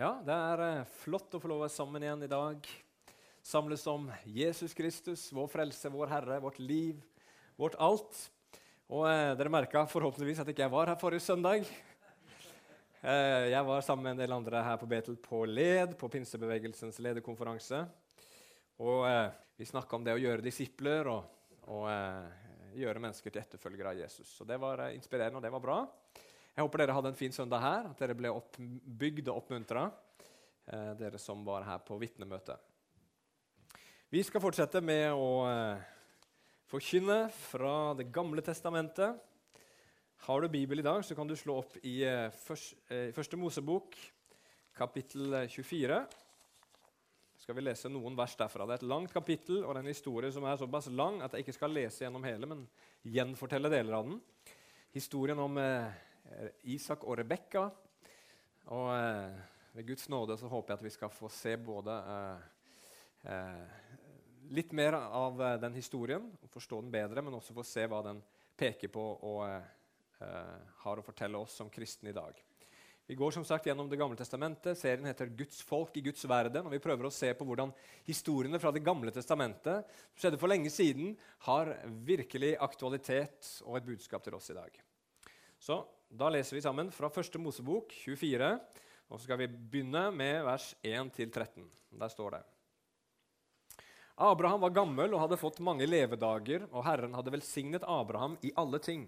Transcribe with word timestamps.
Ja, 0.00 0.14
det 0.24 0.32
er 0.32 0.60
eh, 0.64 0.86
flott 1.02 1.34
å 1.36 1.38
få 1.42 1.48
lov 1.50 1.58
å 1.58 1.64
være 1.66 1.74
sammen 1.74 2.00
igjen 2.00 2.22
i 2.24 2.28
dag. 2.30 2.64
Samles 3.44 3.82
om 3.90 4.06
Jesus 4.24 4.72
Kristus, 4.72 5.26
vår 5.36 5.50
frelse, 5.52 5.90
vår 5.92 6.08
Herre, 6.08 6.38
vårt 6.40 6.56
liv, 6.56 7.02
vårt 7.60 7.76
alt. 7.76 8.22
Og 8.88 9.04
eh, 9.10 9.34
Dere 9.36 9.52
merka 9.52 9.82
forhåpentligvis 9.92 10.40
at 10.40 10.48
ikke 10.48 10.64
jeg 10.64 10.72
var 10.72 10.88
her 10.88 10.96
forrige 11.02 11.26
søndag. 11.26 11.68
Eh, 13.00 13.50
jeg 13.52 13.60
var 13.68 13.84
sammen 13.84 14.08
med 14.08 14.14
en 14.14 14.22
del 14.22 14.38
andre 14.38 14.64
her 14.64 14.80
på 14.80 14.88
Betel 14.88 15.20
på 15.20 15.42
LED, 15.44 15.92
på 16.00 16.08
pinsebevegelsens 16.16 17.02
lederkonferanse. 17.04 17.84
Og 18.80 19.04
eh, 19.04 19.26
Vi 19.60 19.68
snakka 19.68 20.00
om 20.00 20.08
det 20.08 20.16
å 20.16 20.24
gjøre 20.24 20.48
disipler 20.48 21.12
og, 21.12 21.28
og 21.76 21.90
eh, 21.92 22.48
gjøre 22.86 23.04
mennesker 23.04 23.36
til 23.36 23.44
etterfølgere 23.44 23.92
av 23.92 24.00
Jesus. 24.00 24.32
Så 24.32 24.48
Det 24.48 24.56
var 24.64 24.86
eh, 24.86 24.94
inspirerende, 24.96 25.44
og 25.44 25.44
det 25.44 25.52
var 25.58 25.68
bra. 25.68 25.82
Jeg 26.60 26.66
håper 26.66 26.82
dere 26.82 26.92
hadde 26.92 27.08
en 27.08 27.16
fin 27.16 27.32
søndag 27.32 27.62
her, 27.64 27.86
at 27.88 28.00
dere 28.02 28.12
ble 28.12 28.28
oppbygd 28.36 29.30
og 29.30 29.38
oppmuntra, 29.40 29.86
eh, 30.68 30.90
dere 30.98 31.16
som 31.16 31.40
var 31.40 31.64
her 31.64 31.78
på 31.80 31.96
vitnemøtet. 31.96 32.60
Vi 34.12 34.20
skal 34.20 34.42
fortsette 34.44 34.82
med 34.84 35.06
å 35.16 35.30
eh, 35.48 35.80
forkynne 36.68 37.30
fra 37.32 37.94
Det 37.96 38.10
gamle 38.12 38.44
testamentet. 38.44 39.16
Har 40.26 40.42
du 40.42 40.50
Bibel 40.52 40.82
i 40.82 40.84
dag, 40.84 41.00
så 41.00 41.16
kan 41.16 41.26
du 41.26 41.32
slå 41.32 41.62
opp 41.62 41.78
i 41.80 42.02
eh, 42.04 42.28
eh, 42.28 43.08
Første 43.16 43.40
Mosebok, 43.40 43.96
kapittel 44.76 45.48
24. 45.48 46.02
skal 47.40 47.56
vi 47.56 47.64
lese 47.64 47.88
noen 47.88 48.20
vers 48.20 48.36
derfra. 48.36 48.68
Det 48.68 48.76
er 48.76 48.82
et 48.82 48.90
langt 48.92 49.16
kapittel 49.16 49.64
og 49.64 49.72
det 49.72 49.78
er 49.80 49.88
en 49.88 49.94
historie 49.94 50.28
som 50.30 50.44
er 50.44 50.60
såpass 50.60 50.92
lang 50.92 51.22
at 51.24 51.32
jeg 51.32 51.46
ikke 51.48 51.56
skal 51.56 51.72
lese 51.72 52.04
gjennom 52.04 52.28
hele, 52.28 52.44
men 52.44 52.68
gjenfortelle 53.00 53.72
deler 53.72 53.96
av 53.96 54.12
den. 54.12 54.20
Historien 54.92 55.40
om 55.40 55.56
Isak 56.70 57.04
og 57.04 57.18
Rebekka. 57.20 57.68
Og 58.70 58.90
eh, 58.94 59.38
ved 59.72 59.86
Guds 59.86 60.08
nåde 60.08 60.36
så 60.38 60.50
håper 60.50 60.74
jeg 60.74 60.80
at 60.80 60.86
vi 60.86 60.94
skal 60.94 61.14
få 61.14 61.30
se 61.32 61.56
både 61.56 61.96
eh, 62.14 62.44
eh, 63.32 63.64
litt 64.54 64.72
mer 64.76 64.98
av 65.00 65.42
eh, 65.42 65.56
den 65.62 65.78
historien 65.78 66.26
og 66.42 66.52
forstå 66.52 66.82
den 66.84 66.92
bedre, 66.94 67.22
men 67.22 67.34
også 67.38 67.56
få 67.56 67.66
se 67.66 67.86
hva 67.90 68.02
den 68.06 68.22
peker 68.58 68.92
på 68.92 69.06
og 69.26 69.42
eh, 69.48 70.60
har 70.84 71.00
å 71.00 71.06
fortelle 71.06 71.40
oss 71.40 71.56
som 71.60 71.70
kristne 71.72 72.12
i 72.12 72.16
dag. 72.16 72.38
Vi 73.10 73.16
går 73.18 73.32
som 73.34 73.42
sagt 73.42 73.66
gjennom 73.66 73.88
Det 73.90 73.98
gamle 73.98 74.14
testamentet. 74.14 74.78
Serien 74.78 75.08
heter 75.08 75.26
'Guds 75.26 75.62
folk 75.66 75.96
i 75.98 76.02
Guds 76.04 76.22
verden'. 76.24 76.62
og 76.62 76.70
Vi 76.70 76.78
prøver 76.78 77.08
å 77.08 77.10
se 77.10 77.32
på 77.34 77.44
hvordan 77.44 77.72
historiene 78.06 78.60
fra 78.62 78.70
Det 78.70 78.84
gamle 78.86 79.10
testamentet 79.10 79.82
som 80.14 80.20
skjedde 80.22 80.38
for 80.38 80.46
lenge 80.46 80.70
siden, 80.70 81.16
har 81.48 81.74
virkelig 82.06 82.54
aktualitet 82.60 83.62
og 83.64 83.80
et 83.80 83.88
budskap 83.88 84.22
til 84.22 84.34
oss 84.34 84.50
i 84.50 84.54
dag. 84.54 84.70
Så 85.60 85.82
da 86.08 86.30
leser 86.32 86.56
vi 86.56 86.62
sammen 86.64 86.88
fra 86.94 87.10
første 87.12 87.38
Mosebok 87.38 87.92
24. 87.92 88.54
Og 89.10 89.18
så 89.18 89.26
skal 89.26 89.42
vi 89.42 89.50
begynne 89.50 90.08
med 90.14 90.40
vers 90.46 90.72
1-13. 90.82 91.68
Der 92.00 92.08
står 92.12 92.38
det 92.38 92.42
Abraham 94.20 94.60
var 94.60 94.74
gammel 94.76 95.14
og 95.14 95.22
hadde 95.22 95.38
fått 95.40 95.62
mange 95.64 95.86
levedager, 95.88 96.66
og 96.70 96.84
Herren 96.84 97.14
hadde 97.16 97.32
velsignet 97.32 97.86
Abraham 97.88 98.34
i 98.44 98.52
alle 98.60 98.76
ting. 98.84 99.06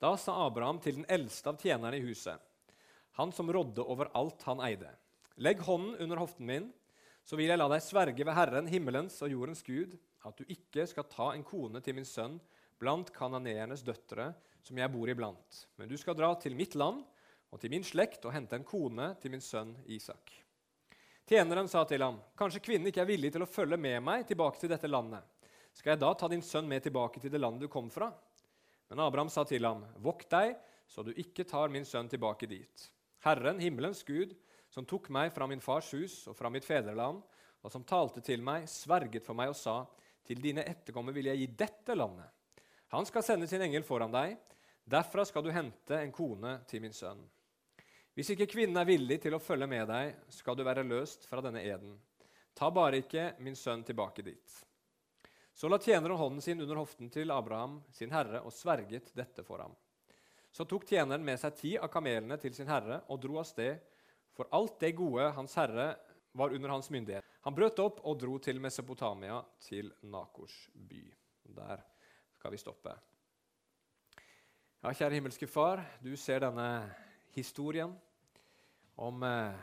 Da 0.00 0.14
sa 0.20 0.38
Abraham 0.46 0.78
til 0.80 0.96
den 0.96 1.08
eldste 1.12 1.52
av 1.52 1.60
tjenerne 1.60 1.98
i 1.98 2.06
huset, 2.06 2.40
han 3.20 3.34
som 3.36 3.52
rådde 3.52 3.84
over 3.84 4.08
alt 4.16 4.42
han 4.48 4.62
eide, 4.64 4.88
legg 5.36 5.60
hånden 5.66 5.98
under 6.06 6.22
hoften 6.22 6.48
min, 6.48 6.70
så 7.24 7.36
vil 7.36 7.52
jeg 7.52 7.60
la 7.60 7.68
deg 7.68 7.84
sverge 7.84 8.24
ved 8.24 8.36
Herren, 8.36 8.70
himmelens 8.72 9.20
og 9.24 9.32
jordens 9.32 9.62
Gud, 9.64 9.92
at 10.24 10.40
du 10.40 10.48
ikke 10.48 10.88
skal 10.88 11.08
ta 11.12 11.30
en 11.34 11.44
kone 11.44 11.84
til 11.84 11.96
min 11.98 12.08
sønn 12.08 12.40
blant 12.80 13.12
kananeernes 13.12 13.84
døtre, 13.84 14.32
som 14.64 14.78
jeg 14.80 14.92
bor 14.92 15.10
iblant. 15.12 15.60
Men 15.76 15.90
du 15.90 15.96
skal 16.00 16.16
dra 16.16 16.32
til 16.40 16.56
mitt 16.56 16.74
land 16.78 17.02
og 17.52 17.60
til 17.60 17.70
min 17.70 17.84
slekt 17.86 18.24
og 18.24 18.34
hente 18.34 18.56
en 18.58 18.66
kone 18.66 19.12
til 19.22 19.34
min 19.34 19.44
sønn 19.44 19.74
Isak. 19.92 20.32
Tjeneren 21.28 21.68
sa 21.70 21.84
til 21.88 22.02
ham, 22.04 22.18
kanskje 22.36 22.60
kvinnen 22.64 22.90
ikke 22.90 23.00
er 23.04 23.08
villig 23.08 23.30
til 23.32 23.44
å 23.44 23.48
følge 23.48 23.78
med 23.80 24.02
meg 24.04 24.26
tilbake 24.28 24.60
til 24.60 24.72
dette 24.72 24.90
landet. 24.90 25.24
Skal 25.74 25.94
jeg 25.94 26.02
da 26.02 26.10
ta 26.14 26.28
din 26.30 26.44
sønn 26.44 26.68
med 26.68 26.84
tilbake 26.84 27.20
til 27.22 27.32
det 27.32 27.40
landet 27.40 27.64
du 27.64 27.72
kom 27.72 27.88
fra? 27.92 28.10
Men 28.90 29.00
Abraham 29.06 29.30
sa 29.32 29.46
til 29.48 29.64
ham, 29.64 29.82
vokt 30.04 30.28
deg, 30.34 30.56
så 30.86 31.02
du 31.02 31.14
ikke 31.16 31.46
tar 31.48 31.72
min 31.72 31.86
sønn 31.88 32.10
tilbake 32.12 32.48
dit. 32.50 32.88
Herren, 33.24 33.62
himmelens 33.62 34.04
Gud, 34.04 34.34
som 34.68 34.84
tok 34.84 35.08
meg 35.14 35.32
fra 35.32 35.48
min 35.48 35.62
fars 35.64 35.88
hus 35.96 36.24
og 36.28 36.36
fra 36.36 36.50
mitt 36.52 36.66
fedreland, 36.66 37.22
og 37.64 37.72
som 37.72 37.86
talte 37.88 38.20
til 38.20 38.44
meg, 38.44 38.68
sverget 38.68 39.24
for 39.24 39.38
meg 39.38 39.54
og 39.54 39.56
sa, 39.56 39.80
til 40.24 40.40
dine 40.44 40.64
etterkommere 40.68 41.16
vil 41.16 41.30
jeg 41.30 41.40
gi 41.40 41.48
dette 41.64 41.96
landet. 41.96 42.28
Han 42.92 43.08
skal 43.08 43.24
sende 43.24 43.48
sin 43.48 43.64
engel 43.64 43.84
foran 43.86 44.12
deg, 44.12 44.36
Derfra 44.84 45.24
skal 45.24 45.44
du 45.44 45.50
hente 45.50 45.96
en 45.96 46.12
kone 46.12 46.58
til 46.68 46.82
min 46.84 46.92
sønn. 46.92 47.22
Hvis 48.14 48.30
ikke 48.34 48.46
kvinnen 48.52 48.76
er 48.78 48.86
villig 48.86 49.16
til 49.24 49.34
å 49.34 49.42
følge 49.42 49.66
med 49.66 49.88
deg, 49.90 50.12
skal 50.30 50.54
du 50.54 50.62
være 50.66 50.84
løst 50.86 51.24
fra 51.26 51.42
denne 51.42 51.62
eden. 51.64 51.96
Ta 52.54 52.68
bare 52.70 53.00
ikke 53.00 53.32
min 53.42 53.56
sønn 53.58 53.82
tilbake 53.82 54.22
dit. 54.22 54.58
Så 55.54 55.70
la 55.70 55.78
tjeneren 55.78 56.18
hånden 56.18 56.42
sin 56.42 56.60
under 56.60 56.78
hoften 56.78 57.10
til 57.10 57.32
Abraham, 57.34 57.80
sin 57.90 58.12
herre, 58.12 58.42
og 58.42 58.52
sverget 58.52 59.10
dette 59.16 59.42
for 59.46 59.62
ham. 59.64 59.74
Så 60.54 60.66
tok 60.70 60.86
tjeneren 60.86 61.24
med 61.26 61.40
seg 61.42 61.56
ti 61.58 61.72
av 61.78 61.90
kamelene 61.90 62.38
til 62.42 62.54
sin 62.54 62.70
herre 62.70 63.00
og 63.08 63.22
dro 63.22 63.40
av 63.40 63.48
sted, 63.48 63.80
for 64.34 64.50
alt 64.54 64.76
det 64.82 64.92
gode 64.98 65.30
hans 65.34 65.56
herre 65.58 65.94
var 66.34 66.54
under 66.54 66.74
hans 66.74 66.90
myndighet. 66.90 67.26
Han 67.46 67.54
brøt 67.54 67.80
opp 67.82 68.04
og 68.04 68.18
dro 68.18 68.38
til 68.42 68.60
Mesopotamia, 68.62 69.40
til 69.62 69.90
Nakors 70.10 70.68
by. 70.74 71.02
Der 71.56 71.82
skal 72.36 72.54
vi 72.54 72.62
stoppe. 72.62 72.94
Ja, 74.84 74.90
kjære 74.92 75.16
himmelske 75.16 75.46
Far, 75.48 75.80
du 76.04 76.10
ser 76.12 76.42
denne 76.44 76.64
historien 77.32 77.94
om 79.00 79.22
eh, 79.24 79.62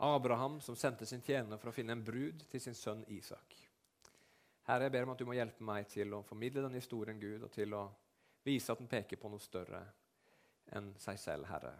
Abraham 0.00 0.54
som 0.64 0.72
sendte 0.72 1.04
sin 1.04 1.20
tjener 1.20 1.60
for 1.60 1.68
å 1.68 1.74
finne 1.76 1.92
en 1.92 2.04
brud 2.06 2.46
til 2.48 2.62
sin 2.64 2.78
sønn 2.78 3.02
Isak. 3.12 3.58
Herre, 4.70 4.86
jeg 4.86 4.94
ber 4.94 5.04
om 5.04 5.12
at 5.12 5.20
du 5.20 5.26
må 5.28 5.36
hjelpe 5.36 5.66
meg 5.68 5.90
til 5.92 6.16
å 6.16 6.22
formidle 6.24 6.64
denne 6.64 6.80
historien, 6.80 7.20
Gud, 7.20 7.44
og 7.44 7.52
til 7.52 7.76
å 7.76 7.82
vise 8.48 8.72
at 8.72 8.80
den 8.80 8.88
peker 8.88 9.20
på 9.20 9.28
noe 9.34 9.44
større 9.44 9.82
enn 10.72 10.94
seg 10.96 11.20
selv, 11.20 11.50
Herre. 11.52 11.74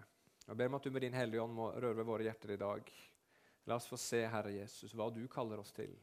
Jeg 0.44 0.60
ber 0.60 0.68
om 0.68 0.76
at 0.76 0.84
du 0.84 0.92
med 0.92 1.06
din 1.06 1.16
Hellige 1.16 1.48
Ånd 1.48 1.56
må 1.56 1.70
røre 1.72 2.02
ved 2.02 2.10
våre 2.10 2.28
hjerter 2.28 2.52
i 2.52 2.60
dag. 2.60 2.94
La 3.64 3.80
oss 3.80 3.88
få 3.88 3.96
se, 3.96 4.26
Herre 4.28 4.52
Jesus, 4.58 4.92
hva 4.92 5.08
du 5.08 5.24
kaller 5.24 5.64
oss 5.64 5.72
til 5.72 5.96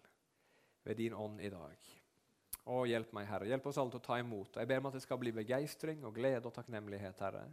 ved 0.82 0.98
din 0.98 1.14
ånd 1.14 1.46
i 1.46 1.54
dag. 1.54 1.94
Å, 2.68 2.82
hjelp 2.90 3.14
meg, 3.16 3.28
Herre. 3.30 3.48
Hjelp 3.48 3.68
oss 3.70 3.78
alle 3.80 3.94
til 3.94 4.02
å 4.02 4.04
ta 4.04 4.18
imot. 4.20 4.58
Jeg 4.60 4.68
ber 4.68 4.82
om 4.82 4.90
at 4.90 4.98
det 4.98 5.04
skal 5.06 5.20
bli 5.22 5.32
begeistring 5.36 6.02
og 6.08 6.18
glede 6.18 6.50
og 6.50 6.56
takknemlighet, 6.56 7.22
Herre. 7.24 7.46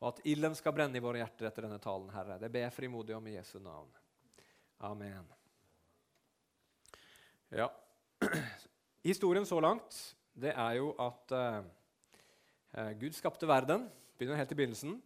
Og 0.00 0.10
at 0.10 0.22
ilden 0.28 0.56
skal 0.56 0.74
brenne 0.76 0.96
i 0.96 1.04
våre 1.04 1.20
hjerter 1.20 1.48
etter 1.48 1.66
denne 1.66 1.80
talen, 1.82 2.08
Herre. 2.14 2.38
Det 2.40 2.48
ber 2.52 2.66
jeg 2.66 2.76
frimodig 2.76 3.16
om 3.16 3.28
i 3.28 3.36
Jesu 3.36 3.58
navn. 3.60 3.90
Amen. 4.88 5.28
Ja. 7.52 7.68
Historien 9.06 9.46
så 9.48 9.60
langt 9.60 9.96
det 10.36 10.52
er 10.52 10.76
jo 10.76 10.90
at 11.00 11.32
uh, 11.32 12.92
Gud 13.00 13.16
skapte 13.16 13.48
verden. 13.48 13.86
Begynner 14.16 14.40
helt 14.40 14.52
i 14.52 14.58
begynnelsen. 14.58 14.98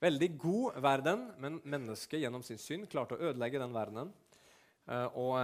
Veldig 0.00 0.30
god 0.40 0.80
verden, 0.80 1.26
men 1.40 1.58
mennesket 1.68 2.22
gjennom 2.22 2.44
sin 2.44 2.60
synd 2.60 2.88
klarte 2.88 3.16
å 3.16 3.30
ødelegge 3.30 3.60
den 3.60 3.76
verdenen. 3.76 4.12
Uh, 4.88 5.08
og, 5.20 5.34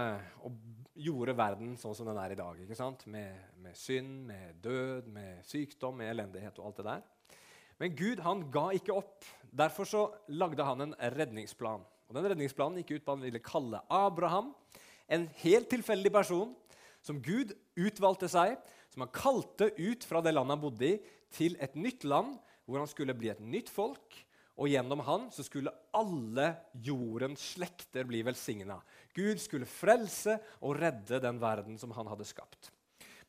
og, 0.41 0.57
gjorde 0.97 1.35
verden 1.37 1.75
sånn 1.79 1.95
som 1.97 2.07
den 2.09 2.19
er 2.19 2.33
i 2.33 2.39
dag. 2.39 2.59
ikke 2.61 2.77
sant? 2.77 3.05
Med, 3.11 3.35
med, 3.61 3.77
synd, 3.77 4.25
med 4.27 4.57
død, 4.63 5.09
med 5.13 5.45
sykdom, 5.47 5.97
med 5.99 6.11
elendighet 6.13 6.57
og 6.59 6.69
alt 6.69 6.81
det 6.81 6.87
der. 6.87 7.05
Men 7.77 7.97
Gud 7.97 8.21
han 8.25 8.45
ga 8.53 8.69
ikke 8.75 8.95
opp. 8.97 9.25
Derfor 9.53 9.89
så 9.89 10.03
lagde 10.33 10.65
han 10.65 10.87
en 10.87 10.95
redningsplan. 11.17 11.85
Og 12.07 12.15
Den 12.17 12.29
redningsplanen 12.31 12.81
gikk 12.81 12.97
ut 12.97 13.05
på 13.05 13.17
han 13.17 13.25
ville 13.25 13.43
kalle 13.43 13.83
Abraham, 13.93 14.53
en 15.07 15.27
helt 15.43 15.69
tilfeldig 15.71 16.11
person 16.11 16.55
som 17.05 17.21
Gud 17.23 17.53
utvalgte 17.79 18.27
seg, 18.31 18.57
som 18.91 19.05
han 19.05 19.13
kalte 19.15 19.69
ut 19.77 20.03
fra 20.07 20.19
det 20.23 20.33
landet 20.33 20.57
han 20.57 20.63
bodde 20.63 20.89
i, 20.89 20.97
til 21.31 21.55
et 21.63 21.75
nytt 21.79 22.03
land, 22.07 22.35
hvor 22.67 22.81
han 22.81 22.89
skulle 22.89 23.15
bli 23.15 23.29
et 23.31 23.43
nytt 23.43 23.69
folk. 23.71 24.17
Og 24.57 24.71
gjennom 24.71 25.03
han 25.05 25.27
så 25.33 25.45
skulle 25.45 25.73
alle 25.95 26.47
jordens 26.85 27.43
slekter 27.53 28.07
bli 28.09 28.23
velsigna. 28.25 28.79
Gud 29.13 29.41
skulle 29.41 29.69
frelse 29.69 30.39
og 30.65 30.79
redde 30.81 31.21
den 31.21 31.41
verden 31.41 31.77
som 31.77 31.93
han 31.93 32.09
hadde 32.09 32.25
skapt. 32.25 32.71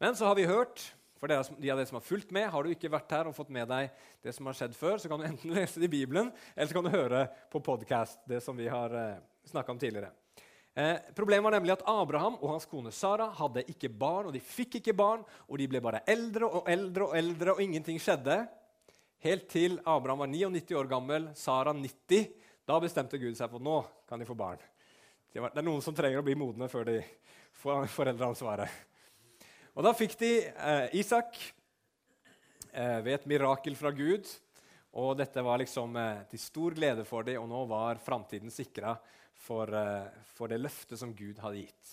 Men 0.01 0.17
så 0.17 0.29
har 0.29 0.39
vi 0.39 0.49
hørt 0.49 0.87
for 1.19 1.31
de 1.31 1.35
av 1.35 1.49
dere 1.59 1.87
som 1.89 1.99
har 1.99 2.07
fulgt 2.07 2.31
med, 2.31 2.47
Har 2.47 2.63
du 2.63 2.71
ikke 2.71 2.91
vært 2.93 3.11
her 3.11 3.27
og 3.27 3.35
fått 3.35 3.51
med 3.51 3.67
deg 3.69 3.91
det 4.23 4.33
som 4.37 4.47
har 4.47 4.55
skjedd 4.55 4.77
før, 4.79 4.99
så 5.03 5.11
kan 5.11 5.19
du 5.21 5.27
enten 5.27 5.55
lese 5.57 5.81
det 5.83 5.89
i 5.91 5.97
Bibelen 5.99 6.31
eller 6.55 6.71
så 6.71 6.79
kan 6.79 6.87
du 6.87 6.95
høre 6.95 7.27
på 7.51 7.63
podkast, 7.65 8.23
det 8.29 8.41
som 8.45 8.57
vi 8.57 8.69
har 8.71 8.95
eh, 8.95 9.61
om 9.67 9.79
tidligere. 9.81 10.13
Eh, 10.79 10.95
problemet 11.17 11.45
var 11.45 11.57
nemlig 11.57 11.75
at 11.75 11.83
Abraham 11.91 12.37
og 12.39 12.53
hans 12.53 12.69
kone 12.71 12.93
Sara 12.95 13.27
hadde 13.35 13.67
ikke 13.67 13.91
barn, 13.91 14.29
og 14.29 14.37
de 14.37 14.43
fikk 14.43 14.79
ikke 14.79 14.95
barn, 14.95 15.25
og 15.49 15.59
de 15.59 15.67
ble 15.67 15.83
bare 15.83 16.05
eldre 16.07 16.47
og 16.47 16.71
eldre 16.71 17.09
og 17.09 17.17
eldre, 17.19 17.57
og 17.57 17.63
ingenting 17.65 17.99
skjedde. 17.99 18.45
Helt 19.19 19.49
til 19.51 19.81
Abraham 19.83 20.21
var 20.23 20.29
99 20.31 20.77
år 20.79 20.87
gammel, 20.87 21.25
Sara 21.35 21.73
90. 21.75 22.29
Da 22.69 22.77
bestemte 22.79 23.19
Gud 23.19 23.35
seg 23.35 23.51
for 23.51 23.59
nå 23.59 23.81
kan 24.07 24.21
de 24.21 24.27
få 24.29 24.37
barn. 24.39 24.61
Det 25.33 25.43
er 25.43 25.67
noen 25.67 25.83
som 25.83 25.97
trenger 25.97 26.21
å 26.21 26.27
bli 26.27 26.37
modne 26.39 26.69
før 26.71 26.87
de 26.87 27.01
får 27.59 27.89
foreldreansvaret. 27.97 28.71
Og 29.75 29.83
Da 29.87 29.91
fikk 29.95 30.15
de 30.21 30.31
eh, 30.47 30.95
Isak 31.01 31.35
eh, 32.71 33.01
ved 33.03 33.17
et 33.17 33.27
mirakel 33.35 33.75
fra 33.79 33.91
Gud. 33.91 34.31
Og 35.03 35.19
dette 35.19 35.43
var 35.43 35.59
liksom 35.65 35.99
eh, 35.99 36.23
til 36.31 36.45
stor 36.45 36.79
glede 36.79 37.03
for 37.07 37.27
dem, 37.27 37.43
og 37.43 37.51
nå 37.51 37.65
var 37.75 37.99
framtiden 38.03 38.55
sikra 38.55 38.95
for, 39.35 39.75
eh, 39.75 40.23
for, 40.31 40.47
det 40.47 40.63
løftet 40.63 40.99
som 41.03 41.11
Gud 41.11 41.43
hadde 41.43 41.65
gitt. 41.65 41.93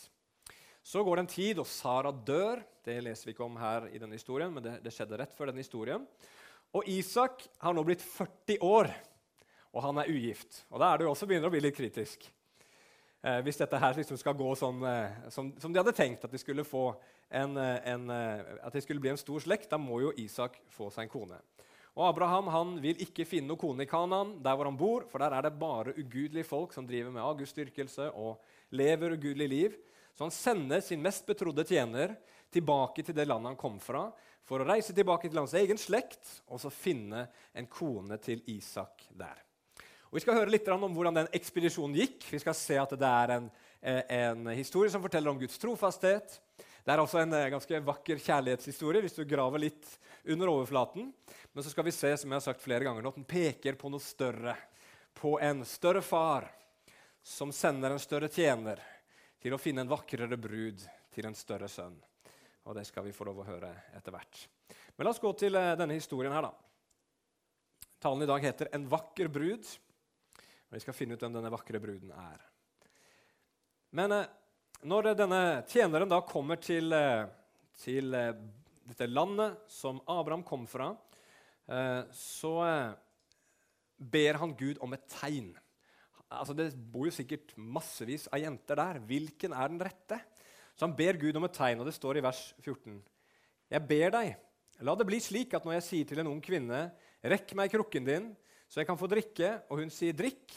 Så 0.86 1.02
går 1.02 1.18
det 1.18 1.26
en 1.26 1.34
tid, 1.34 1.58
og 1.58 1.70
Sara 1.74 2.14
dør. 2.14 2.62
Det 2.86 3.02
leser 3.02 3.32
vi 3.32 3.34
ikke 3.34 3.50
om 3.50 3.58
her 3.58 3.90
i 3.90 3.98
denne 3.98 4.14
historien, 4.14 4.54
men 4.54 4.62
det, 4.62 4.78
det 4.86 4.94
skjedde 4.94 5.18
rett 5.18 5.34
før 5.34 5.50
denne 5.50 5.66
historien. 5.66 6.06
Og 6.76 6.88
Isak 6.92 7.46
har 7.64 7.76
nå 7.76 7.84
blitt 7.88 8.04
40 8.04 8.60
år, 8.66 8.90
og 9.72 9.84
han 9.86 10.02
er 10.02 10.10
ugift. 10.12 10.66
Og 10.74 10.82
Da 10.82 10.92
er 10.92 10.98
det 10.98 11.06
jo 11.06 11.14
også 11.14 11.28
begynner 11.30 11.48
å 11.48 11.54
bli 11.54 11.64
litt 11.64 11.78
kritisk. 11.78 12.26
Eh, 13.24 13.40
hvis 13.48 13.62
dette 13.62 13.80
her 13.80 13.96
liksom 13.96 14.20
skal 14.20 14.36
gå 14.36 14.50
sånn 14.60 14.84
eh, 14.84 15.30
som, 15.32 15.54
som, 15.60 15.72
de 15.72 15.80
hadde 15.80 15.96
tenkt, 15.96 16.26
at 16.28 16.32
de, 16.32 16.42
skulle 16.42 16.68
få 16.68 16.90
en, 17.32 17.56
eh, 17.58 17.80
en, 17.94 18.10
eh, 18.12 18.60
at 18.68 18.76
de 18.76 18.84
skulle 18.84 19.00
bli 19.00 19.14
en 19.14 19.22
stor 19.22 19.40
slekt, 19.40 19.70
da 19.72 19.80
må 19.80 20.02
jo 20.04 20.12
Isak 20.20 20.60
få 20.76 20.90
seg 20.92 21.08
en 21.08 21.14
kone. 21.16 21.40
Og 21.96 22.10
Abraham 22.10 22.52
han 22.52 22.76
vil 22.84 23.00
ikke 23.08 23.24
finne 23.24 23.54
noen 23.54 23.62
kone 23.62 23.88
i 23.88 23.90
Kanaan, 23.90 24.36
der 24.44 24.60
hvor 24.60 24.68
han 24.68 24.78
bor, 24.78 25.08
for 25.08 25.24
der 25.24 25.32
er 25.32 25.48
det 25.48 25.56
bare 25.56 25.96
ugudelige 25.96 26.50
folk 26.50 26.76
som 26.76 26.88
driver 26.88 27.16
med 27.16 27.24
agustdyrkelse 27.24 28.12
og 28.20 28.44
lever 28.76 29.16
ugudelig 29.16 29.48
liv. 29.48 29.80
Så 30.12 30.28
han 30.28 30.36
sender 30.36 30.84
sin 30.84 31.04
mest 31.04 31.24
betrodde 31.28 31.64
tjener 31.68 32.18
tilbake 32.52 33.04
til 33.04 33.16
det 33.16 33.28
landet 33.28 33.54
han 33.54 33.60
kom 33.60 33.80
fra, 33.84 34.10
for 34.46 34.62
å 34.62 34.68
reise 34.68 34.94
tilbake 34.94 35.30
til 35.30 35.42
hans 35.42 35.56
egen 35.58 35.80
slekt 35.82 36.40
og 36.46 36.62
så 36.62 36.72
finne 36.74 37.26
en 37.54 37.68
kone 37.70 38.18
til 38.22 38.44
Isak 38.54 39.08
der. 39.10 39.42
Og 40.10 40.20
vi 40.20 40.24
skal 40.24 40.38
høre 40.38 40.54
litt 40.54 40.68
om 40.72 40.86
hvordan 40.94 41.18
den 41.18 41.32
ekspedisjonen 41.36 41.98
gikk. 41.98 42.28
Vi 42.32 42.40
skal 42.40 42.56
se 42.56 42.78
at 42.80 42.94
det 42.96 43.10
er 43.10 43.34
en, 43.36 43.50
eh, 43.82 44.04
en 44.22 44.48
historie 44.54 44.92
som 44.94 45.02
forteller 45.04 45.34
om 45.34 45.40
Guds 45.42 45.58
trofasthet. 45.60 46.38
Det 46.86 46.94
er 46.94 47.02
også 47.02 47.24
en 47.24 47.34
eh, 47.34 47.50
ganske 47.50 47.82
vakker 47.84 48.22
kjærlighetshistorie 48.22 49.02
hvis 49.04 49.18
du 49.18 49.26
graver 49.26 49.66
litt 49.66 49.90
under 50.30 50.54
overflaten. 50.54 51.12
Men 51.52 51.66
så 51.66 51.74
skal 51.74 51.90
vi 51.90 51.96
se 51.98 52.14
som 52.18 52.30
jeg 52.30 52.38
har 52.38 52.46
sagt 52.46 52.64
flere 52.64 52.86
ganger, 52.86 53.08
at 53.10 53.18
den 53.18 53.28
peker 53.28 53.76
på 53.76 53.90
noe 53.90 54.04
større. 54.04 54.56
På 55.16 55.40
en 55.42 55.66
større 55.66 56.06
far 56.06 56.48
som 57.26 57.52
sender 57.52 57.92
en 57.92 58.00
større 58.00 58.30
tjener 58.30 58.80
til 59.42 59.56
å 59.56 59.60
finne 59.60 59.82
en 59.82 59.90
vakrere 59.90 60.38
brud 60.38 60.84
til 61.16 61.26
en 61.26 61.36
større 61.38 61.68
sønn. 61.72 61.98
Og 62.66 62.76
det 62.78 62.86
skal 62.88 63.06
vi 63.06 63.14
få 63.14 63.28
lov 63.28 63.44
å 63.44 63.48
høre 63.48 63.72
etter 63.96 64.14
hvert. 64.14 64.46
Men 64.96 65.06
la 65.06 65.14
oss 65.14 65.22
gå 65.22 65.32
til 65.38 65.58
eh, 65.60 65.76
denne 65.78 65.98
historien 65.98 66.34
her, 66.34 66.48
da. 66.48 66.54
Talen 68.02 68.26
i 68.26 68.30
dag 68.30 68.44
heter 68.44 68.70
'En 68.74 68.88
vakker 68.90 69.30
brud'. 69.30 69.78
Og 70.66 70.74
Vi 70.74 70.80
skal 70.80 70.94
finne 70.94 71.14
ut 71.14 71.22
hvem 71.22 71.34
denne 71.34 71.54
vakre 71.54 71.80
bruden 71.80 72.12
er. 72.12 72.42
Men 73.92 74.12
eh, 74.12 74.28
når 74.86 75.16
denne 75.18 75.42
tjeneren 75.70 76.10
da 76.10 76.20
kommer 76.26 76.60
til, 76.62 76.94
eh, 76.94 77.26
til 77.82 78.14
eh, 78.14 78.34
dette 78.86 79.08
landet 79.08 79.58
som 79.72 80.02
Abraham 80.08 80.44
kom 80.44 80.68
fra, 80.68 80.92
eh, 81.68 82.04
så 82.12 82.56
ber 83.98 84.38
han 84.42 84.54
Gud 84.58 84.78
om 84.82 84.94
et 84.94 85.08
tegn. 85.08 85.56
Altså, 86.30 86.54
det 86.54 86.74
bor 86.76 87.06
jo 87.08 87.16
sikkert 87.16 87.56
massevis 87.58 88.28
av 88.34 88.42
jenter 88.42 88.76
der. 88.76 89.00
Hvilken 89.00 89.54
er 89.54 89.72
den 89.72 89.82
rette? 89.82 90.20
Så 90.76 90.88
han 90.88 90.96
ber 90.96 91.20
Gud 91.20 91.38
om 91.40 91.48
et 91.48 91.56
tegn, 91.56 91.80
og 91.80 91.88
det 91.88 91.96
står 91.96 92.20
i 92.20 92.26
vers 92.26 92.42
14. 92.62 93.00
Jeg 93.72 93.88
ber 93.90 94.14
deg, 94.14 94.36
la 94.86 94.96
det 95.00 95.08
bli 95.08 95.20
slik 95.24 95.56
at 95.56 95.66
når 95.66 95.78
jeg 95.78 95.88
sier 95.88 96.10
til 96.10 96.22
en 96.22 96.30
ung 96.34 96.42
kvinne, 96.44 96.90
rekk 97.24 97.56
meg 97.58 97.72
krukken 97.72 98.08
din, 98.08 98.30
så 98.68 98.82
jeg 98.82 98.90
kan 98.90 99.00
få 99.00 99.08
drikke, 99.10 99.52
og 99.72 99.80
hun 99.82 99.94
sier 99.94 100.16
drikk, 100.18 100.52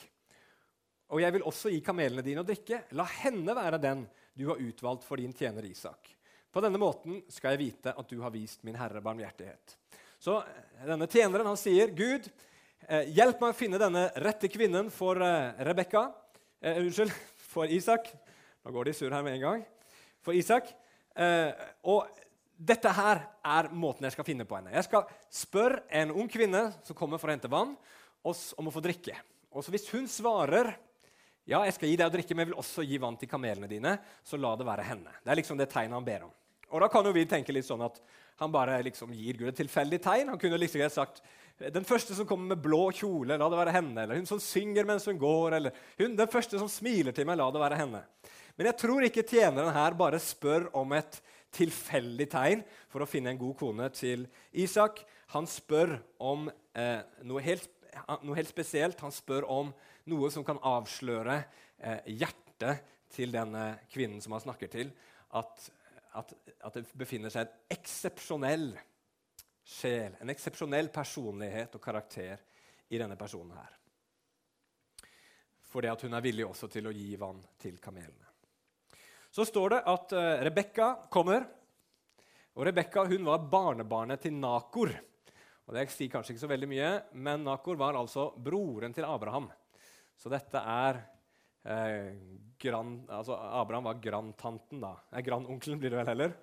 og 1.08 1.22
jeg 1.22 1.32
vil 1.36 1.46
også 1.48 1.70
gi 1.72 1.80
kamelene 1.84 2.24
dine 2.24 2.42
å 2.42 2.46
drikke. 2.46 2.82
La 2.98 3.06
henne 3.22 3.54
være 3.56 3.80
den 3.80 4.04
du 4.36 4.44
har 4.50 4.60
utvalgt 4.60 5.06
for 5.08 5.20
din 5.20 5.32
tjener 5.32 5.64
Isak. 5.64 6.10
På 6.52 6.60
denne 6.64 6.80
måten 6.80 7.22
skal 7.32 7.54
jeg 7.54 7.62
vite 7.62 7.94
at 7.96 8.10
du 8.10 8.20
har 8.20 8.32
vist 8.34 8.64
min 8.66 8.76
Herre 8.76 9.00
barmhjertighet. 9.04 9.76
Så 10.20 10.40
eh, 10.42 10.84
denne 10.88 11.08
tjeneren 11.08 11.48
han 11.48 11.58
sier, 11.60 11.92
'Gud, 11.94 12.28
eh, 12.88 13.08
hjelp 13.14 13.40
meg 13.40 13.54
å 13.54 13.56
finne 13.56 13.80
denne 13.80 14.08
rette 14.20 14.50
kvinnen 14.52 14.92
for 14.92 15.20
eh, 15.22 15.64
Rebekka.' 15.68 16.08
Eh, 16.58 16.80
unnskyld, 16.82 17.12
for 17.52 17.70
Isak. 17.70 18.10
Nå 18.66 18.74
går 18.74 18.90
de 18.90 18.96
sur 18.98 19.12
her 19.14 19.22
med 19.22 19.38
en 19.38 19.44
gang. 19.44 19.66
For 20.24 20.36
Isak. 20.36 20.70
Eh, 21.18 21.52
og 21.88 22.08
dette 22.58 22.90
her 22.94 23.22
er 23.46 23.70
måten 23.70 24.08
jeg 24.08 24.16
skal 24.16 24.26
finne 24.26 24.46
på 24.48 24.58
henne. 24.58 24.74
Jeg 24.74 24.88
skal 24.88 25.06
spørre 25.30 25.84
en 26.00 26.14
ung 26.14 26.28
kvinne 26.30 26.68
som 26.86 26.98
kommer 26.98 27.20
for 27.20 27.30
å 27.30 27.36
hente 27.36 27.50
vann, 27.50 27.76
oss 28.26 28.50
om 28.58 28.68
å 28.68 28.74
få 28.74 28.82
drikke. 28.84 29.14
Og 29.54 29.64
så 29.64 29.72
Hvis 29.72 29.88
hun 29.94 30.08
svarer 30.10 30.74
ja, 31.48 31.62
jeg 31.64 31.78
skal 31.78 31.88
gi 31.88 31.96
deg 31.96 32.10
å 32.10 32.12
drikke, 32.12 32.34
men 32.36 32.44
jeg 32.44 32.50
vil 32.50 32.60
også 32.60 32.84
gi 32.84 32.98
vann 33.00 33.16
til 33.16 33.30
kamelene 33.30 33.70
dine. 33.70 33.94
Så 34.20 34.36
la 34.36 34.50
det 34.58 34.66
være 34.68 34.84
henne. 34.84 35.14
Det 35.24 35.32
er 35.32 35.38
liksom 35.40 35.56
det 35.56 35.70
tegnet 35.72 35.96
han 35.96 36.04
ber 36.04 36.26
om. 36.26 36.34
Og 36.68 36.82
da 36.84 36.90
kan 36.92 37.06
jo 37.08 37.14
vi 37.16 37.22
tenke 37.24 37.54
litt 37.56 37.64
sånn 37.64 37.80
at 37.86 37.96
han 38.42 38.52
bare 38.52 38.76
liksom 38.84 39.14
gir 39.16 39.38
Gud 39.38 39.48
et 39.48 39.56
tilfeldig 39.56 39.98
tegn. 40.04 40.34
Han 40.34 40.40
kunne 40.42 40.58
liksom 40.60 40.84
sagt 40.92 41.22
den 41.72 41.86
første 41.88 42.12
som 42.14 42.28
kommer 42.28 42.52
med 42.52 42.60
blå 42.62 42.90
kjole, 42.94 43.38
la 43.40 43.48
det 43.48 43.58
være 43.62 43.72
henne. 43.78 44.02
Eller 44.02 44.20
hun 44.20 44.28
som 44.28 44.42
synger 44.42 44.84
mens 44.86 45.08
hun 45.08 45.16
går. 45.18 45.56
Eller 45.56 45.80
hun, 46.02 46.18
den 46.20 46.30
første 46.30 46.60
som 46.60 46.68
smiler 46.68 47.16
til 47.16 47.26
meg, 47.26 47.40
la 47.40 47.48
det 47.54 47.64
være 47.64 47.80
henne. 47.80 48.04
Men 48.58 48.72
jeg 48.72 48.80
tror 48.82 49.06
ikke 49.06 49.22
tjeneren 49.22 49.70
her 49.70 49.94
bare 49.98 50.18
spør 50.18 50.66
om 50.76 50.92
et 50.96 51.20
tilfeldig 51.54 52.26
tegn 52.32 52.64
for 52.90 53.04
å 53.04 53.08
finne 53.08 53.30
en 53.32 53.40
god 53.40 53.54
kone 53.60 53.86
til 53.94 54.26
Isak. 54.58 55.00
Han 55.32 55.46
spør 55.48 55.94
om 56.18 56.48
eh, 56.74 57.00
noe, 57.28 57.44
helt, 57.44 57.70
noe 58.26 58.36
helt 58.36 58.50
spesielt. 58.50 59.00
Han 59.04 59.14
spør 59.14 59.46
om 59.46 59.72
noe 60.10 60.30
som 60.34 60.44
kan 60.46 60.60
avsløre 60.66 61.38
eh, 61.78 62.10
hjertet 62.18 62.82
til 63.14 63.32
denne 63.32 63.70
kvinnen 63.92 64.20
som 64.24 64.34
han 64.34 64.44
snakker 64.44 64.72
til. 64.72 64.92
At, 65.38 65.68
at, 66.18 66.34
at 66.66 66.78
det 66.80 66.86
befinner 66.98 67.32
seg 67.32 67.46
en 67.46 67.78
eksepsjonell 67.78 68.72
sjel, 69.68 70.16
en 70.18 70.32
eksepsjonell 70.32 70.90
personlighet 70.92 71.76
og 71.76 71.84
karakter 71.84 72.40
i 72.88 72.98
denne 72.98 73.18
personen 73.20 73.54
her. 73.54 73.74
Fordi 75.68 75.90
at 75.92 76.02
hun 76.02 76.16
er 76.16 76.24
villig 76.24 76.48
også 76.48 76.70
til 76.72 76.88
å 76.88 76.94
gi 76.96 77.12
vann 77.20 77.42
til 77.60 77.76
kamelene. 77.78 78.27
Så 79.30 79.44
står 79.48 79.76
det 79.76 79.82
at 79.92 80.14
uh, 80.16 80.40
Rebekka 80.46 80.88
kommer. 81.12 81.46
Og 82.58 82.66
Rebekka 82.66 83.04
var 83.06 83.44
barnebarnet 83.50 84.24
til 84.24 84.34
Nakor. 84.34 84.90
Og 85.68 85.74
Det 85.76 85.84
sier 85.92 86.08
kanskje 86.10 86.32
ikke 86.32 86.42
så 86.46 86.48
veldig 86.50 86.68
mye, 86.70 86.90
men 87.12 87.44
Nakor 87.44 87.76
var 87.76 87.94
altså 87.94 88.30
broren 88.32 88.94
til 88.96 89.04
Abraham. 89.04 89.50
Så 90.16 90.32
dette 90.32 90.58
er 90.58 90.98
eh, 91.68 92.14
grand, 92.58 93.04
altså 93.12 93.36
Abraham 93.36 93.84
var 93.90 94.00
grandtanten, 94.02 94.80
da. 94.80 94.94
Nei, 95.12 95.22
grandonkelen 95.26 95.78
blir 95.78 95.92
det 95.92 96.00
vel 96.00 96.10
heller. 96.10 96.34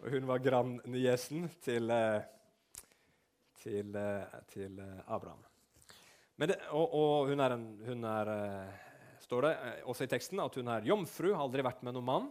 Og 0.00 0.14
hun 0.14 0.30
var 0.30 0.44
grandniesen 0.44 1.50
til, 1.64 1.90
eh, 1.90 2.22
til, 3.64 3.96
eh, 3.96 4.40
til 4.52 4.78
eh, 4.80 5.02
Abraham. 5.10 5.42
Det, 6.38 6.56
og, 6.70 6.94
og, 6.94 7.28
hun 7.28 7.40
er, 7.40 7.56
en, 7.56 7.68
hun 7.82 8.04
er 8.04 8.30
står 9.26 9.46
det 9.46 9.54
også 9.90 10.06
i 10.06 10.10
teksten 10.10 10.42
at 10.42 10.56
hun 10.58 10.68
er 10.70 10.86
jomfru, 10.86 11.32
har 11.34 11.44
aldri 11.44 11.64
vært 11.66 11.82
med 11.86 11.96
noen 11.96 12.06
mann. 12.06 12.28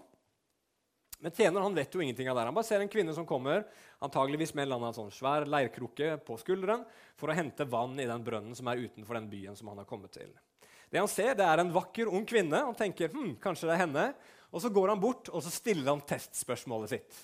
Men 1.19 1.31
tjeneren 1.31 1.63
han 1.63 1.75
vet 1.75 1.93
jo 1.95 2.01
ingenting 2.03 2.27
av 2.29 2.37
det. 2.37 2.47
Han 2.47 2.55
bare 2.55 2.67
ser 2.67 2.83
en 2.83 2.91
kvinne 2.91 3.13
som 3.15 3.27
kommer 3.27 3.63
antageligvis 4.03 4.53
med 4.55 4.67
en 4.67 4.75
eller 4.75 4.95
sånn 4.95 5.13
svær 5.15 5.47
leirkrukke 5.47 6.17
på 6.27 6.37
skulderen 6.41 6.83
for 7.19 7.31
å 7.31 7.37
hente 7.37 7.67
vann 7.71 7.95
i 7.99 8.07
den 8.09 8.23
brønnen 8.23 8.55
som 8.57 8.67
er 8.71 8.83
utenfor 8.83 9.19
den 9.19 9.29
byen 9.31 9.55
som 9.57 9.71
han 9.71 9.79
har 9.81 9.87
kommet 9.89 10.15
til. 10.15 10.33
Det 10.91 11.01
Han 11.01 11.11
ser, 11.11 11.33
det 11.35 11.47
er 11.47 11.63
en 11.63 11.73
vakker, 11.73 12.11
ung 12.11 12.27
kvinne. 12.27 12.61
Han 12.67 12.77
tenker 12.77 13.09
hm, 13.11 13.37
kanskje 13.41 13.67
det 13.67 13.77
er 13.77 13.83
henne. 13.85 14.09
Og 14.51 14.61
Så 14.61 14.69
går 14.71 14.93
han 14.93 15.01
bort 15.01 15.31
og 15.31 15.43
så 15.43 15.51
stiller 15.51 15.91
han 15.91 16.03
testspørsmålet 16.07 16.93
sitt. 16.93 17.23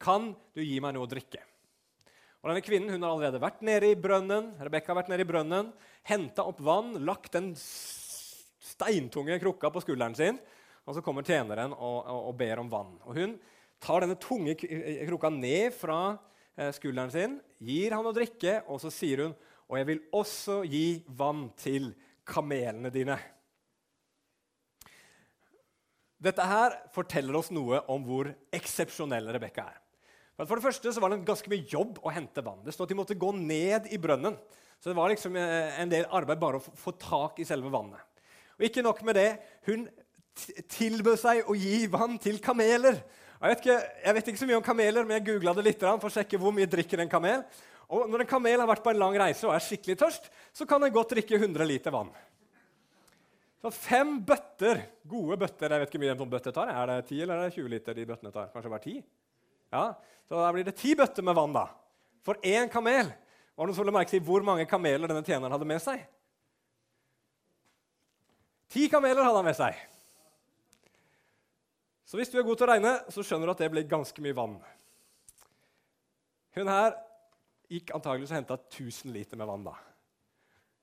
Kan 0.00 0.32
du 0.54 0.60
gi 0.62 0.80
meg 0.82 0.96
noe 0.96 1.06
å 1.06 1.10
drikke? 1.10 1.40
Og 2.38 2.50
denne 2.50 2.62
Kvinnen 2.62 2.92
hun 2.94 3.02
har 3.02 3.12
allerede 3.12 3.40
vært 3.42 3.64
nede 3.66 3.88
i 3.90 3.96
brønnen 3.98 4.52
Rebekka 4.62 4.92
har 4.92 5.00
vært 5.00 5.08
nede 5.10 5.24
i 5.24 5.28
brønnen, 5.28 5.72
henta 6.06 6.44
opp 6.46 6.60
vann, 6.62 6.92
lagt 7.02 7.32
den 7.34 7.50
steintunge 8.68 9.40
krukka 9.42 9.72
på 9.72 9.82
skulderen 9.84 10.16
sin 10.18 10.38
og 10.88 10.96
så 10.96 11.04
kommer 11.04 11.26
tjeneren 11.26 11.74
og, 11.76 11.98
og, 12.08 12.20
og, 12.30 12.34
ber 12.40 12.62
om 12.62 12.70
vann. 12.72 12.94
Og 13.04 13.18
Hun 13.18 13.36
tar 13.82 14.02
denne 14.02 14.16
tunge 14.20 14.54
krukka 14.56 15.30
ned 15.30 15.74
fra 15.76 16.16
eh, 16.56 16.70
skulderen 16.74 17.12
sin, 17.12 17.36
gir 17.60 17.92
han 17.92 18.08
å 18.08 18.14
drikke, 18.16 18.62
og 18.72 18.80
så 18.82 18.92
sier 18.92 19.26
hun 19.26 19.36
og 19.68 19.76
jeg 19.76 19.88
vil 19.90 19.98
også 20.16 20.62
gi 20.64 20.86
vann 21.12 21.50
til 21.60 21.90
kamelene 22.28 22.88
dine. 22.88 23.18
Dette 26.24 26.46
her 26.48 26.78
forteller 26.94 27.36
oss 27.36 27.52
noe 27.52 27.82
om 27.92 28.06
hvor 28.06 28.30
eksepsjonell 28.56 29.28
Rebekka 29.36 29.66
er. 29.68 29.76
For 30.38 30.56
det 30.56 30.64
første 30.64 30.94
så 30.94 31.02
var 31.04 31.12
det 31.12 31.20
ganske 31.28 31.52
mye 31.52 31.68
jobb 31.68 32.00
å 32.00 32.14
hente 32.14 32.40
vann. 32.46 32.62
Det 32.64 32.72
står 32.72 32.88
at 32.88 32.94
de 32.94 32.96
måtte 32.96 33.18
gå 33.20 33.34
ned 33.36 33.90
i 33.92 34.00
brønnen. 34.00 34.38
Så 34.80 34.88
det 34.88 34.96
var 34.96 35.12
liksom 35.12 35.36
eh, 35.36 35.82
en 35.82 35.92
del 35.92 36.08
arbeid 36.16 36.40
bare 36.40 36.62
å 36.62 36.76
få 36.80 36.96
tak 36.96 37.42
i 37.42 37.46
selve 37.46 37.68
vannet. 37.74 38.00
Og 38.58 38.66
ikke 38.66 38.82
nok 38.82 39.00
med 39.06 39.18
det, 39.18 39.28
hun 39.68 39.86
tilbød 40.70 41.18
seg 41.18 41.48
å 41.50 41.56
gi 41.58 41.86
vann 41.90 42.18
til 42.22 42.38
kameler. 42.42 42.98
Jeg 43.38 43.52
vet, 43.52 43.60
ikke, 43.62 43.78
jeg 44.04 44.16
vet 44.16 44.30
ikke 44.32 44.40
så 44.40 44.46
mye 44.50 44.58
om 44.58 44.66
kameler, 44.66 45.06
men 45.06 45.18
jeg 45.18 45.26
googla 45.28 45.54
det 45.54 45.64
litt 45.66 45.82
for 45.86 46.08
å 46.08 46.14
sjekke 46.14 46.40
hvor 46.42 46.54
mye 46.54 46.70
drikker 46.70 47.04
en 47.04 47.10
kamel. 47.10 47.44
Og 47.88 48.08
når 48.10 48.24
en 48.24 48.30
kamel 48.30 48.58
har 48.60 48.68
vært 48.68 48.82
på 48.84 48.90
en 48.92 48.98
lang 49.00 49.14
reise 49.22 49.46
og 49.46 49.54
er 49.54 49.62
skikkelig 49.64 49.96
tørst, 50.02 50.26
så 50.52 50.66
kan 50.68 50.82
den 50.82 50.92
godt 50.92 51.14
drikke 51.14 51.38
100 51.38 51.68
liter 51.70 51.94
vann. 51.94 52.10
Så 53.62 53.70
fem 53.74 54.18
bøtter, 54.22 54.84
gode 55.08 55.38
bøtter 55.40 55.72
Jeg 55.72 55.82
vet 55.82 55.88
ikke 55.88 55.98
hvor 55.98 56.04
mye 56.04 56.12
en 56.12 56.20
sånn 56.20 56.34
bøtte 56.34 56.52
tar. 56.54 56.68
Er 56.70 56.90
det 56.90 56.98
10 57.08 57.22
eller 57.24 57.40
er 57.40 57.48
det 57.48 57.56
20 57.56 57.72
liter 57.72 57.96
de 57.96 58.04
bøttene 58.10 58.34
tar? 58.34 58.50
Kanskje 58.52 58.74
bare 58.74 58.84
10? 58.84 59.00
Ja, 59.74 59.86
Så 60.28 60.36
da 60.38 60.52
blir 60.52 60.66
det 60.66 60.76
ti 60.76 60.92
bøtter 60.96 61.24
med 61.24 61.36
vann 61.36 61.54
da, 61.56 61.64
for 62.24 62.38
én 62.44 62.68
kamel. 62.70 63.08
Det 63.08 63.66
noen 63.66 63.74
som 63.74 63.82
ville 63.82 63.94
merke 63.96 64.12
til 64.12 64.22
hvor 64.24 64.44
mange 64.44 64.66
kameler 64.68 65.10
denne 65.10 65.24
tjeneren 65.26 65.54
hadde 65.54 65.66
med 65.66 65.80
seg? 65.82 66.04
Ti 68.68 68.88
kameler 68.92 69.24
hadde 69.24 69.40
han 69.40 69.48
med 69.48 69.56
seg. 69.56 69.76
Så 72.08 72.16
hvis 72.16 72.30
du 72.32 72.38
er 72.40 72.44
god 72.46 72.56
til 72.56 72.68
å 72.68 72.70
regne, 72.70 72.94
så 73.12 73.24
skjønner 73.24 73.48
du 73.48 73.52
at 73.52 73.62
det 73.62 73.70
ble 73.72 73.84
ganske 73.88 74.22
mye 74.24 74.36
vann. 74.36 74.56
Hun 76.56 76.70
her 76.72 76.94
gikk 77.68 77.92
antakeligvis 77.96 78.32
og 78.32 78.38
henta 78.38 78.56
1000 78.56 79.12
liter 79.12 79.40
med 79.40 79.48
vann 79.48 79.66
da, 79.66 79.74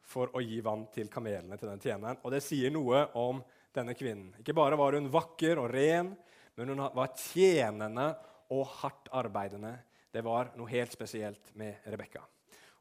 for 0.05 0.33
å 0.37 0.41
gi 0.41 0.59
vann 0.65 0.85
til 0.93 1.09
kamelene 1.13 1.57
til 1.57 1.71
den 1.71 1.81
tjeneren. 1.81 2.21
Og 2.21 2.33
det 2.33 2.43
sier 2.45 2.73
noe 2.73 3.07
om 3.17 3.41
denne 3.75 3.95
kvinnen. 3.97 4.35
Ikke 4.41 4.55
bare 4.57 4.77
var 4.79 4.97
hun 4.97 5.09
vakker 5.13 5.61
og 5.61 5.71
ren, 5.73 6.13
men 6.55 6.71
hun 6.71 6.83
var 6.95 7.15
tjenende 7.19 8.11
og 8.53 8.69
hardt 8.79 9.09
arbeidende. 9.17 9.73
Det 10.13 10.21
var 10.25 10.53
noe 10.55 10.71
helt 10.71 10.93
spesielt 10.93 11.49
med 11.57 11.85
Rebekka. 11.89 12.21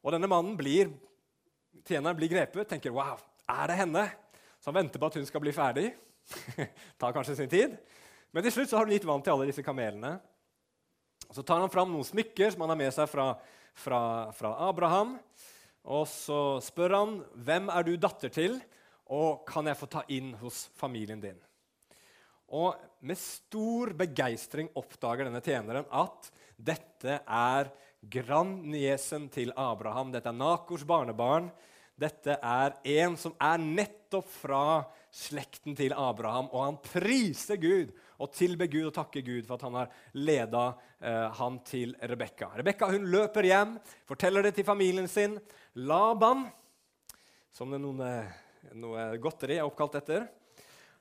Og 0.04 0.12
denne 0.12 0.28
mannen 0.30 0.52
blir, 0.56 0.92
tjeneren 1.80 2.16
blir 2.16 2.30
grepet, 2.30 2.68
tenker 2.68 2.92
'wow, 2.92 3.18
er 3.48 3.66
det 3.72 3.80
henne?' 3.80 4.23
Så 4.64 4.70
han 4.72 4.78
venter 4.78 4.96
på 4.96 5.08
at 5.10 5.16
hun 5.20 5.26
skal 5.28 5.42
bli 5.44 5.52
ferdig. 5.52 5.90
Tar 7.00 7.12
kanskje 7.12 7.34
sin 7.36 7.50
tid. 7.52 7.74
Men 8.32 8.46
til 8.46 8.54
slutt 8.54 8.70
så 8.70 8.78
har 8.78 8.86
hun 8.88 8.94
gitt 8.96 9.04
vann 9.04 9.20
til 9.20 9.34
alle 9.34 9.50
disse 9.50 9.60
kamelene. 9.60 10.14
Så 11.28 11.42
tar 11.44 11.60
han 11.60 11.72
fram 11.72 11.90
noen 11.92 12.06
smykker 12.08 12.54
som 12.54 12.64
han 12.64 12.72
har 12.72 12.78
med 12.80 12.94
seg 12.96 13.10
fra, 13.10 13.26
fra, 13.76 13.98
fra 14.32 14.52
Abraham. 14.64 15.18
Og 15.84 16.06
så 16.08 16.38
spør 16.64 16.96
han 16.96 17.12
hvem 17.44 17.68
er 17.76 17.84
du 17.84 17.92
datter 18.00 18.32
til, 18.32 18.56
og 19.12 19.44
kan 19.50 19.68
jeg 19.68 19.76
få 19.82 19.90
ta 19.92 20.06
inn 20.16 20.32
hos 20.40 20.62
familien 20.80 21.20
din. 21.20 21.36
Og 22.56 22.72
med 23.04 23.20
stor 23.20 23.92
begeistring 24.00 24.72
oppdager 24.80 25.28
denne 25.28 25.44
tjeneren 25.44 25.84
at 25.92 26.32
dette 26.56 27.20
er 27.20 27.68
grandniesen 28.00 29.28
til 29.28 29.52
Abraham. 29.60 30.16
Dette 30.16 30.32
er 30.32 30.40
Nakors 30.40 30.88
barnebarn. 30.88 31.52
Dette 31.94 32.34
er 32.42 32.74
en 32.96 33.14
som 33.18 33.34
er 33.38 33.60
nettopp 33.62 34.26
fra 34.26 34.64
slekten 35.14 35.76
til 35.78 35.94
Abraham, 35.94 36.48
og 36.50 36.64
han 36.64 36.78
priser 36.82 37.58
Gud 37.62 37.92
og 38.18 38.32
tilber 38.34 38.66
Gud 38.70 38.88
og 38.88 38.94
takker 38.96 39.22
Gud 39.26 39.46
for 39.46 39.56
at 39.56 39.66
han 39.66 39.78
har 39.78 39.92
leda 40.18 40.64
eh, 40.98 41.28
han 41.38 41.60
til 41.66 41.94
Rebekka. 42.02 42.50
Rebekka 42.58 42.90
løper 42.98 43.46
hjem, 43.46 43.76
forteller 44.10 44.46
det 44.46 44.56
til 44.58 44.66
familien 44.66 45.06
sin. 45.10 45.38
Laban, 45.74 46.48
som 47.54 47.70
det 47.70 47.78
er 47.78 48.10
eh, 48.10 48.74
noe 48.80 49.06
godteri 49.22 49.60
er 49.60 49.68
oppkalt 49.68 50.00
etter, 50.02 50.26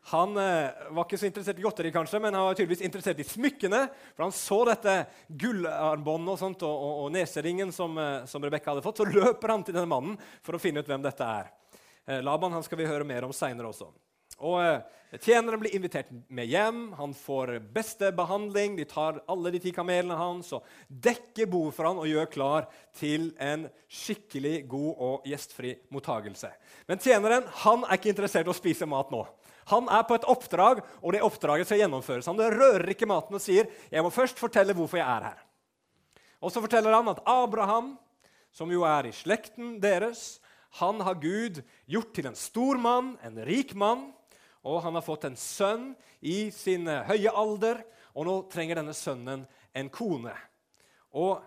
han 0.05 0.37
eh, 0.37 0.69
var 0.91 1.05
ikke 1.05 1.17
så 1.19 1.27
interessert 1.29 1.59
i 1.59 1.63
godteri, 1.63 1.91
kanskje, 1.95 2.19
men 2.19 2.35
han 2.35 2.43
var 2.49 2.57
tydeligvis 2.57 2.83
interessert 2.83 3.21
i 3.23 3.27
smykkene. 3.27 3.85
For 4.15 4.25
han 4.25 4.35
så 4.35 4.57
dette 4.67 4.95
gullarmbåndet 5.27 6.33
og, 6.33 6.39
sånt, 6.41 6.65
og, 6.67 6.73
og, 6.87 6.97
og 7.05 7.13
neseringen 7.15 7.71
som, 7.75 7.95
eh, 8.01 8.25
som 8.27 8.43
Rebekka 8.43 8.73
hadde 8.73 8.83
fått. 8.83 8.99
Så 8.99 9.07
løper 9.07 9.55
han 9.55 9.63
til 9.63 9.77
denne 9.77 9.87
mannen 9.87 10.17
for 10.43 10.57
å 10.57 10.61
finne 10.61 10.83
ut 10.83 10.91
hvem 10.91 11.05
dette 11.05 11.29
er. 11.39 11.53
Eh, 12.03 12.19
Laban 12.25 12.51
han 12.55 12.65
skal 12.67 12.81
vi 12.81 12.89
høre 12.89 13.07
mer 13.07 13.23
om 13.23 13.35
seinere 13.35 13.71
også. 13.71 13.93
Og 14.43 14.59
Tjeneren 15.21 15.59
blir 15.61 15.75
invitert 15.77 16.07
med 16.33 16.49
hjem, 16.49 16.87
han 16.97 17.11
får 17.13 17.59
beste 17.73 18.09
behandling. 18.17 18.73
De 18.79 18.85
tar 18.89 19.19
alle 19.29 19.51
de 19.53 19.59
ti 19.61 19.69
kamelene 19.69 20.17
hans 20.17 20.49
og 20.57 20.65
dekker 20.89 21.45
bordet 21.51 21.75
for 21.77 21.85
han 21.85 21.99
og 22.01 22.09
gjør 22.09 22.31
klar 22.33 22.65
til 22.97 23.27
en 23.37 23.67
skikkelig 23.85 24.63
god 24.71 25.03
og 25.05 25.27
gjestfri 25.29 25.75
mottagelse. 25.93 26.49
Men 26.89 27.01
tjeneren 27.03 27.45
han 27.61 27.85
er 27.85 28.01
ikke 28.01 28.09
interessert 28.09 28.49
i 28.49 28.53
å 28.55 28.57
spise 28.57 28.89
mat 28.89 29.13
nå. 29.13 29.21
Han 29.71 29.89
er 29.91 30.03
på 30.07 30.17
et 30.17 30.27
oppdrag, 30.29 30.81
og 31.01 31.15
det 31.15 31.23
oppdraget 31.23 31.69
skal 31.69 31.83
gjennomføres. 31.83 32.27
Han 32.27 32.39
rører 32.39 32.89
ikke 32.93 33.09
maten 33.09 33.37
og 33.37 33.43
sier 33.43 33.69
jeg 33.91 34.03
må 34.03 34.11
først 34.13 34.41
fortelle 34.41 34.75
hvorfor 34.77 34.99
jeg 34.99 35.07
er 35.07 35.29
her. 35.31 35.43
Og 36.43 36.51
så 36.51 36.63
forteller 36.63 36.95
han 36.95 37.11
at 37.11 37.21
Abraham, 37.29 37.93
som 38.51 38.71
jo 38.71 38.83
er 38.87 39.07
i 39.07 39.15
slekten 39.15 39.77
deres, 39.83 40.41
han 40.81 40.99
har 41.05 41.21
Gud 41.21 41.61
gjort 41.85 42.11
til 42.17 42.27
en 42.27 42.37
stor 42.37 42.79
mann, 42.81 43.13
en 43.23 43.37
rik 43.45 43.75
mann 43.77 44.09
og 44.63 44.81
han 44.83 44.95
har 44.95 45.03
fått 45.03 45.27
en 45.27 45.37
sønn 45.39 45.91
i 46.23 46.47
sin 46.55 46.87
høye 46.87 47.31
alder, 47.35 47.81
og 48.15 48.27
nå 48.27 48.35
trenger 48.51 48.79
denne 48.79 48.95
sønnen 48.95 49.43
en 49.75 49.89
kone. 49.91 50.33
Og 51.11 51.43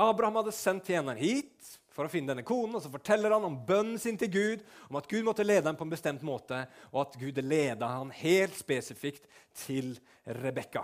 Abraham 0.00 0.40
hadde 0.40 0.54
sendt 0.56 0.88
tjeneren 0.88 1.20
hit 1.20 1.74
for 1.94 2.06
å 2.06 2.10
finne 2.10 2.32
denne 2.32 2.44
konen, 2.46 2.74
og 2.74 2.82
så 2.82 2.90
forteller 2.90 3.36
han 3.36 3.46
om 3.46 3.60
bønnen 3.66 4.00
sin 4.02 4.18
til 4.18 4.32
Gud, 4.34 4.64
om 4.88 4.98
at 4.98 5.08
Gud 5.10 5.22
måtte 5.26 5.46
lede 5.46 5.68
ham 5.68 5.78
på 5.78 5.86
en 5.86 5.94
bestemt 5.94 6.24
måte, 6.26 6.64
og 6.90 7.04
at 7.04 7.18
Gud 7.20 7.38
leda 7.44 7.90
ham 7.92 8.10
helt 8.18 8.56
spesifikt 8.58 9.28
til 9.64 9.94
Rebekka. 10.26 10.82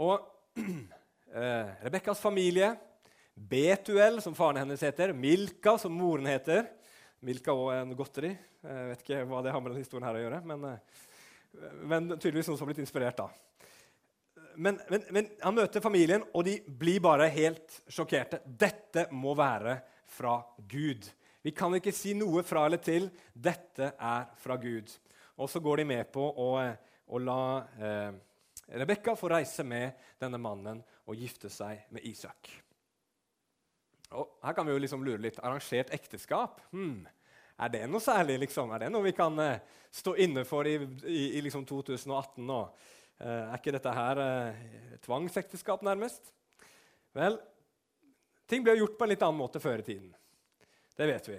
Og 0.00 0.24
eh, 0.62 1.74
Rebekkas 1.84 2.22
familie, 2.22 2.72
Betuel, 3.34 4.22
som 4.24 4.34
faren 4.34 4.62
hennes 4.64 4.82
heter, 4.82 5.12
Milka, 5.12 5.76
som 5.78 5.94
moren 5.94 6.26
heter, 6.30 6.64
Milka 7.20 7.52
og 7.54 7.72
en 7.74 7.92
godteri. 7.98 8.32
Jeg 8.62 8.88
vet 8.92 9.04
ikke 9.04 9.20
hva 9.28 9.42
det 9.44 9.52
har 9.54 9.62
med 9.62 9.72
denne 9.74 9.84
historien 9.84 10.08
her 10.08 10.16
å 10.18 10.24
gjøre, 10.24 10.40
men, 10.48 10.64
eh, 10.72 11.04
men 11.84 12.10
tydeligvis 12.16 12.48
noen 12.48 12.56
som 12.56 12.64
har 12.64 12.72
blitt 12.72 12.86
inspirert. 12.86 13.20
da. 13.20 13.28
Men, 14.58 14.80
men, 14.90 15.04
men, 15.14 15.28
han 15.40 15.54
møter 15.54 15.82
familien, 15.82 16.24
og 16.34 16.42
de 16.48 16.56
blir 16.66 16.98
bare 17.04 17.28
helt 17.30 17.76
sjokkerte. 17.86 18.40
Dette 18.44 19.06
må 19.14 19.36
være 19.38 19.76
fra 20.10 20.40
Gud. 20.66 21.06
Vi 21.46 21.52
kan 21.54 21.76
ikke 21.78 21.94
si 21.94 22.16
noe 22.18 22.42
fra 22.46 22.64
eller 22.66 22.82
til. 22.82 23.06
Dette 23.32 23.92
er 23.94 24.24
fra 24.42 24.56
Gud. 24.58 24.90
Og 25.38 25.50
så 25.50 25.62
går 25.62 25.82
de 25.82 25.88
med 25.92 26.10
på 26.10 26.24
å, 26.26 26.48
å 26.58 27.20
la 27.22 27.42
eh, 27.78 28.16
Rebekka 28.68 29.14
få 29.16 29.30
reise 29.32 29.64
med 29.64 29.94
denne 30.20 30.40
mannen 30.42 30.82
og 31.08 31.16
gifte 31.16 31.48
seg 31.52 31.86
med 31.94 32.04
Isak. 32.04 32.50
Og 34.18 34.40
her 34.42 34.56
kan 34.56 34.66
vi 34.66 34.74
jo 34.74 34.82
liksom 34.82 35.06
lure 35.06 35.22
litt. 35.22 35.38
Arrangert 35.38 35.94
ekteskap? 35.94 36.60
Hmm. 36.74 37.06
Er 37.58 37.72
det 37.72 37.86
noe 37.90 38.02
særlig? 38.02 38.40
liksom? 38.44 38.74
Er 38.74 38.84
det 38.84 38.92
noe 38.92 39.06
vi 39.06 39.14
kan 39.16 39.38
eh, 39.44 39.62
stå 39.94 40.18
inne 40.18 40.44
for 40.48 40.66
i, 40.66 40.76
i, 41.06 41.22
i 41.38 41.46
liksom 41.46 41.64
2018 41.68 42.42
nå? 42.48 42.62
Er 43.18 43.56
ikke 43.58 43.74
dette 43.74 43.92
her 43.94 44.20
uh, 44.22 44.64
tvangsekteskap, 45.02 45.82
nærmest? 45.86 46.32
Vel, 47.18 47.38
ting 48.46 48.62
ble 48.62 48.76
gjort 48.78 48.98
på 48.98 49.06
en 49.06 49.10
litt 49.10 49.24
annen 49.26 49.40
måte 49.40 49.62
før 49.62 49.82
i 49.82 49.86
tiden. 49.88 50.12
Det 50.98 51.08
vet 51.10 51.30
vi. 51.32 51.38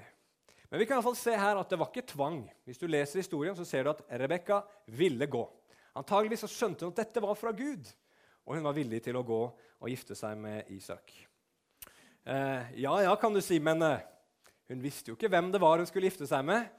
Men 0.70 0.82
vi 0.82 0.86
kan 0.86 0.98
i 0.98 1.00
hvert 1.00 1.08
fall 1.08 1.18
se 1.18 1.34
her 1.40 1.58
at 1.58 1.72
det 1.72 1.80
var 1.82 1.90
ikke 1.90 2.10
tvang. 2.12 2.44
Hvis 2.68 2.82
du 2.82 2.86
leser 2.90 3.24
historien, 3.24 3.56
så 3.58 3.66
ser 3.66 3.88
du 3.88 3.94
at 3.94 4.04
Rebekka 4.22 4.62
ville 5.00 5.26
gå. 5.26 5.42
Antageligvis 5.98 6.46
så 6.46 6.52
skjønte 6.52 6.86
hun 6.86 6.94
at 6.94 7.02
dette 7.02 7.24
var 7.24 7.38
fra 7.40 7.52
Gud, 7.56 7.90
og 8.46 8.56
hun 8.56 8.68
var 8.68 8.78
villig 8.78 9.02
til 9.06 9.18
å 9.18 9.26
gå 9.26 9.42
og 9.50 9.90
gifte 9.90 10.18
seg 10.18 10.38
med 10.40 10.70
Isak. 10.76 11.16
Eh, 12.30 12.76
ja, 12.84 12.94
ja, 13.02 13.16
kan 13.18 13.34
du 13.34 13.42
si, 13.42 13.58
men 13.64 13.82
eh, 13.82 14.04
hun 14.70 14.84
visste 14.84 15.10
jo 15.10 15.18
ikke 15.18 15.32
hvem 15.34 15.50
det 15.54 15.62
var 15.64 15.82
hun 15.82 15.90
skulle 15.90 16.12
gifte 16.12 16.28
seg 16.30 16.46
med. 16.46 16.70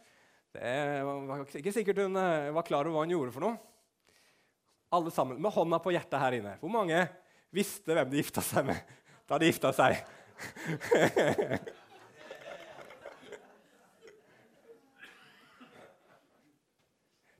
Det 0.54 1.02
var 1.06 1.42
ikke 1.58 1.74
sikkert 1.74 2.04
hun 2.04 2.18
eh, 2.20 2.52
var 2.54 2.66
klar 2.66 2.86
over 2.86 3.00
hva 3.00 3.06
hun 3.08 3.16
gjorde 3.16 3.34
for 3.34 3.48
noe. 3.48 3.58
Alle 4.90 5.10
sammen 5.14 5.38
med 5.42 5.54
hånda 5.54 5.78
på 5.82 5.92
hjertet 5.94 6.18
her 6.18 6.38
inne. 6.40 6.56
Hvor 6.62 6.72
mange 6.72 7.04
visste 7.54 7.94
hvem 7.94 8.10
de 8.10 8.22
gifta 8.22 8.42
seg 8.44 8.66
med 8.72 8.96
da 9.30 9.38
de 9.38 9.50
gifta 9.52 9.70
seg? 9.76 10.00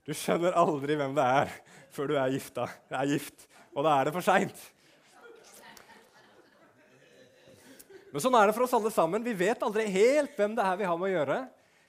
Du 0.01 0.15
skjønner 0.17 0.55
aldri 0.57 0.95
hvem 0.97 1.13
det 1.15 1.23
er 1.23 1.51
før 1.93 2.09
du 2.09 2.15
er, 2.17 2.31
gifta, 2.33 2.65
er 2.89 3.09
gift, 3.11 3.45
og 3.71 3.85
da 3.85 3.93
er 3.95 4.07
det 4.07 4.13
for 4.15 4.25
seint. 4.25 4.57
Men 8.11 8.23
sånn 8.23 8.35
er 8.35 8.49
det 8.49 8.55
for 8.57 8.65
oss 8.65 8.73
alle 8.75 8.91
sammen. 8.91 9.23
Vi 9.23 9.35
vet 9.39 9.61
aldri 9.63 9.85
helt 9.93 10.33
hvem 10.35 10.57
det 10.57 10.65
er 10.67 10.79
vi 10.81 10.87
har 10.89 10.97
med 10.99 11.07
å 11.07 11.13
gjøre. 11.13 11.37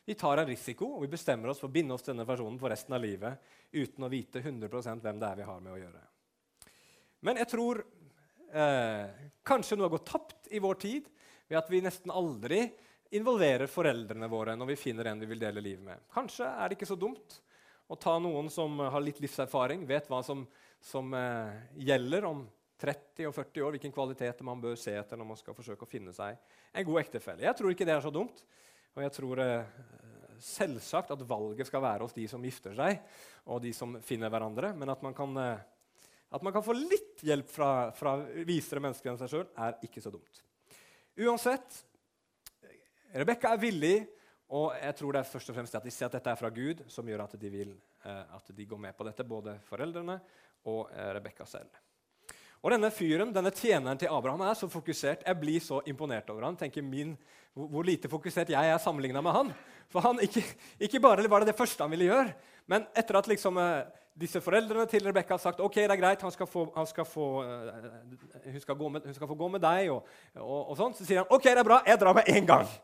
Vi 0.04 0.14
tar 0.18 0.42
en 0.42 0.48
risiko 0.48 0.88
og 0.96 1.04
vi 1.04 1.12
bestemmer 1.12 1.52
oss 1.52 1.60
for 1.62 1.70
å 1.70 1.74
binde 1.74 1.94
oss 1.94 2.02
til 2.02 2.14
denne 2.14 2.26
personen 2.26 2.58
for 2.58 2.72
resten 2.72 2.96
av 2.96 3.04
livet 3.04 3.52
uten 3.70 4.02
å 4.02 4.10
vite 4.10 4.42
100 4.42 4.70
hvem 5.02 5.20
det 5.20 5.28
er 5.28 5.38
vi 5.38 5.46
har 5.46 5.60
med 5.62 5.74
å 5.74 5.78
gjøre. 5.78 6.02
Men 7.22 7.38
jeg 7.38 7.50
tror 7.52 7.82
eh, 8.50 9.28
kanskje 9.46 9.78
noe 9.78 9.86
har 9.86 9.94
gått 9.94 10.10
tapt 10.10 10.50
i 10.50 10.62
vår 10.62 10.80
tid 10.82 11.06
ved 11.46 11.60
at 11.60 11.70
vi 11.70 11.82
nesten 11.84 12.10
aldri 12.10 12.64
involverer 13.14 13.70
foreldrene 13.70 14.26
våre 14.32 14.56
når 14.58 14.72
vi 14.72 14.80
finner 14.80 15.10
en 15.10 15.22
vi 15.22 15.28
vil 15.30 15.42
dele 15.42 15.62
livet 15.62 15.84
med. 15.86 16.02
Kanskje 16.12 16.48
er 16.50 16.68
det 16.68 16.78
ikke 16.78 16.90
så 16.90 16.98
dumt 16.98 17.38
å 17.92 17.98
ta 18.00 18.16
noen 18.22 18.48
som 18.50 18.80
har 18.80 19.04
litt 19.04 19.20
livserfaring, 19.20 19.84
vet 19.86 20.08
hva 20.10 20.22
som, 20.26 20.42
som 20.80 21.14
eh, 21.14 21.62
gjelder 21.86 22.26
om 22.26 22.42
30 22.82 23.28
og 23.28 23.36
40 23.36 23.62
år, 23.62 23.76
hvilken 23.76 23.94
kvalitet 23.94 24.42
man 24.42 24.62
bør 24.62 24.74
se 24.80 24.94
etter 24.98 25.20
når 25.20 25.28
man 25.28 25.38
skal 25.38 25.54
forsøke 25.54 25.86
å 25.86 25.90
finne 25.90 26.14
seg 26.16 26.40
en 26.72 26.86
god 26.88 27.02
ektefelle. 27.04 27.44
Jeg 27.46 27.58
tror 27.58 27.70
ikke 27.70 27.86
det 27.86 27.94
er 27.94 28.02
så 28.02 28.10
dumt. 28.14 28.42
Og 28.92 29.04
jeg 29.06 29.12
tror 29.16 29.40
eh, 29.40 29.76
selvsagt 30.42 31.12
at 31.14 31.24
valget 31.28 31.68
skal 31.68 31.84
være 31.84 32.04
hos 32.04 32.16
de 32.16 32.26
som 32.28 32.42
gifter 32.44 32.74
seg, 32.76 32.98
og 33.48 33.62
de 33.64 33.72
som 33.76 33.94
finner 34.04 34.32
hverandre. 34.32 34.72
Men 34.76 34.92
at 34.92 35.04
man 35.04 35.16
kan, 35.16 35.36
eh, 35.40 35.62
at 36.32 36.44
man 36.44 36.52
kan 36.54 36.64
få 36.64 36.76
litt 36.76 37.22
hjelp 37.24 37.48
fra, 37.52 37.70
fra 37.96 38.18
visere 38.44 38.82
mennesker 38.84 39.12
enn 39.12 39.20
seg 39.22 39.32
sjøl, 39.32 39.46
er 39.56 39.78
ikke 39.86 40.02
så 40.04 40.12
dumt. 40.12 40.42
Uansett, 41.22 41.82
Rebekka 43.12 43.52
er 43.52 43.60
villig, 43.60 43.96
og 44.52 44.72
jeg 44.76 44.96
tror 44.98 45.14
det 45.14 45.22
er 45.22 45.32
først 45.32 45.52
og 45.52 45.56
fremst 45.56 45.76
at 45.76 45.88
de 45.88 45.92
ser 45.92 46.08
at 46.08 46.18
dette 46.18 46.32
er 46.32 46.40
fra 46.40 46.52
Gud, 46.52 46.84
som 46.92 47.08
gjør 47.08 47.24
at 47.24 47.36
de 47.40 47.52
vil 47.52 47.72
eh, 47.72 48.36
at 48.36 48.52
de 48.52 48.68
går 48.68 48.80
med 48.88 48.96
på 48.96 49.08
dette, 49.08 49.28
både 49.28 49.56
foreldrene 49.68 50.20
og 50.68 50.92
Rebekka 50.92 51.48
selv. 51.48 51.81
Og 52.62 52.70
denne 52.70 52.92
fyren, 52.94 53.32
denne 53.34 53.50
tjeneren 53.50 53.98
til 53.98 54.10
Abraham 54.14 54.44
er 54.46 54.54
så 54.54 54.68
fokusert. 54.70 55.24
Jeg 55.26 55.38
blir 55.40 55.62
så 55.62 55.80
imponert 55.90 56.28
over 56.30 56.46
han. 56.46 56.56
tenker 56.56 56.84
min, 56.86 57.16
hvor, 57.54 57.82
lite 57.82 58.08
fokusert 58.08 58.52
jeg 58.54 58.70
er 58.70 58.78
sammenligna 58.78 59.20
med 59.20 59.34
han. 59.34 59.50
For 59.90 60.04
han, 60.04 60.20
ikke, 60.22 60.44
ikke, 60.78 61.00
bare 61.02 61.26
var 61.28 61.42
det 61.42 61.50
det 61.50 61.58
første 61.58 61.82
han 61.82 61.90
ville 61.90 62.06
gjøre, 62.06 62.36
men 62.70 62.86
etter 62.94 63.18
at 63.18 63.26
liksom, 63.28 63.58
eh, 63.58 63.82
disse 64.12 64.40
foreldrene 64.44 64.84
til 64.90 65.06
Rebekka 65.06 65.34
har 65.34 65.40
sagt 65.40 65.60
ok, 65.64 65.78
det 65.80 65.94
er 65.94 66.00
greit, 66.00 66.24
skal 66.34 66.48
få, 66.48 66.66
skal 66.88 67.06
få, 67.08 67.28
uh, 67.42 68.42
hun, 68.44 68.60
skal 68.60 68.76
med, 68.76 69.06
hun, 69.06 69.14
skal 69.16 69.30
få, 69.30 69.36
gå 69.38 69.48
med 69.54 69.62
deg, 69.64 69.88
og, 69.94 70.04
og, 70.36 70.58
og, 70.58 70.74
sånn, 70.76 70.96
så 70.98 71.06
sier 71.06 71.22
han 71.22 71.32
ok, 71.32 71.46
det 71.48 71.62
er 71.62 71.68
bra, 71.68 71.78
jeg 71.88 72.00
drar 72.02 72.18
med 72.18 72.28
en 72.32 72.50
gang. 72.54 72.68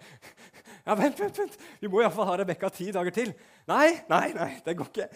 Ja, 0.89 0.95
vent, 0.97 1.19
vent, 1.21 1.37
vent. 1.37 1.57
Vi 1.83 1.89
må 1.93 1.99
iallfall 2.01 2.25
ha 2.31 2.35
Rebekka 2.41 2.71
ti 2.73 2.87
dager 2.95 3.13
til. 3.13 3.35
Nei, 3.69 3.91
nei, 4.09 4.31
nei, 4.33 4.47
det 4.65 4.73
går 4.79 4.87
ikke. 4.89 5.09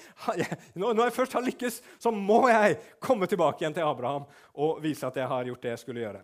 Når 0.76 0.98
jeg 1.06 1.14
først 1.16 1.36
har 1.38 1.44
lykkes, 1.46 1.78
så 2.02 2.12
må 2.12 2.42
jeg 2.50 2.74
komme 3.00 3.24
tilbake 3.30 3.64
igjen 3.64 3.78
til 3.78 3.86
Abraham 3.88 4.26
og 4.60 4.82
vise 4.84 5.08
at 5.08 5.16
jeg 5.16 5.30
har 5.30 5.48
gjort 5.48 5.64
det 5.64 5.72
jeg 5.72 5.80
skulle 5.80 6.04
gjøre. 6.04 6.20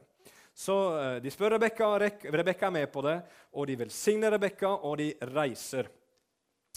Så 0.53 0.77
uh, 0.93 1.17
De 1.25 1.33
spør 1.33 1.55
Rebekka, 1.57 1.89
Rebekka 2.29 2.69
er 2.69 2.77
med 2.77 2.93
på 2.93 3.07
det, 3.09 3.17
og 3.57 3.71
de 3.71 3.79
velsigner 3.87 4.37
Rebekka, 4.37 4.75
og 4.85 4.99
de 5.01 5.15
reiser. 5.33 5.89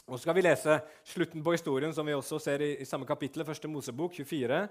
Og 0.07 0.17
så 0.17 0.23
skal 0.23 0.37
vi 0.37 0.43
lese 0.45 0.79
slutten 1.07 1.43
på 1.43 1.53
historien, 1.55 1.93
som 1.93 2.07
vi 2.07 2.15
også 2.15 2.39
ser 2.41 2.63
i, 2.65 2.71
i 2.81 2.87
samme 2.87 3.07
kapittel, 3.07 3.45
første 3.47 3.69
Mosebok 3.71 4.15
24, 4.17 4.63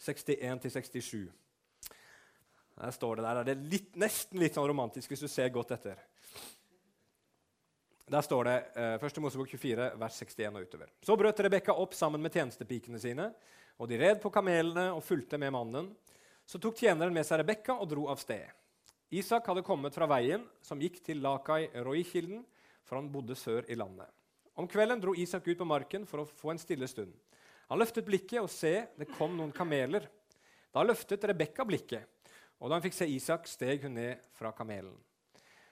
61-67. 0.00 1.28
Der 2.78 2.94
står 2.94 3.18
det 3.18 3.26
der. 3.26 3.42
Det 3.44 3.54
er 3.54 3.68
litt, 3.72 3.90
nesten 3.98 4.40
litt 4.42 4.56
sånn 4.56 4.68
romantisk 4.70 5.12
hvis 5.12 5.24
du 5.26 5.28
ser 5.30 5.50
godt 5.54 5.74
etter. 5.76 6.00
Der 8.08 8.24
står 8.24 8.48
det 8.48 8.56
eh, 8.80 8.94
1. 9.04 9.20
Mosebok 9.20 9.50
24, 9.52 9.88
vers 10.00 10.20
61 10.22 10.56
og 10.56 10.68
utover. 10.68 10.92
Så 11.04 11.16
brøt 11.20 11.40
Rebekka 11.44 11.74
opp 11.76 11.96
sammen 11.96 12.22
med 12.24 12.32
tjenestepikene 12.32 13.00
sine, 13.02 13.32
og 13.76 13.90
de 13.90 13.98
red 14.00 14.22
på 14.22 14.32
kamelene 14.32 14.88
og 14.94 15.04
fulgte 15.04 15.38
med 15.40 15.52
mannen. 15.54 15.90
Så 16.48 16.60
tok 16.62 16.78
tjeneren 16.80 17.12
med 17.12 17.26
seg 17.28 17.42
Rebekka 17.42 17.76
og 17.76 17.90
dro 17.90 18.06
av 18.08 18.22
sted. 18.22 18.46
Isak 19.12 19.46
hadde 19.48 19.64
kommet 19.64 19.94
fra 19.96 20.08
veien 20.08 20.44
som 20.64 20.80
gikk 20.80 21.02
til 21.04 21.20
Lakai 21.24 21.66
Roikilden, 21.84 22.40
for 22.88 23.00
han 23.00 23.10
bodde 23.12 23.36
sør 23.36 23.68
i 23.68 23.76
landet. 23.76 24.08
Om 24.58 24.66
kvelden 24.66 25.00
dro 25.00 25.14
Isak 25.14 25.46
ut 25.46 25.58
på 25.58 25.64
marken 25.64 26.02
for 26.06 26.24
å 26.24 26.26
få 26.26 26.50
en 26.50 26.58
stille 26.58 26.86
stund. 26.90 27.12
Han 27.70 27.78
løftet 27.78 28.06
blikket, 28.08 28.40
og 28.42 28.50
se, 28.50 28.88
det 28.98 29.06
kom 29.12 29.36
noen 29.38 29.52
kameler. 29.54 30.08
Da 30.74 30.82
løftet 30.82 31.22
Rebekka 31.30 31.62
blikket, 31.68 32.08
og 32.58 32.66
da 32.66 32.74
hun 32.74 32.82
fikk 32.82 32.96
se 32.96 33.06
Isak, 33.06 33.46
steg 33.46 33.84
hun 33.86 33.94
ned 33.94 34.24
fra 34.34 34.50
kamelen. 34.56 34.96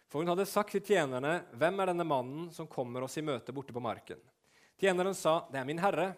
For 0.07 0.23
hun 0.23 0.31
hadde 0.31 0.47
sagt 0.47 0.71
til 0.71 0.85
tjenerne, 0.87 1.49
'Hvem 1.51 1.81
er 1.83 1.87
denne 1.91 2.07
mannen 2.07 2.53
som 2.53 2.69
kommer 2.71 3.03
oss 3.03 3.19
i 3.19 3.27
møte 3.27 3.53
borte 3.53 3.75
på 3.75 3.83
marken?' 3.83 4.23
Tjeneren 4.79 5.15
sa, 5.15 5.49
'Det 5.51 5.59
er 5.59 5.65
min 5.65 5.83
herre.' 5.83 6.15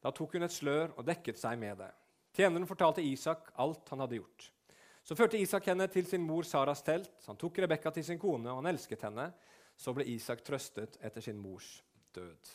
Da 0.00 0.10
tok 0.10 0.32
hun 0.32 0.44
et 0.44 0.52
slør 0.52 0.96
og 0.96 1.04
dekket 1.04 1.36
seg 1.36 1.58
med 1.58 1.76
det. 1.76 1.92
Tjeneren 2.32 2.66
fortalte 2.66 3.02
Isak 3.02 3.50
alt 3.54 3.88
han 3.88 4.00
hadde 4.00 4.16
gjort. 4.16 4.50
Så 5.04 5.14
førte 5.14 5.36
Isak 5.36 5.66
henne 5.66 5.86
til 5.88 6.06
sin 6.06 6.22
mor 6.22 6.42
Saras 6.42 6.82
telt. 6.82 7.10
Han 7.26 7.36
tok 7.36 7.58
Rebekka 7.58 7.90
til 7.90 8.04
sin 8.04 8.18
kone, 8.18 8.48
og 8.48 8.62
han 8.62 8.74
elsket 8.74 9.02
henne. 9.02 9.34
Så 9.76 9.92
ble 9.92 10.04
Isak 10.04 10.42
trøstet 10.42 10.96
etter 11.02 11.20
sin 11.20 11.36
mors 11.36 11.82
død. 12.16 12.54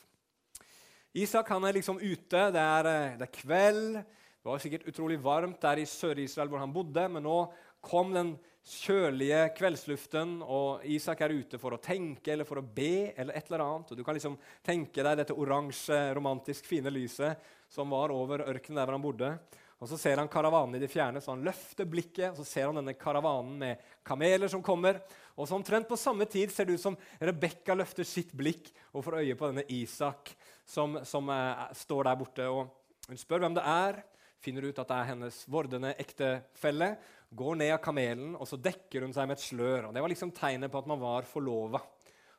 Isak 1.14 1.48
han 1.54 1.64
er 1.64 1.76
liksom 1.76 2.00
ute. 2.02 2.40
Det 2.50 2.62
er, 2.62 2.86
eh, 2.90 3.16
det 3.18 3.28
er 3.28 3.38
kveld. 3.40 3.94
Det 3.94 4.50
var 4.50 4.58
sikkert 4.58 4.88
utrolig 4.90 5.20
varmt 5.22 5.60
der 5.60 5.80
i 5.80 5.86
Sør-Israel 5.86 6.50
hvor 6.50 6.60
han 6.60 6.72
bodde, 6.72 7.08
men 7.08 7.22
nå 7.24 7.38
kom 7.80 8.12
den 8.12 8.34
kjølige 8.64 9.50
kveldsluften, 9.58 10.38
og 10.42 10.84
Isak 10.88 11.20
er 11.20 11.34
ute 11.36 11.60
for 11.60 11.76
å 11.76 11.80
tenke 11.80 12.32
eller 12.32 12.48
for 12.48 12.60
å 12.60 12.64
be. 12.64 13.12
eller 13.16 13.36
et 13.36 13.50
eller 13.50 13.64
annet. 13.64 13.90
Og 13.90 13.96
Du 13.96 14.04
kan 14.04 14.14
liksom 14.14 14.38
tenke 14.62 15.02
deg 15.02 15.16
dette 15.16 15.36
oransje, 15.36 16.14
romantisk 16.14 16.64
fine 16.66 16.90
lyset 16.90 17.36
som 17.68 17.90
var 17.90 18.10
over 18.10 18.44
ørkenen 18.44 18.76
der 18.76 18.86
hvor 18.86 18.96
han 18.96 19.02
bodde. 19.02 19.38
Og 19.82 19.88
Så 19.88 19.98
ser 19.98 20.16
han 20.16 20.30
karavanen 20.30 20.76
i 20.76 20.82
det 20.82 20.90
fjerne, 20.92 21.20
så 21.20 21.34
han 21.34 21.44
løfter 21.44 21.84
blikket. 21.84 22.30
og 22.30 22.36
Så 22.36 22.44
ser 22.44 22.66
han 22.66 22.78
denne 22.78 22.94
karavanen 22.94 23.58
med 23.58 23.76
kameler 24.04 24.48
som 24.48 24.62
kommer. 24.62 25.00
Og 25.36 25.48
så 25.48 25.54
Omtrent 25.56 25.88
på 25.88 25.98
samme 25.98 26.24
tid 26.30 26.52
ser 26.52 26.64
det 26.64 26.78
ut 26.78 26.84
som 26.84 26.96
Rebekka 27.20 27.74
løfter 27.74 28.04
sitt 28.04 28.32
blikk 28.32 28.70
og 28.92 29.04
får 29.04 29.20
øye 29.20 29.36
på 29.36 29.50
denne 29.50 29.66
Isak 29.68 30.34
som, 30.64 31.00
som 31.04 31.28
eh, 31.28 31.72
står 31.74 32.04
der 32.04 32.16
borte. 32.16 32.48
og 32.48 32.70
Hun 33.08 33.20
spør 33.20 33.44
hvem 33.44 33.58
det 33.58 33.66
er, 33.66 34.02
finner 34.40 34.68
ut 34.68 34.78
at 34.78 34.88
det 34.88 34.96
er 34.96 35.10
hennes 35.10 35.42
vordende 35.50 35.94
ektefelle 35.98 36.94
går 37.34 37.56
ned 37.58 37.72
av 37.74 37.82
kamelen 37.82 38.34
og 38.38 38.46
så 38.48 38.58
dekker 38.60 39.04
hun 39.04 39.14
seg 39.14 39.28
med 39.28 39.38
et 39.38 39.44
slør. 39.44 39.88
og 39.88 39.94
Det 39.94 40.04
var 40.04 40.12
liksom 40.12 40.32
tegnet 40.36 40.72
på 40.72 40.80
at 40.80 40.90
man 40.90 41.02
var 41.02 41.28
forlova. 41.28 41.80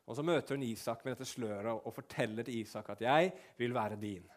Og 0.06 0.16
Så 0.16 0.24
møter 0.24 0.56
hun 0.56 0.64
Isak 0.64 1.04
med 1.04 1.16
dette 1.16 1.28
sløret 1.28 1.74
og 1.74 1.94
forteller 1.94 2.46
til 2.46 2.62
Isak 2.62 2.90
at 2.90 3.02
'jeg 3.02 3.34
vil 3.58 3.74
være 3.74 3.98
din'. 3.98 4.35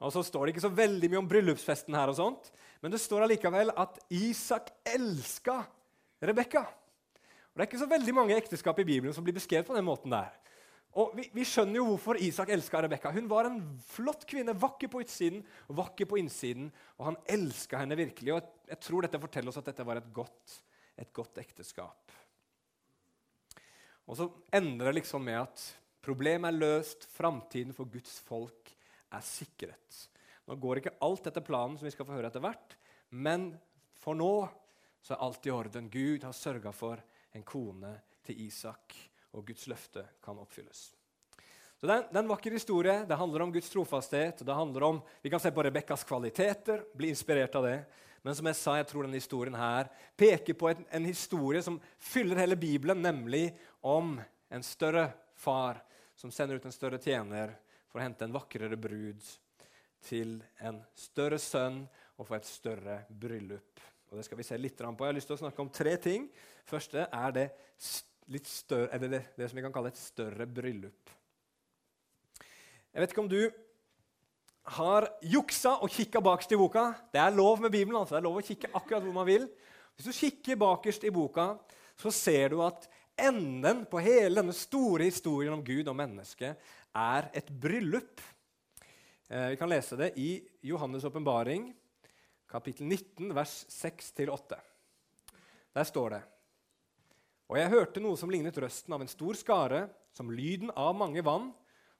Og 0.00 0.12
Så 0.12 0.22
står 0.28 0.46
det 0.46 0.54
ikke 0.54 0.66
så 0.66 0.72
veldig 0.76 1.08
mye 1.10 1.22
om 1.22 1.28
bryllupsfesten, 1.28 1.94
her, 1.96 2.10
og 2.12 2.18
sånt, 2.18 2.50
men 2.82 2.92
det 2.92 3.00
står 3.00 3.24
allikevel 3.24 3.72
at 3.72 3.96
Isak 4.12 4.68
elska 4.84 5.62
Rebekka. 6.20 6.66
Det 7.56 7.64
er 7.64 7.68
ikke 7.70 7.80
så 7.80 7.88
veldig 7.88 8.12
mange 8.12 8.36
ekteskap 8.36 8.82
i 8.82 8.84
Bibelen 8.84 9.14
som 9.16 9.24
blir 9.24 9.36
beskrevet 9.36 9.68
på 9.68 9.76
den 9.76 9.86
måten 9.86 10.12
der. 10.12 10.34
Og 10.96 11.12
vi, 11.16 11.26
vi, 11.32 11.44
skjønner 11.44 11.76
jo 11.76 11.86
hvorfor 11.90 12.20
Isak 12.20 12.50
elska 12.52 12.80
Rebekka. 12.84 13.12
Hun 13.12 13.28
var 13.28 13.48
en 13.48 13.58
flott 13.88 14.24
kvinne, 14.28 14.54
vakker 14.56 14.88
på 14.92 15.02
utsiden 15.04 15.42
og 15.68 15.80
vakker 15.80 16.08
på 16.08 16.20
innsiden. 16.20 16.70
Og 16.96 17.10
han 17.10 17.18
elska 17.32 17.82
henne 17.82 17.98
virkelig. 18.00 18.32
Og 18.32 18.70
jeg 18.72 18.80
tror 18.84 19.04
dette 19.04 19.20
forteller 19.20 19.52
oss 19.52 19.60
at 19.60 19.68
dette 19.68 19.84
var 19.88 20.00
et 20.00 20.08
godt, 20.16 20.54
et 20.96 21.12
godt 21.16 21.40
ekteskap. 21.40 22.14
Og 24.08 24.16
så 24.20 24.28
ender 24.56 24.88
det 24.88 24.98
liksom 25.02 25.24
med 25.24 25.42
at 25.42 25.66
problemet 26.04 26.48
er 26.48 26.60
løst, 26.60 27.04
framtiden 27.16 27.76
for 27.76 27.88
Guds 27.92 28.16
folk 28.24 28.75
er 29.16 29.26
sikret. 29.26 30.02
Nå 30.46 30.56
går 30.62 30.80
ikke 30.80 30.96
alt 31.02 31.26
etter 31.26 31.44
planen, 31.44 31.78
som 31.78 31.88
vi 31.88 31.94
skal 31.94 32.06
få 32.06 32.16
høre 32.16 32.30
etter 32.30 32.44
hvert, 32.44 32.76
men 33.10 33.50
for 33.98 34.18
nå 34.18 34.46
så 35.02 35.14
er 35.14 35.24
alt 35.26 35.46
i 35.46 35.54
orden. 35.54 35.90
Gud 35.90 36.26
har 36.26 36.34
sørga 36.36 36.72
for 36.74 37.02
en 37.36 37.44
kone 37.46 37.92
til 38.26 38.46
Isak 38.46 38.94
og 39.36 39.46
Guds 39.46 39.66
løfte 39.70 40.04
kan 40.24 40.38
oppfylles. 40.40 40.88
Så 41.76 41.88
det 41.88 41.92
er, 41.92 42.06
en 42.16 42.30
vakker 42.30 42.54
historie. 42.56 43.02
Det 43.04 43.18
handler 43.20 43.44
om 43.44 43.52
Guds 43.52 43.68
trofasthet. 43.70 44.40
det 44.46 44.54
handler 44.54 44.82
om, 44.82 45.02
Vi 45.22 45.30
kan 45.30 45.40
se 45.40 45.50
på 45.52 45.62
Rebekkas 45.62 46.04
kvaliteter, 46.04 46.84
bli 46.94 47.08
inspirert 47.08 47.54
av 47.54 47.64
det. 47.64 47.84
Men 48.22 48.34
som 48.34 48.46
jeg 48.46 48.56
sa, 48.56 48.76
jeg 48.76 48.88
tror 48.88 49.04
denne 49.04 49.20
historien 49.20 49.54
her 49.54 49.90
peker 50.16 50.54
på 50.54 50.70
en, 50.70 50.86
en 50.90 51.04
historie 51.04 51.62
som 51.62 51.76
fyller 51.98 52.40
hele 52.40 52.56
Bibelen, 52.56 53.02
nemlig 53.02 53.52
om 53.80 54.16
en 54.48 54.62
større 54.62 55.10
far 55.36 55.82
som 56.16 56.32
sender 56.32 56.56
ut 56.56 56.64
en 56.64 56.74
større 56.74 56.98
tjener 56.98 57.52
for 57.96 58.02
å 58.02 58.10
hente 58.10 58.26
en 58.26 58.34
vakrere 58.34 58.76
brud 58.76 59.22
til 60.04 60.34
en 60.68 60.82
større 61.00 61.38
sønn 61.40 61.78
og 62.20 62.26
få 62.28 62.34
et 62.36 62.44
større 62.48 62.96
bryllup. 63.08 63.80
Og 64.10 64.18
Det 64.18 64.24
skal 64.26 64.36
vi 64.36 64.44
se 64.44 64.58
litt 64.60 64.76
på. 64.76 64.90
Jeg 64.92 65.08
har 65.08 65.16
lyst 65.16 65.30
til 65.32 65.38
å 65.38 65.40
snakke 65.40 65.64
om 65.64 65.70
tre 65.72 65.94
ting. 65.96 66.26
Første 66.68 67.06
er 67.08 67.32
det 67.32 67.46
større, 67.80 68.90
eller 68.92 69.14
det, 69.14 69.22
det, 69.38 69.48
som 69.48 69.56
vi 69.56 69.64
kan 69.64 69.72
kalle 69.72 69.94
et 69.94 70.02
større 70.02 70.44
bryllup. 70.44 71.14
Jeg 72.92 73.00
vet 73.00 73.16
ikke 73.16 73.24
om 73.24 73.32
du 73.32 73.40
har 74.76 75.08
juksa 75.24 75.78
og 75.80 75.96
kikka 75.96 76.20
bakerst 76.20 76.52
i 76.52 76.60
boka. 76.60 76.90
Det 77.16 77.24
er 77.24 77.32
lov 77.32 77.64
med 77.64 77.72
Bibelen. 77.72 77.96
altså. 77.96 78.18
Det 78.18 78.20
er 78.20 78.28
lov 78.28 78.42
å 78.42 78.44
kikke 78.44 78.74
akkurat 78.76 79.08
hvor 79.08 79.16
man 79.16 79.30
vil. 79.30 79.48
Hvis 79.96 80.10
du 80.10 80.20
kikker 80.20 80.60
bakerst 80.60 81.08
i 81.08 81.16
boka, 81.16 81.54
så 81.96 82.12
ser 82.12 82.52
du 82.52 82.60
at 82.60 82.90
enden 83.16 83.86
på 83.88 84.04
hele 84.04 84.42
denne 84.42 84.52
store 84.52 85.08
historien 85.08 85.56
om 85.56 85.64
Gud 85.64 85.88
og 85.88 85.96
mennesket 85.96 86.60
er 86.96 87.28
et 87.36 87.50
bryllup. 87.50 88.22
Eh, 89.28 89.50
vi 89.52 89.58
kan 89.60 89.70
lese 89.70 89.98
det 90.00 90.14
i 90.16 90.30
Johannes' 90.64 91.04
åpenbaring, 91.06 91.68
kapittel 92.48 92.88
19, 92.88 93.34
vers 93.36 93.58
6-8. 93.68 94.58
Der 95.76 95.84
står 95.84 96.16
det 96.16 96.22
og 97.46 97.58
jeg 97.60 97.70
hørte 97.70 98.02
noe 98.02 98.18
som 98.18 98.30
lignet 98.32 98.56
røsten 98.58 98.94
av 98.96 99.02
en 99.02 99.10
stor 99.10 99.36
skare, 99.38 99.84
som 100.16 100.32
lyden 100.34 100.72
av 100.74 100.96
mange 100.98 101.22
vann, 101.22 101.52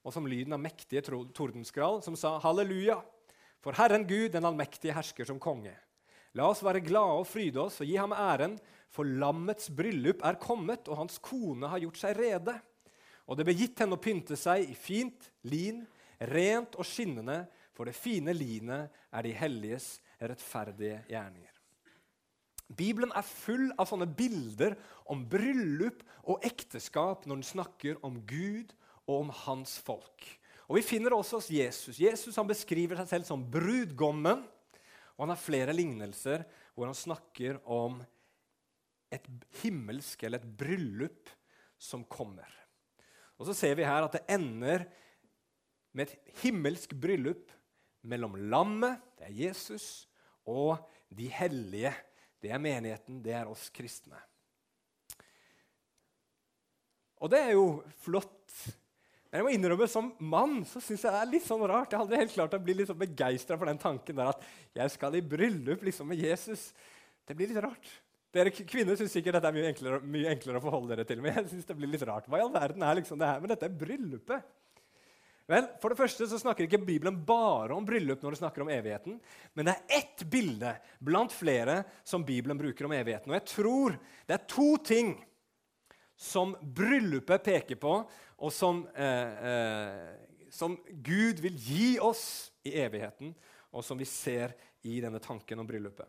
og 0.03 0.15
som 0.15 0.27
lyden 0.27 0.57
av 0.57 0.63
mektige 0.63 1.05
tordenskrall, 1.07 2.01
som 2.03 2.17
sa 2.19 2.37
halleluja, 2.43 2.99
for 3.63 3.79
Herren 3.79 4.07
Gud, 4.07 4.33
den 4.35 4.47
allmektige, 4.47 4.95
hersker 4.95 5.27
som 5.27 5.39
konge. 5.43 5.75
La 6.37 6.49
oss 6.51 6.65
være 6.67 6.83
glade 6.85 7.21
og 7.23 7.29
fryde 7.31 7.63
oss 7.63 7.79
og 7.83 7.89
gi 7.89 7.95
ham 7.99 8.15
æren, 8.15 8.57
for 8.93 9.07
lammets 9.07 9.71
bryllup 9.75 10.23
er 10.27 10.39
kommet, 10.43 10.91
og 10.91 11.01
hans 11.05 11.19
kone 11.23 11.71
har 11.71 11.83
gjort 11.83 12.03
seg 12.03 12.19
rede. 12.19 12.57
Og 13.27 13.39
det 13.39 13.47
ble 13.47 13.57
gitt 13.59 13.83
henne 13.83 13.99
å 13.99 14.03
pynte 14.03 14.39
seg 14.39 14.69
i 14.71 14.77
fint 14.79 15.31
lin, 15.51 15.83
rent 16.31 16.79
og 16.79 16.87
skinnende, 16.87 17.45
for 17.77 17.89
det 17.89 17.99
fine 17.99 18.33
linet 18.33 18.95
er 19.13 19.27
de 19.27 19.35
helliges 19.37 19.97
rettferdige 20.23 21.03
gjerninger. 21.11 21.53
Bibelen 22.67 23.13
er 23.15 23.27
full 23.27 23.69
av 23.79 23.87
sånne 23.91 24.09
bilder 24.19 24.75
om 25.13 25.23
bryllup 25.31 26.01
og 26.27 26.43
ekteskap 26.47 27.27
når 27.27 27.39
den 27.39 27.47
snakker 27.47 28.01
om 28.07 28.19
Gud 28.27 28.73
og 29.07 29.21
om 29.21 29.31
hans 29.45 29.77
folk. 29.79 30.27
Og 30.67 30.81
Vi 30.81 30.83
finner 30.83 31.15
også 31.15 31.39
hos 31.39 31.51
Jesus. 31.53 32.01
Jesus 32.03 32.37
han 32.37 32.49
beskriver 32.49 32.99
seg 32.99 33.13
selv 33.13 33.29
som 33.29 33.45
brudgommen. 33.51 34.43
Og 35.15 35.23
han 35.23 35.33
har 35.33 35.41
flere 35.41 35.75
lignelser 35.77 36.43
hvor 36.75 36.91
han 36.91 36.99
snakker 36.99 37.61
om 37.63 38.01
et 39.15 39.29
himmelsk 39.63 40.27
eller 40.27 40.43
et 40.43 40.57
bryllup 40.59 41.31
som 41.79 42.03
kommer. 42.11 42.51
Og 43.37 43.49
Så 43.49 43.57
ser 43.57 43.77
vi 43.77 43.85
her 43.85 44.07
at 44.07 44.17
det 44.17 44.25
ender 44.33 44.87
med 45.97 46.09
et 46.09 46.33
himmelsk 46.43 46.95
bryllup 47.01 47.53
mellom 48.07 48.37
lammet, 48.51 49.01
det 49.19 49.29
er 49.29 49.39
Jesus, 49.47 50.07
og 50.47 50.79
de 51.11 51.29
hellige. 51.33 51.93
Det 52.43 52.53
er 52.53 52.63
menigheten, 52.63 53.23
det 53.25 53.33
er 53.35 53.49
oss 53.51 53.69
kristne. 53.75 54.19
Og 57.17 57.33
det 57.33 57.41
er 57.41 57.55
jo 57.57 57.81
flott. 58.05 58.53
Men 59.27 59.41
jeg 59.41 59.47
må 59.47 59.53
innrømme, 59.57 59.89
som 59.91 60.13
mann 60.21 60.61
så 60.69 60.81
syns 60.85 61.03
jeg 61.03 61.13
det 61.13 61.23
er 61.23 61.31
litt 61.33 61.47
sånn 61.47 61.65
rart. 61.67 61.91
Jeg 61.93 62.03
hadde 62.03 62.21
helt 62.21 62.35
klart 62.37 62.57
å 62.57 62.63
bli 62.63 62.77
litt 62.77 62.91
sånn 62.91 63.01
begeistra 63.01 63.57
for 63.59 63.69
den 63.69 63.81
tanken 63.81 64.19
der 64.19 64.35
at 64.35 64.45
jeg 64.77 64.93
skal 64.95 65.17
i 65.17 65.25
bryllup 65.25 65.83
liksom 65.89 66.13
med 66.13 66.21
Jesus. 66.23 66.69
Det 67.27 67.35
blir 67.37 67.51
litt 67.51 67.65
rart. 67.65 67.89
Dere 68.37 68.53
kvinner 68.53 68.99
syns 68.99 69.15
sikkert 69.17 69.39
dette 69.39 69.49
er 69.49 69.57
mye 69.57 69.71
enklere, 69.71 70.03
mye 70.05 70.31
enklere, 70.35 70.61
å 70.61 70.65
forholde 70.65 70.93
dere 70.93 71.07
til. 71.09 71.23
Men 71.25 71.39
jeg 71.39 71.51
synes 71.55 71.69
det 71.69 71.77
blir 71.79 71.91
litt 71.95 72.05
rart. 72.05 72.29
Hva 72.29 72.41
i 72.41 72.45
all 72.45 72.53
verden 72.53 72.85
er 72.85 72.99
liksom 72.99 73.21
det 73.21 73.31
her? 73.31 73.41
Men 73.41 73.53
dette 73.55 73.69
er 73.69 73.79
bryllupet. 73.81 74.55
Vel, 75.47 75.69
For 75.79 75.93
det 75.93 76.01
første 76.01 76.27
så 76.27 76.41
snakker 76.43 76.67
ikke 76.67 76.83
Bibelen 76.83 77.21
bare 77.27 77.75
om 77.77 77.85
bryllup 77.87 78.23
når 78.25 78.35
det 78.35 78.41
snakker 78.41 78.65
om 78.65 78.71
evigheten, 78.75 79.21
men 79.55 79.69
det 79.69 79.77
er 79.77 80.01
ett 80.01 80.25
bilde 80.27 80.73
blant 80.99 81.31
flere 81.31 81.85
som 82.03 82.25
Bibelen 82.27 82.59
bruker 82.59 82.89
om 82.89 82.95
evigheten. 82.97 83.31
Og 83.31 83.39
jeg 83.39 83.47
tror 83.53 83.95
det 84.27 84.35
er 84.35 84.49
to 84.51 84.73
ting 84.83 85.15
som 86.19 86.57
bryllupet 86.61 87.45
peker 87.47 87.79
på, 87.79 87.95
og 88.37 88.53
som, 88.53 88.83
eh, 88.97 89.47
eh, 89.53 90.51
som 90.51 90.75
Gud 90.91 91.39
vil 91.45 91.55
gi 91.55 91.99
oss 92.03 92.51
i 92.67 92.75
evigheten, 92.83 93.35
og 93.71 93.85
som 93.85 93.99
vi 93.99 94.09
ser 94.09 94.57
i 94.83 94.99
denne 95.01 95.21
tanken 95.23 95.61
om 95.61 95.67
bryllupet. 95.69 96.09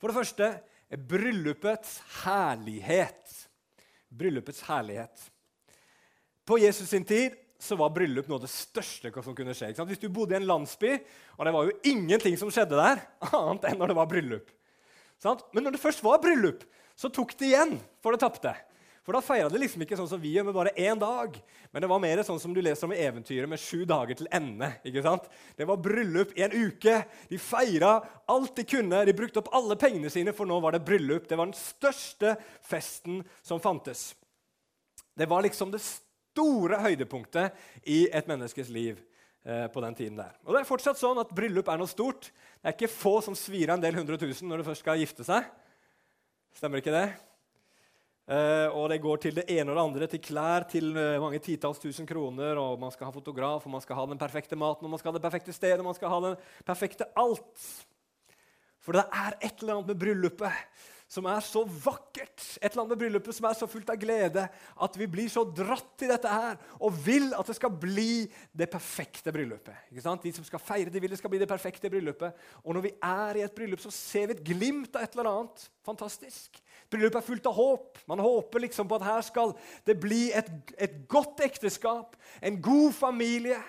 For 0.00 0.10
det 0.10 0.18
første 0.18 0.48
bryllupets 0.96 2.00
herlighet. 2.22 3.36
Bryllupets 4.08 4.62
herlighet. 4.68 5.30
På 6.44 6.58
Jesus 6.58 6.88
sin 6.88 7.04
tid 7.04 7.38
så 7.62 7.76
var 7.78 7.92
bryllup 7.94 8.26
noe 8.26 8.40
av 8.40 8.44
det 8.44 8.50
største 8.50 9.12
som 9.22 9.36
kunne 9.38 9.54
skje. 9.54 9.70
Hvis 9.86 10.02
du 10.02 10.08
bodde 10.10 10.34
i 10.34 10.40
en 10.40 10.48
landsby, 10.48 10.96
og 11.38 11.46
det 11.46 11.52
var 11.54 11.68
jo 11.68 11.76
ingenting 11.86 12.34
som 12.40 12.50
skjedde 12.50 12.74
der, 12.74 13.04
annet 13.38 13.68
enn 13.70 13.78
når 13.78 13.92
det 13.92 13.98
var 14.00 14.10
bryllup. 14.10 14.50
Men 15.54 15.62
når 15.62 15.76
det 15.76 15.82
først 15.82 16.02
var 16.02 16.18
bryllup, 16.22 16.64
så 16.98 17.08
tok 17.14 17.36
det 17.38 17.52
igjen 17.52 17.76
for 18.02 18.14
det 18.14 18.24
tapte. 18.24 18.56
For 19.02 19.16
da 19.16 19.22
feira 19.24 19.48
de 19.50 19.58
liksom 19.58 19.82
ikke 19.82 19.96
sånn 19.98 20.10
som 20.12 20.20
vi 20.22 20.30
gjør, 20.36 20.46
med 20.46 20.54
bare 20.54 20.72
én 20.78 20.98
dag. 20.98 21.34
Men 21.74 21.82
det 21.82 21.88
var 21.90 22.02
mer 22.02 22.20
sånn 22.26 22.38
som 22.38 22.52
du 22.54 22.60
leser 22.62 22.86
om 22.86 22.92
i 22.94 23.00
eventyret, 23.02 23.50
med 23.50 23.58
sju 23.58 23.82
dager 23.88 24.14
til 24.18 24.28
ende. 24.30 24.68
ikke 24.86 25.02
sant? 25.02 25.26
Det 25.58 25.66
var 25.66 25.80
bryllup 25.82 26.36
i 26.38 26.44
en 26.46 26.54
uke. 26.54 27.00
De 27.30 27.40
feira 27.42 27.96
alt 28.30 28.54
de 28.60 28.64
kunne. 28.68 29.02
De 29.08 29.16
brukte 29.18 29.42
opp 29.42 29.50
alle 29.58 29.74
pengene 29.80 30.12
sine, 30.12 30.34
for 30.36 30.46
nå 30.46 30.60
var 30.62 30.76
det 30.76 30.84
bryllup. 30.86 31.26
Det 31.26 31.38
var 31.38 31.50
den 31.50 31.58
største 31.58 32.36
festen 32.68 33.24
som 33.42 33.62
fantes. 33.62 34.12
Det 35.18 35.26
var 35.28 35.42
liksom 35.42 35.74
det 35.74 35.82
store 35.82 36.78
høydepunktet 36.84 37.58
i 37.90 38.04
et 38.06 38.30
menneskes 38.30 38.70
liv 38.72 39.02
eh, 39.42 39.66
på 39.66 39.82
den 39.82 39.98
tiden 39.98 40.22
der. 40.22 40.38
Og 40.46 40.54
det 40.54 40.62
er 40.62 40.70
fortsatt 40.70 41.02
sånn 41.02 41.18
at 41.20 41.34
bryllup 41.34 41.74
er 41.74 41.82
noe 41.82 41.90
stort. 41.90 42.30
Det 42.62 42.70
er 42.70 42.78
ikke 42.78 42.94
få 42.94 43.18
som 43.26 43.34
svir 43.34 43.66
av 43.66 43.80
en 43.80 43.84
del 43.84 43.98
hundre 43.98 44.20
tusen 44.20 44.46
når 44.46 44.62
du 44.62 44.70
først 44.70 44.86
skal 44.86 45.02
gifte 45.02 45.26
seg. 45.26 45.50
Stemmer 46.54 46.78
ikke 46.78 46.94
det? 46.94 47.08
Eh, 48.22 48.68
og 48.70 48.86
det 48.92 49.00
går 49.02 49.22
til 49.24 49.34
det 49.40 49.48
ene 49.50 49.72
og 49.72 49.76
det 49.78 49.84
andre, 49.84 50.08
til 50.12 50.22
klær, 50.22 50.66
til 50.70 50.92
uh, 50.94 51.18
mange 51.22 51.40
titalls 51.42 51.82
tusen 51.82 52.06
kroner. 52.06 52.60
Og 52.60 52.78
man 52.80 52.94
skal 52.94 53.08
ha 53.08 53.14
fotograf, 53.14 53.66
og 53.66 53.74
man 53.74 53.82
skal 53.82 53.98
ha 53.98 54.06
den 54.12 54.20
perfekte 54.20 54.58
maten, 54.58 54.86
og 54.86 54.94
man 54.94 55.02
skal 55.02 55.12
ha 55.12 55.18
det 55.18 55.26
perfekte 55.26 55.56
stedet, 55.56 55.80
og 55.82 55.90
man 55.90 55.98
skal 55.98 56.14
ha 56.14 56.22
den 56.28 56.38
perfekte 56.68 57.10
alt. 57.18 57.68
For 58.82 58.98
det 58.98 59.06
er 59.10 59.38
et 59.40 59.62
eller 59.62 59.78
annet 59.78 59.92
med 59.92 60.02
bryllupet 60.02 60.88
som 61.12 61.26
er 61.28 61.42
så 61.44 61.60
vakkert, 61.66 62.40
et 62.56 62.70
eller 62.70 62.86
annet 62.86 62.94
med 62.94 63.00
bryllupet 63.02 63.36
som 63.36 63.44
er 63.44 63.56
så 63.58 63.66
fullt 63.68 63.90
av 63.92 63.98
glede, 64.00 64.46
at 64.86 64.94
vi 64.96 65.08
blir 65.12 65.28
så 65.28 65.42
dratt 65.44 66.04
i 66.06 66.08
dette 66.08 66.30
her 66.30 66.56
og 66.78 66.96
vil 67.04 67.34
at 67.36 67.50
det 67.50 67.56
skal 67.58 67.74
bli 67.82 68.24
det 68.56 68.70
perfekte 68.72 69.34
bryllupet. 69.34 69.90
Ikke 69.92 70.06
sant? 70.06 70.24
De 70.24 70.32
som 70.32 70.46
skal 70.46 70.62
feire, 70.62 70.92
de 70.92 71.02
vil 71.02 71.12
det 71.12 71.20
skal 71.20 71.32
bli 71.34 71.42
det 71.42 71.50
perfekte 71.50 71.90
bryllupet. 71.92 72.38
Og 72.64 72.72
når 72.72 72.86
vi 72.86 72.94
er 72.96 73.40
i 73.40 73.44
et 73.44 73.54
bryllup, 73.54 73.82
så 73.84 73.92
ser 73.92 74.30
vi 74.30 74.38
et 74.38 74.44
glimt 74.46 74.96
av 74.96 75.04
et 75.04 75.18
eller 75.18 75.30
annet 75.34 75.66
fantastisk. 75.84 76.62
Bryllupet 76.92 77.20
er 77.22 77.26
fullt 77.26 77.46
av 77.48 77.56
håp. 77.56 78.00
Man 78.10 78.20
håper 78.20 78.66
liksom 78.66 78.88
på 78.88 78.98
at 78.98 79.06
her 79.06 79.22
skal 79.24 79.54
det 79.88 79.96
bli 80.00 80.26
et, 80.36 80.50
et 80.76 80.98
godt 81.10 81.40
ekteskap, 81.44 82.18
en 82.44 82.58
god 82.62 82.92
familie. 82.96 83.60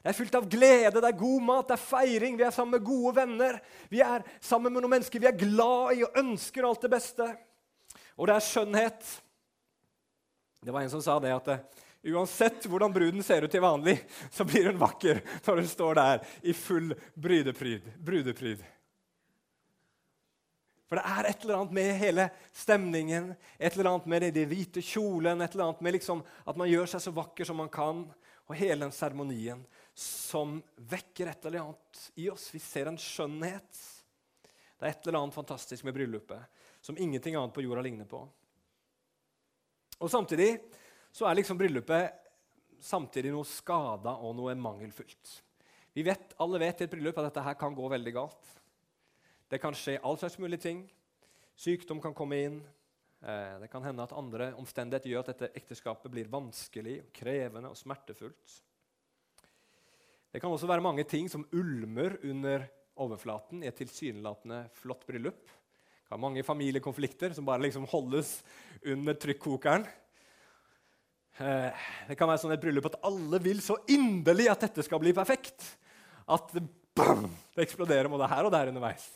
Det 0.00 0.10
er 0.10 0.16
fullt 0.16 0.38
av 0.38 0.48
glede, 0.48 0.96
det 0.96 1.08
er 1.10 1.18
god 1.20 1.42
mat, 1.44 1.66
det 1.68 1.76
er 1.76 1.82
feiring, 1.82 2.38
vi 2.40 2.44
er 2.46 2.54
sammen 2.56 2.78
med 2.78 2.86
gode 2.86 3.12
venner. 3.18 3.58
Vi 3.92 4.00
er 4.00 4.24
sammen 4.40 4.72
med 4.72 4.80
noen 4.80 4.94
mennesker 4.96 5.20
vi 5.20 5.28
er 5.28 5.36
glad 5.36 5.98
i 5.98 6.06
og 6.06 6.16
ønsker 6.22 6.64
alt 6.64 6.86
det 6.86 6.92
beste. 6.94 7.26
Og 8.16 8.30
det 8.30 8.36
er 8.38 8.46
skjønnhet. 8.46 9.12
Det 10.64 10.72
var 10.72 10.84
en 10.84 10.92
som 10.92 11.04
sa 11.04 11.18
det 11.20 11.34
at 11.36 11.52
eh, 11.52 11.84
uansett 12.14 12.64
hvordan 12.68 12.92
bruden 12.92 13.24
ser 13.24 13.44
ut 13.44 13.52
til 13.52 13.64
vanlig, 13.64 13.98
så 14.32 14.44
blir 14.48 14.70
hun 14.70 14.80
vakker 14.80 15.20
når 15.46 15.62
hun 15.62 15.68
står 15.68 16.00
der 16.00 16.26
i 16.48 16.56
full 16.56 16.94
brydepryd. 17.14 17.92
brudepryd. 18.00 18.64
For 20.90 20.98
det 20.98 21.06
er 21.06 21.28
et 21.30 21.44
eller 21.44 21.60
annet 21.60 21.74
med 21.76 21.88
hele 22.00 22.24
stemningen, 22.50 23.28
et 23.62 23.76
eller 23.76 23.92
annet 23.92 24.08
med 24.10 24.24
det, 24.34 24.42
hvite 24.50 24.82
kjolen, 24.82 25.38
et 25.38 25.54
eller 25.54 25.68
annet 25.68 25.84
med 25.86 25.94
liksom 25.94 26.24
at 26.50 26.58
man 26.58 26.66
gjør 26.66 26.90
seg 26.90 27.04
så 27.04 27.12
vakker 27.14 27.46
som 27.46 27.60
man 27.62 27.70
kan, 27.70 28.08
og 28.50 28.58
hele 28.58 28.82
den 28.82 28.94
seremonien 28.94 29.60
som 29.94 30.56
vekker 30.90 31.30
et 31.30 31.46
eller 31.46 31.62
annet 31.62 32.00
i 32.18 32.26
oss. 32.32 32.48
Vi 32.50 32.58
ser 32.58 32.90
en 32.90 32.98
skjønnhet. 32.98 33.84
Det 34.42 34.88
er 34.88 34.90
et 34.96 35.06
eller 35.06 35.20
annet 35.20 35.36
fantastisk 35.36 35.86
med 35.86 35.94
bryllupet 35.94 36.66
som 36.82 36.98
ingenting 36.98 37.38
annet 37.38 37.54
på 37.54 37.62
jorda 37.62 37.84
ligner 37.86 38.10
på. 38.10 38.24
Og 40.00 40.10
Samtidig 40.10 40.56
så 41.12 41.28
er 41.28 41.38
liksom 41.38 41.60
bryllupet 41.60 42.18
samtidig 42.82 43.30
noe 43.30 43.46
skada 43.46 44.16
og 44.24 44.34
noe 44.38 44.56
mangelfullt. 44.58 45.36
Vi 45.94 46.02
vet, 46.06 46.34
Alle 46.40 46.58
vet 46.62 46.80
i 46.80 46.86
et 46.88 46.90
bryllup 46.90 47.18
at 47.20 47.28
dette 47.28 47.44
her 47.44 47.58
kan 47.60 47.76
gå 47.76 47.88
veldig 47.92 48.14
galt. 48.16 48.56
Det 49.50 49.58
kan 49.58 49.74
skje 49.74 49.98
all 50.06 50.14
slags 50.18 50.38
mulige 50.38 50.62
ting. 50.62 50.84
Sykdom 51.58 51.98
kan 52.00 52.14
komme 52.14 52.36
inn. 52.38 52.58
Eh, 53.20 53.56
det 53.60 53.68
kan 53.72 53.82
hende 53.82 54.04
at 54.04 54.14
andre 54.14 54.52
omstendigheter 54.60 55.10
gjør 55.10 55.24
at 55.24 55.30
dette 55.32 55.56
ekteskapet 55.58 56.12
blir 56.12 56.30
vanskelig, 56.30 57.00
krevende 57.16 57.72
og 57.72 57.78
smertefullt. 57.78 58.60
Det 60.30 60.38
kan 60.38 60.52
også 60.54 60.68
være 60.70 60.84
mange 60.84 61.02
ting 61.10 61.26
som 61.28 61.42
ulmer 61.50 62.14
under 62.22 62.68
overflaten 63.00 63.64
i 63.64 63.68
et 63.72 63.80
tilsynelatende 63.80 64.62
flott 64.78 65.02
bryllup. 65.08 65.42
Det 65.42 66.06
kan 66.06 66.14
være 66.14 66.26
mange 66.28 66.44
familiekonflikter 66.46 67.34
som 67.34 67.48
bare 67.48 67.64
liksom 67.64 67.88
holdes 67.90 68.36
under 68.86 69.18
trykkokeren. 69.18 69.88
Eh, 71.42 71.86
det 72.06 72.14
kan 72.14 72.30
være 72.30 72.44
sånn 72.44 72.54
et 72.54 72.62
bryllup 72.62 72.86
at 72.86 73.00
alle 73.02 73.42
vil 73.42 73.58
så 73.64 73.80
inderlig 73.90 74.46
at 74.52 74.68
dette 74.68 74.86
skal 74.86 75.02
bli 75.02 75.10
perfekt. 75.16 75.66
At 76.30 76.54
bam, 76.94 77.26
det 77.56 77.66
eksploderer 77.66 78.12
både 78.12 78.30
her 78.30 78.46
og 78.46 78.54
der 78.54 78.70
underveis. 78.70 79.10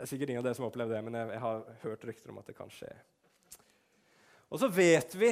Det 0.00 0.06
er 0.06 0.08
sikkert 0.14 0.30
ingen 0.32 0.40
av 0.40 0.46
dere 0.46 0.56
som 0.56 0.64
har 0.64 0.70
opplevd 0.70 0.92
det, 0.94 0.98
men 1.04 1.16
jeg, 1.18 1.28
jeg 1.34 1.40
har 1.44 1.58
hørt 1.82 2.04
rykter 2.08 2.30
om 2.32 2.38
at 2.40 2.46
det 2.48 2.54
kan 2.56 2.70
skje. 2.72 2.88
Og 4.48 4.62
så 4.62 4.68
vet 4.72 5.12
vi 5.20 5.28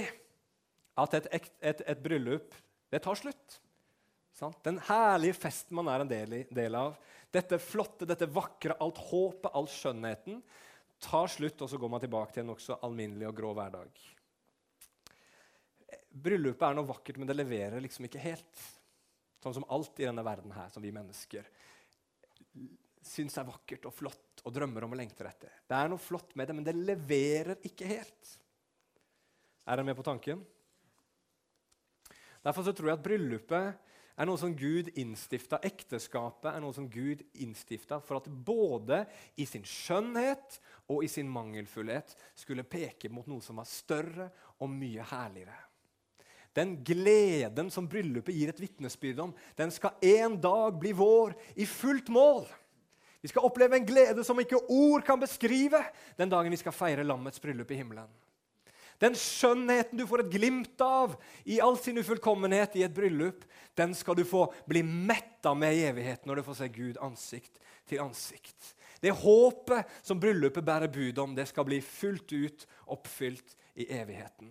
at 1.01 1.15
et, 1.17 1.29
et, 1.39 1.81
et 1.95 2.03
bryllup 2.05 2.53
det 2.93 3.01
tar 3.07 3.17
slutt. 3.17 3.55
Sant? 4.37 4.59
Den 4.69 4.77
herlige 4.85 5.39
festen 5.41 5.79
man 5.79 5.89
er 5.89 6.05
en 6.05 6.11
del, 6.11 6.35
i, 6.37 6.41
del, 6.53 6.77
av. 6.77 6.99
Dette 7.33 7.57
flotte, 7.65 8.05
dette 8.11 8.29
vakre, 8.29 8.77
alt 8.77 9.01
håpet, 9.09 9.49
all 9.57 9.71
skjønnheten 9.73 10.43
tar 11.01 11.33
slutt, 11.33 11.65
og 11.65 11.73
så 11.73 11.81
går 11.81 11.95
man 11.95 12.05
tilbake 12.05 12.37
til 12.37 12.45
en 12.45 12.53
nokså 12.53 12.77
alminnelig 12.85 13.31
og 13.31 13.39
grå 13.41 13.55
hverdag. 13.57 14.03
Bryllupet 16.13 16.67
er 16.69 16.77
noe 16.77 16.91
vakkert, 16.93 17.17
men 17.17 17.33
det 17.33 17.39
leverer 17.41 17.81
liksom 17.81 18.05
ikke 18.05 18.21
helt. 18.21 18.69
Sånn 19.41 19.57
som 19.63 19.67
alt 19.73 19.97
i 19.97 20.11
denne 20.11 20.29
verden 20.29 20.53
her, 20.53 20.69
som 20.77 20.85
vi 20.85 20.93
mennesker 20.93 21.49
syns 23.09 23.39
er 23.41 23.49
vakkert 23.49 23.89
og 23.89 23.95
flott 23.97 24.43
og 24.45 24.55
drømmer 24.55 24.87
om 24.87 24.95
og 24.95 25.01
lengter 25.01 25.29
etter. 25.31 25.53
Det 25.67 25.77
er 25.77 25.91
noe 25.91 26.03
flott 26.03 26.35
med 26.39 26.49
det, 26.49 26.57
men 26.57 26.67
det 26.67 26.77
leverer 26.77 27.59
ikke 27.67 27.89
helt. 27.89 28.37
Er 29.67 29.77
dere 29.77 29.89
med 29.89 29.99
på 29.99 30.07
tanken? 30.07 30.45
Derfor 32.45 32.65
så 32.65 32.73
tror 32.73 32.93
jeg 32.93 32.99
at 32.99 33.05
bryllupet 33.05 33.85
er 34.19 34.27
noe 34.27 34.41
som 34.41 34.55
Gud 34.57 34.91
innstifta. 34.99 35.61
Ekteskapet 35.67 36.51
er 36.51 36.63
noe 36.63 36.75
som 36.75 36.89
Gud 36.91 37.23
innstifta 37.39 38.01
for 38.03 38.19
at 38.19 38.29
både 38.29 39.05
i 39.39 39.47
sin 39.47 39.67
skjønnhet 39.67 40.59
og 40.91 41.05
i 41.07 41.11
sin 41.13 41.29
mangelfullhet 41.31 42.15
skulle 42.39 42.67
peke 42.67 43.11
mot 43.13 43.29
noe 43.31 43.45
som 43.45 43.61
var 43.61 43.69
større 43.71 44.31
og 44.59 44.73
mye 44.73 45.05
herligere. 45.13 45.59
Den 46.57 46.79
gleden 46.83 47.69
som 47.71 47.87
bryllupet 47.91 48.35
gir 48.35 48.51
et 48.51 48.61
vitnesbyrd 48.63 49.21
om, 49.23 49.35
den 49.55 49.71
skal 49.71 50.01
en 50.03 50.39
dag 50.43 50.79
bli 50.81 50.95
vår 50.97 51.37
i 51.61 51.69
fullt 51.69 52.09
mål. 52.11 52.49
Vi 53.23 53.29
skal 53.33 53.47
oppleve 53.49 53.77
en 53.77 53.87
glede 53.87 54.25
som 54.25 54.39
ikke 54.39 54.61
ord 54.71 55.05
kan 55.07 55.21
beskrive, 55.21 55.81
den 56.17 56.31
dagen 56.31 56.55
vi 56.55 56.61
skal 56.61 56.75
feire 56.77 57.07
lammets 57.07 57.43
bryllup 57.43 57.71
i 57.75 57.81
himmelen. 57.81 58.11
Den 58.99 59.15
skjønnheten 59.15 59.99
du 59.99 60.05
får 60.11 60.25
et 60.25 60.33
glimt 60.33 60.83
av 60.83 61.15
i 61.47 61.61
all 61.63 61.77
sin 61.79 61.99
ufullkommenhet 62.01 62.75
i 62.79 62.83
et 62.87 62.95
bryllup, 62.95 63.45
den 63.79 63.95
skal 63.95 64.19
du 64.19 64.25
få 64.27 64.49
bli 64.67 64.83
metta 64.83 65.55
med 65.55 65.77
i 65.77 65.85
evigheten 65.87 66.27
når 66.31 66.41
du 66.41 66.47
får 66.49 66.59
se 66.59 66.71
Gud 66.75 66.99
ansikt 67.03 67.61
til 67.87 68.03
ansikt. 68.03 68.75
Det 68.99 69.15
håpet 69.15 69.87
som 70.03 70.19
bryllupet 70.19 70.67
bærer 70.67 70.91
bud 70.91 71.19
om, 71.23 71.35
det 71.35 71.47
skal 71.47 71.67
bli 71.69 71.79
fullt 71.85 72.35
ut 72.35 72.67
oppfylt 72.91 73.55
i 73.79 73.87
evigheten. 73.95 74.51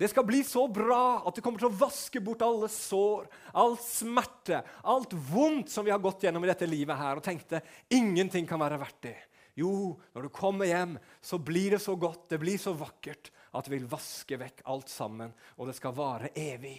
Det 0.00 0.08
skal 0.08 0.24
bli 0.24 0.38
så 0.48 0.62
bra 0.72 1.20
at 1.28 1.36
det 1.36 1.42
kommer 1.44 1.60
til 1.60 1.68
å 1.68 1.76
vaske 1.76 2.22
bort 2.24 2.40
alle 2.40 2.70
sår, 2.72 3.26
all 3.52 3.74
smerte, 3.84 4.62
alt 4.88 5.12
vondt 5.12 5.68
som 5.68 5.84
vi 5.84 5.92
har 5.92 6.00
gått 6.00 6.24
gjennom 6.24 6.46
i 6.46 6.48
dette 6.48 6.68
livet 6.68 6.96
her, 6.96 7.20
og 7.20 7.26
tenkte 7.26 7.60
ingenting 7.92 8.48
kan 8.48 8.62
være 8.62 8.78
verdt 8.80 9.02
det. 9.04 9.18
Jo, 9.60 9.98
når 10.16 10.24
du 10.24 10.30
kommer 10.32 10.70
hjem, 10.70 10.96
så 11.20 11.36
blir 11.36 11.76
det 11.76 11.82
så 11.84 11.98
godt, 12.00 12.30
det 12.32 12.40
blir 12.40 12.56
så 12.56 12.72
vakkert, 12.72 13.28
at 13.52 13.68
det 13.68 13.74
vil 13.74 13.90
vaske 13.92 14.40
vekk 14.40 14.64
alt 14.72 14.88
sammen, 14.88 15.36
og 15.60 15.68
det 15.68 15.76
skal 15.76 15.92
vare 16.00 16.32
evig. 16.32 16.78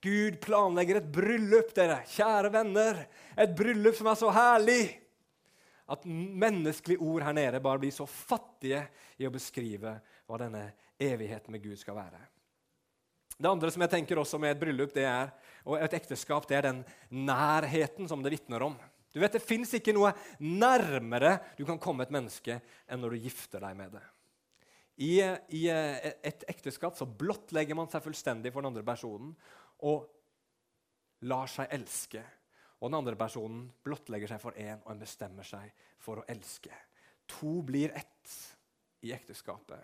Gud 0.00 0.40
planlegger 0.40 1.02
et 1.02 1.12
bryllup, 1.12 1.76
dere, 1.76 2.00
kjære 2.08 2.56
venner. 2.56 3.04
Et 3.36 3.52
bryllup 3.52 4.00
som 4.00 4.08
er 4.10 4.18
så 4.18 4.32
herlig 4.32 4.82
at 5.92 6.08
menneskelige 6.08 7.04
ord 7.04 7.28
her 7.28 7.36
nede 7.36 7.60
bare 7.60 7.84
blir 7.84 7.92
så 7.92 8.08
fattige 8.08 8.86
i 9.20 9.28
å 9.28 9.34
beskrive 9.34 9.98
hva 10.24 10.40
denne 10.40 10.70
evigheten 10.96 11.52
med 11.52 11.68
Gud 11.68 11.76
skal 11.76 12.00
være. 12.00 12.31
Det 13.42 13.50
andre 13.50 13.72
som 13.74 13.82
jeg 13.82 13.90
tenker 13.90 14.20
også 14.22 14.38
med 14.38 14.54
et 14.54 14.60
bryllup 14.60 14.92
det 14.94 15.04
er, 15.08 15.32
og 15.66 15.78
et 15.82 15.94
ekteskap, 15.98 16.46
det 16.46 16.60
er 16.60 16.68
den 16.68 16.82
nærheten 17.10 18.06
som 18.10 18.22
det 18.22 18.30
vitner 18.36 18.62
om. 18.68 18.76
Du 19.12 19.18
vet, 19.20 19.32
Det 19.32 19.42
fins 19.42 19.74
ikke 19.74 19.92
noe 19.92 20.12
nærmere 20.38 21.38
du 21.58 21.64
kan 21.68 21.80
komme 21.82 22.06
et 22.06 22.14
menneske 22.14 22.60
enn 22.86 23.02
når 23.02 23.16
du 23.16 23.24
gifter 23.26 23.60
deg 23.60 23.76
med 23.76 23.96
det. 23.98 24.04
I, 25.02 25.12
I, 25.58 25.62
et 25.68 26.44
ekteskap 26.52 26.96
så 26.96 27.08
blottlegger 27.08 27.76
man 27.76 27.90
seg 27.90 28.04
fullstendig 28.04 28.52
for 28.52 28.62
den 28.62 28.70
andre 28.70 28.84
personen 28.86 29.34
og 29.82 30.06
lar 31.26 31.50
seg 31.50 31.72
elske. 31.74 32.22
Og 32.78 32.90
den 32.90 32.98
andre 33.00 33.16
personen 33.18 33.66
blottlegger 33.84 34.30
seg 34.30 34.42
for 34.42 34.58
én, 34.58 34.80
og 34.84 34.94
en 34.94 35.02
bestemmer 35.02 35.46
seg 35.46 35.70
for 36.02 36.20
å 36.20 36.26
elske. 36.30 36.72
To 37.38 37.60
blir 37.66 37.94
ett 37.98 38.38
i 39.06 39.12
ekteskapet. 39.14 39.82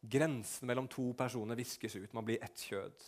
Grensen 0.00 0.68
mellom 0.68 0.88
to 0.90 1.12
personer 1.18 1.58
viskes 1.58 1.96
ut. 1.96 2.12
Man 2.12 2.26
blir 2.26 2.42
ett 2.44 2.66
kjød. 2.68 3.06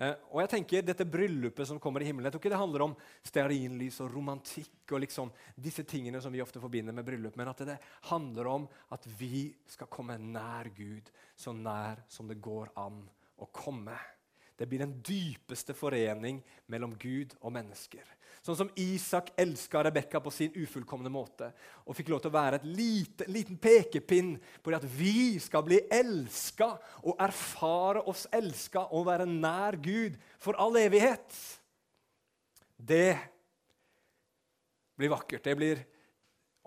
Eh, 0.00 0.14
og 0.32 0.40
jeg 0.40 0.50
tenker 0.54 0.84
Dette 0.86 1.04
bryllupet 1.04 1.68
som 1.68 1.80
kommer 1.82 2.00
i 2.00 2.06
himmelen, 2.08 2.30
jeg 2.30 2.32
tror 2.32 2.40
ikke 2.40 2.52
det 2.54 2.60
handler 2.62 2.84
om 2.86 2.94
stearinlys 3.26 3.98
og 4.00 4.14
romantikk 4.14 4.94
og 4.94 5.02
liksom 5.04 5.32
disse 5.60 5.84
tingene 5.84 6.22
som 6.24 6.32
vi 6.32 6.40
ofte 6.40 6.62
forbinder 6.62 6.96
med 6.96 7.04
bryllup, 7.04 7.36
men 7.36 7.50
at 7.52 7.60
det 7.68 7.76
handler 8.08 8.48
om 8.48 8.64
at 8.96 9.04
vi 9.18 9.50
skal 9.68 9.90
komme 9.92 10.16
nær 10.22 10.70
Gud, 10.76 11.12
så 11.36 11.52
nær 11.52 12.00
som 12.08 12.30
det 12.30 12.40
går 12.40 12.72
an 12.80 13.02
å 13.40 13.50
komme. 13.52 13.98
Det 14.60 14.66
blir 14.68 14.82
den 14.82 14.98
dypeste 15.00 15.72
forening 15.72 16.42
mellom 16.68 16.92
Gud 17.00 17.32
og 17.40 17.54
mennesker. 17.54 18.04
Sånn 18.44 18.58
som 18.58 18.70
Isak 18.76 19.30
elska 19.40 19.80
Rebekka 19.86 20.20
på 20.20 20.32
sin 20.32 20.52
ufullkomne 20.52 21.08
måte 21.12 21.48
og 21.86 21.96
fikk 21.96 22.10
lov 22.12 22.20
til 22.20 22.28
å 22.28 22.34
være 22.34 22.58
et 22.60 22.66
lite, 22.68 23.24
liten 23.32 23.56
pekepinn 23.56 24.34
på 24.60 24.68
det 24.68 24.82
at 24.82 24.90
vi 24.98 25.38
skal 25.40 25.64
bli 25.64 25.78
elska 25.96 26.68
og 27.00 27.22
erfare 27.24 28.02
oss 28.12 28.26
elska 28.36 28.82
og 28.92 29.06
være 29.08 29.28
nær 29.28 29.78
Gud 29.80 30.18
for 30.36 30.60
all 30.60 30.76
evighet. 30.80 31.40
Det 32.76 33.16
blir 35.00 35.12
vakkert. 35.12 35.44
Det 35.44 35.56
blir 35.56 35.80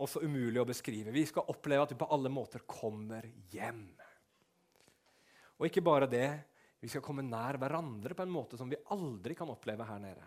også 0.02 0.24
umulig 0.26 0.64
å 0.64 0.66
beskrive. 0.66 1.14
Vi 1.14 1.28
skal 1.30 1.46
oppleve 1.54 1.86
at 1.86 1.94
vi 1.94 2.00
på 2.02 2.10
alle 2.10 2.34
måter 2.34 2.66
kommer 2.66 3.30
hjem. 3.54 3.86
Og 5.62 5.70
ikke 5.70 5.86
bare 5.86 6.10
det, 6.10 6.30
vi 6.84 6.92
skal 6.92 7.04
komme 7.06 7.24
nær 7.24 7.56
hverandre 7.56 8.12
på 8.12 8.26
en 8.26 8.32
måte 8.34 8.58
som 8.60 8.68
vi 8.68 8.76
aldri 8.92 9.38
kan 9.40 9.48
oppleve 9.48 9.86
her 9.88 10.02
nede. 10.04 10.26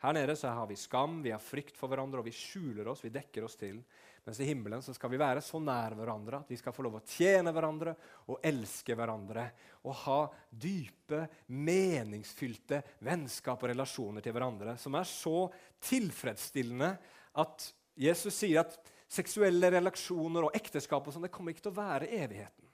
Her 0.00 0.14
nede 0.14 0.36
så 0.38 0.48
har 0.48 0.66
vi 0.70 0.76
skam, 0.80 1.18
vi 1.22 1.32
har 1.34 1.42
frykt 1.42 1.76
for 1.76 1.90
hverandre, 1.90 2.22
og 2.22 2.28
vi 2.28 2.32
skjuler 2.32 2.86
oss, 2.88 3.02
vi 3.04 3.10
dekker 3.12 3.44
oss 3.44 3.58
til. 3.58 3.82
Mens 4.24 4.38
i 4.40 4.46
himmelen 4.48 4.80
så 4.84 4.94
skal 4.96 5.10
vi 5.12 5.18
være 5.20 5.42
så 5.44 5.58
nær 5.60 5.92
hverandre 5.98 6.38
at 6.40 6.52
vi 6.52 6.56
skal 6.56 6.72
få 6.72 6.86
lov 6.86 6.96
å 7.00 7.02
tjene 7.04 7.52
hverandre 7.52 7.92
og 8.30 8.46
elske 8.48 8.96
hverandre. 8.96 9.44
Og 9.84 9.98
ha 10.06 10.18
dype, 10.48 11.20
meningsfylte 11.52 12.80
vennskap 13.04 13.66
og 13.66 13.72
relasjoner 13.74 14.24
til 14.24 14.36
hverandre 14.38 14.78
som 14.80 14.96
er 14.96 15.10
så 15.10 15.50
tilfredsstillende 15.90 16.94
at 17.44 17.68
Jesus 17.98 18.38
sier 18.38 18.62
at 18.62 18.78
seksuelle 19.10 19.74
relasjoner 19.76 20.48
og 20.48 20.56
ekteskap 20.56 21.04
og 21.04 21.12
sånn, 21.12 21.28
det 21.28 21.34
kommer 21.34 21.52
ikke 21.52 21.66
til 21.66 21.74
å 21.74 21.80
være 21.82 22.12
evigheten. 22.22 22.67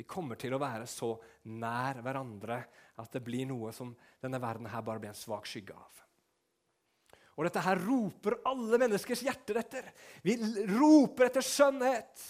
Vi 0.00 0.06
kommer 0.08 0.38
til 0.40 0.54
å 0.56 0.60
være 0.60 0.86
så 0.88 1.10
nær 1.52 1.98
hverandre 2.00 2.56
at 3.02 3.12
det 3.12 3.20
blir 3.20 3.44
noe 3.50 3.68
som 3.76 3.90
denne 4.22 4.38
verden 4.40 4.68
her 4.72 4.84
bare 4.84 5.02
blir 5.02 5.10
en 5.12 5.18
svak 5.18 5.44
skygge 5.44 5.74
av. 5.76 5.98
Og 7.36 7.44
dette 7.44 7.60
her 7.66 7.82
roper 7.84 8.38
alle 8.48 8.78
menneskers 8.80 9.26
hjerter 9.26 9.58
etter. 9.60 9.90
Vi 10.24 10.38
roper 10.72 11.26
etter 11.28 11.44
skjønnhet. 11.44 12.22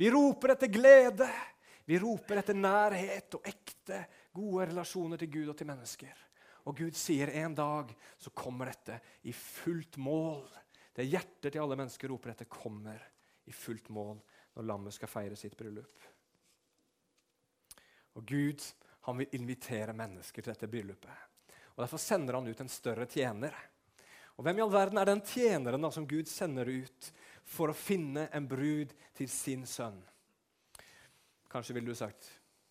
Vi 0.00 0.08
roper 0.12 0.54
etter 0.54 0.72
glede. 0.72 1.28
Vi 1.84 1.98
roper 2.00 2.40
etter 2.40 2.56
nærhet 2.56 3.36
og 3.36 3.48
ekte, 3.50 4.00
gode 4.32 4.70
relasjoner 4.70 5.20
til 5.20 5.30
Gud 5.34 5.50
og 5.52 5.58
til 5.58 5.68
mennesker. 5.68 6.22
Og 6.64 6.80
Gud 6.80 6.96
sier 6.96 7.32
en 7.42 7.56
dag 7.58 7.92
så 8.20 8.32
kommer 8.32 8.70
dette 8.72 8.96
i 9.28 9.34
fullt 9.36 10.00
mål. 10.00 10.46
Det 10.96 11.08
hjertet 11.08 11.50
til 11.50 11.60
alle 11.60 11.76
mennesker 11.76 12.08
roper 12.08 12.32
etter, 12.32 12.48
kommer 12.48 13.04
i 13.44 13.52
fullt 13.52 13.92
mål 13.92 14.16
når 14.56 14.68
lammet 14.72 14.96
skal 14.96 15.12
feire 15.12 15.36
sitt 15.36 15.58
bryllup. 15.60 16.08
Og 18.18 18.26
Gud 18.26 18.64
han 19.06 19.20
vil 19.20 19.36
invitere 19.38 19.96
mennesker 19.96 20.42
til 20.42 20.52
dette 20.52 20.68
bryllupet. 20.70 21.26
Og 21.76 21.84
Derfor 21.84 22.02
sender 22.02 22.36
han 22.36 22.48
ut 22.48 22.60
en 22.60 22.72
større 22.72 23.06
tjener 23.08 23.54
og 24.40 24.46
Hvem 24.46 24.56
i 24.56 24.62
all 24.64 24.72
verden 24.72 24.96
er 24.96 25.04
den 25.04 25.20
tjeneren 25.20 25.82
da, 25.84 25.90
som 25.92 26.06
Gud 26.08 26.28
sender 26.30 26.64
ut 26.64 27.08
for 27.44 27.68
å 27.68 27.76
finne 27.76 28.22
en 28.32 28.46
brud 28.48 28.94
til 29.18 29.28
sin 29.28 29.66
sønn? 29.68 29.98
Kanskje 31.52 31.76
ville 31.76 31.92
du 31.92 31.98
sagt 31.98 32.24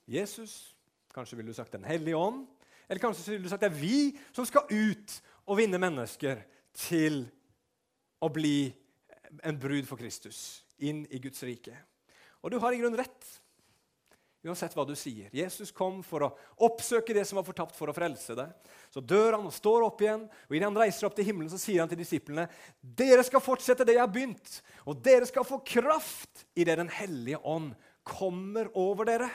Jesus, 0.09 0.73
kanskje 1.13 1.37
ville 1.37 1.53
du 1.53 1.57
sagt 1.57 1.75
Den 1.77 1.85
hellige 1.85 2.17
ånd, 2.17 2.47
eller 2.87 3.03
kanskje 3.03 3.35
ville 3.35 3.45
du 3.45 3.51
sagt 3.51 3.61
det 3.61 3.69
er 3.69 3.77
vi 3.77 4.17
som 4.33 4.47
skal 4.49 4.65
ut 4.65 5.13
og 5.45 5.59
vinne 5.59 5.77
mennesker 5.77 6.41
til 6.73 7.21
å 8.17 8.31
bli 8.33 8.71
en 9.45 9.61
brud 9.61 9.85
for 9.85 10.01
Kristus, 10.01 10.63
inn 10.81 11.03
i 11.13 11.21
Guds 11.21 11.45
rike. 11.45 11.75
Og 12.41 12.49
du 12.49 12.57
har 12.57 12.73
i 12.73 12.81
grunnen 12.81 12.97
rett. 12.97 13.29
Uansett 14.39 14.71
hva 14.71 14.85
du 14.87 14.93
sier. 14.95 15.27
Jesus 15.35 15.71
kom 15.75 15.97
for 16.05 16.23
å 16.23 16.29
oppsøke 16.63 17.11
det 17.15 17.25
som 17.27 17.41
var 17.41 17.47
fortapt, 17.47 17.75
for 17.75 17.91
å 17.91 17.95
frelse 17.95 18.37
det. 18.37 18.45
Så 18.87 19.03
dør 19.03 19.35
han 19.35 19.49
og 19.49 19.55
står 19.55 19.83
opp 19.89 19.99
igjen, 20.03 20.23
og 20.47 20.55
idet 20.55 20.69
han 20.69 20.79
reiser 20.79 21.09
opp 21.09 21.17
til 21.17 21.27
himmelen, 21.27 21.51
så 21.51 21.59
sier 21.59 21.83
han 21.83 21.91
til 21.91 21.99
disiplene 21.99 22.47
dere 22.79 23.25
skal 23.27 23.43
fortsette 23.43 23.83
det 23.83 23.97
jeg 23.97 24.03
har 24.05 24.13
begynt, 24.13 24.61
og 24.87 25.01
dere 25.03 25.27
skal 25.27 25.47
få 25.47 25.59
kraft 25.67 26.45
idet 26.55 26.77
Den 26.79 26.91
hellige 26.93 27.41
ånd 27.43 27.73
kommer 28.07 28.71
over 28.79 29.09
dere. 29.09 29.27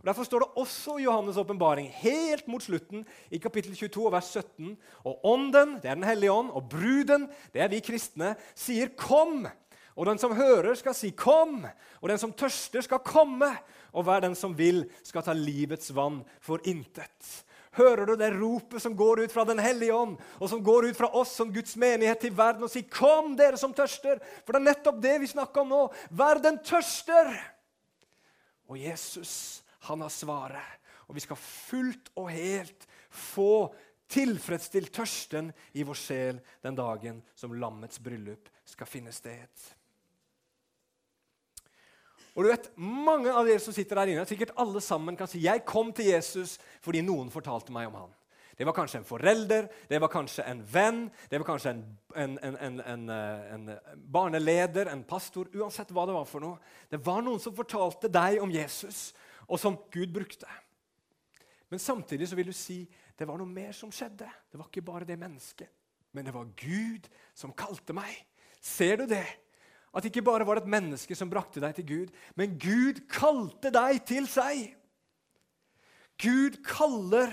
Og 0.00 0.08
Derfor 0.10 0.26
står 0.26 0.42
det 0.42 0.62
også 0.62 0.96
i 0.98 1.06
Johannes' 1.06 1.38
åpenbaring, 1.40 1.86
helt 2.02 2.50
mot 2.50 2.62
slutten, 2.62 3.06
i 3.30 3.38
kapittel 3.42 3.78
22, 3.78 4.10
vers 4.12 4.32
17, 4.34 4.74
og 5.06 5.24
ånden, 5.24 5.78
det 5.82 5.90
er 5.90 6.00
Den 6.00 6.08
hellige 6.08 6.34
ånd, 6.34 6.50
og 6.50 6.68
bruden, 6.68 7.28
det 7.54 7.62
er 7.62 7.70
vi 7.70 7.80
kristne, 7.80 8.34
sier 8.54 8.90
'kom'. 8.90 9.46
Og 9.96 10.06
den 10.06 10.18
som 10.20 10.36
hører, 10.36 10.74
skal 10.74 10.94
si 10.94 11.10
'kom', 11.10 11.66
og 12.02 12.08
den 12.08 12.18
som 12.18 12.32
tørster, 12.32 12.80
skal 12.80 12.98
komme 12.98 13.58
og 13.92 14.04
hver 14.04 14.20
den 14.20 14.34
som 14.34 14.58
vil, 14.58 14.90
skal 15.02 15.22
ta 15.22 15.32
livets 15.32 15.94
vann 15.94 16.24
for 16.40 16.60
intet. 16.64 17.44
Hører 17.76 18.06
du 18.06 18.14
det 18.16 18.32
ropet 18.32 18.82
som 18.82 18.96
går 18.96 19.24
ut 19.24 19.32
fra 19.32 19.44
Den 19.44 19.58
hellige 19.58 19.94
ånd, 19.94 20.16
og 20.40 20.48
som 20.48 20.62
går 20.64 20.88
ut 20.90 20.96
fra 20.96 21.10
oss 21.12 21.34
som 21.36 21.52
Guds 21.52 21.76
menighet 21.76 22.20
til 22.20 22.36
verden, 22.36 22.62
og 22.62 22.70
sier, 22.70 22.88
'Kom, 22.88 23.36
dere 23.36 23.56
som 23.56 23.74
tørster'? 23.74 24.20
For 24.44 24.52
det 24.52 24.60
er 24.60 24.74
nettopp 24.74 25.02
det 25.02 25.20
vi 25.20 25.26
snakker 25.26 25.60
om 25.60 25.68
nå. 25.68 25.92
Verden 26.10 26.58
tørster! 26.58 27.36
Og 28.68 28.78
Jesus, 28.78 29.62
han 29.80 30.00
har 30.00 30.08
svaret. 30.08 30.80
Og 31.08 31.14
vi 31.14 31.20
skal 31.20 31.36
fullt 31.36 32.10
og 32.16 32.30
helt 32.30 32.86
få 33.10 33.74
tilfredsstilt 34.08 34.92
tørsten 34.94 35.52
i 35.74 35.82
vår 35.82 35.94
sjel 35.94 36.40
den 36.62 36.74
dagen 36.74 37.22
som 37.34 37.54
lammets 37.54 37.98
bryllup 38.02 38.48
skal 38.64 38.86
finne 38.86 39.12
sted. 39.12 39.75
Og 42.36 42.44
du 42.44 42.50
vet, 42.52 42.68
Mange 42.76 43.32
av 43.32 43.48
dere 43.48 43.62
som 43.62 43.74
sitter 43.74 43.96
der 43.96 44.12
inne, 44.12 44.28
sikkert 44.28 44.54
alle 44.60 44.82
sammen 44.84 45.16
kan 45.16 45.28
si 45.30 45.40
jeg 45.44 45.64
kom 45.68 45.92
til 45.96 46.12
Jesus 46.12 46.58
fordi 46.84 47.00
noen 47.04 47.32
fortalte 47.32 47.74
meg 47.74 47.88
om 47.88 48.02
han. 48.02 48.14
Det 48.56 48.64
var 48.64 48.72
kanskje 48.72 49.02
en 49.02 49.04
forelder, 49.04 49.66
det 49.88 49.98
var 50.00 50.08
kanskje 50.08 50.44
en 50.48 50.62
venn, 50.72 51.02
det 51.28 51.40
var 51.42 51.44
kanskje 51.44 51.74
en, 51.74 51.82
en, 52.16 52.56
en, 52.56 53.10
en, 53.52 53.66
barneleder, 54.12 54.88
en 54.88 55.02
pastor 55.04 55.50
Uansett 55.52 55.92
hva 55.92 56.06
det 56.08 56.14
var 56.16 56.24
for 56.28 56.40
noe. 56.40 56.60
Det 56.88 57.00
var 57.04 57.20
noen 57.24 57.42
som 57.42 57.56
fortalte 57.56 58.08
deg 58.08 58.40
om 58.40 58.52
Jesus, 58.52 59.10
og 59.44 59.60
som 59.60 59.76
Gud 59.92 60.14
brukte. 60.14 60.48
Men 61.68 61.82
samtidig 61.82 62.30
så 62.30 62.38
vil 62.38 62.48
du 62.48 62.56
si 62.56 62.86
det 63.16 63.28
var 63.28 63.36
noe 63.40 63.48
mer 63.48 63.76
som 63.76 63.92
skjedde. 63.92 64.28
Det 64.48 64.60
var 64.60 64.70
ikke 64.70 64.86
bare 64.88 65.08
det 65.08 65.18
mennesket, 65.20 65.68
men 66.16 66.24
det 66.24 66.32
var 66.32 66.48
Gud 66.56 67.10
som 67.36 67.52
kalte 67.52 67.96
meg. 67.96 68.12
Ser 68.56 69.02
du 69.02 69.06
det? 69.10 69.26
At 69.96 70.04
det 70.04 70.12
ikke 70.12 70.26
bare 70.28 70.44
var 70.44 70.58
det 70.58 70.66
et 70.66 70.74
menneske 70.76 71.16
som 71.16 71.30
brakte 71.32 71.62
deg 71.62 71.72
til 71.78 71.86
Gud, 71.88 72.10
men 72.36 72.58
Gud 72.60 73.00
kalte 73.08 73.72
deg 73.72 74.02
til 74.04 74.28
seg. 74.28 74.74
Gud 76.20 76.58
kaller 76.64 77.32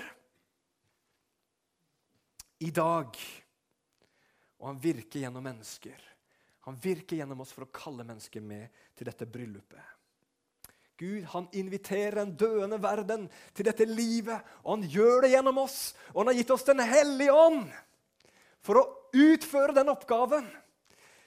i 2.63 2.71
dag, 2.71 3.19
og 4.63 4.69
han 4.69 4.79
virker 4.79 5.25
gjennom 5.25 5.43
mennesker. 5.43 5.99
Han 6.63 6.79
virker 6.79 7.19
gjennom 7.19 7.43
oss 7.43 7.51
for 7.51 7.65
å 7.65 7.73
kalle 7.75 8.05
mennesker 8.07 8.43
med 8.43 8.71
til 8.95 9.09
dette 9.09 9.27
bryllupet. 9.27 9.83
Gud 10.99 11.25
han 11.33 11.49
inviterer 11.57 12.21
en 12.21 12.35
døende 12.37 12.77
verden 12.79 13.25
til 13.51 13.67
dette 13.67 13.87
livet, 13.89 14.39
og 14.63 14.77
han 14.77 14.85
gjør 14.87 15.25
det 15.25 15.33
gjennom 15.33 15.59
oss. 15.65 15.79
Og 16.13 16.21
han 16.21 16.31
har 16.31 16.39
gitt 16.39 16.53
oss 16.55 16.67
Den 16.69 16.83
hellige 16.85 17.35
ånd 17.35 17.65
for 18.63 18.79
å 18.79 18.85
utføre 19.11 19.75
den 19.75 19.91
oppgaven. 19.91 20.47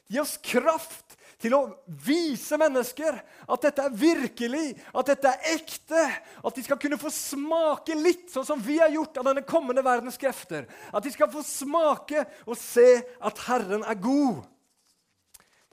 Gi 0.09 0.23
oss 0.23 0.37
kraft 0.41 1.19
til 1.41 1.53
å 1.53 1.61
vise 2.07 2.57
mennesker 2.61 3.19
at 3.21 3.65
dette 3.67 3.85
er 3.85 3.97
virkelig, 4.01 4.71
at 4.97 5.11
dette 5.11 5.33
er 5.33 5.51
ekte. 5.57 6.03
At 6.41 6.57
de 6.57 6.65
skal 6.65 6.81
kunne 6.81 6.99
få 7.01 7.13
smake 7.13 7.97
litt, 7.99 8.29
sånn 8.33 8.49
som 8.49 8.63
vi 8.63 8.79
har 8.81 8.93
gjort 8.95 9.21
av 9.21 9.29
denne 9.29 9.45
kommende 9.49 9.85
verdens 9.85 10.19
krefter. 10.21 10.65
At 10.93 11.05
de 11.05 11.13
skal 11.13 11.31
få 11.33 11.45
smake 11.45 12.25
og 12.47 12.57
se 12.61 12.89
at 13.21 13.43
Herren 13.49 13.85
er 13.85 14.01
god. 14.01 14.47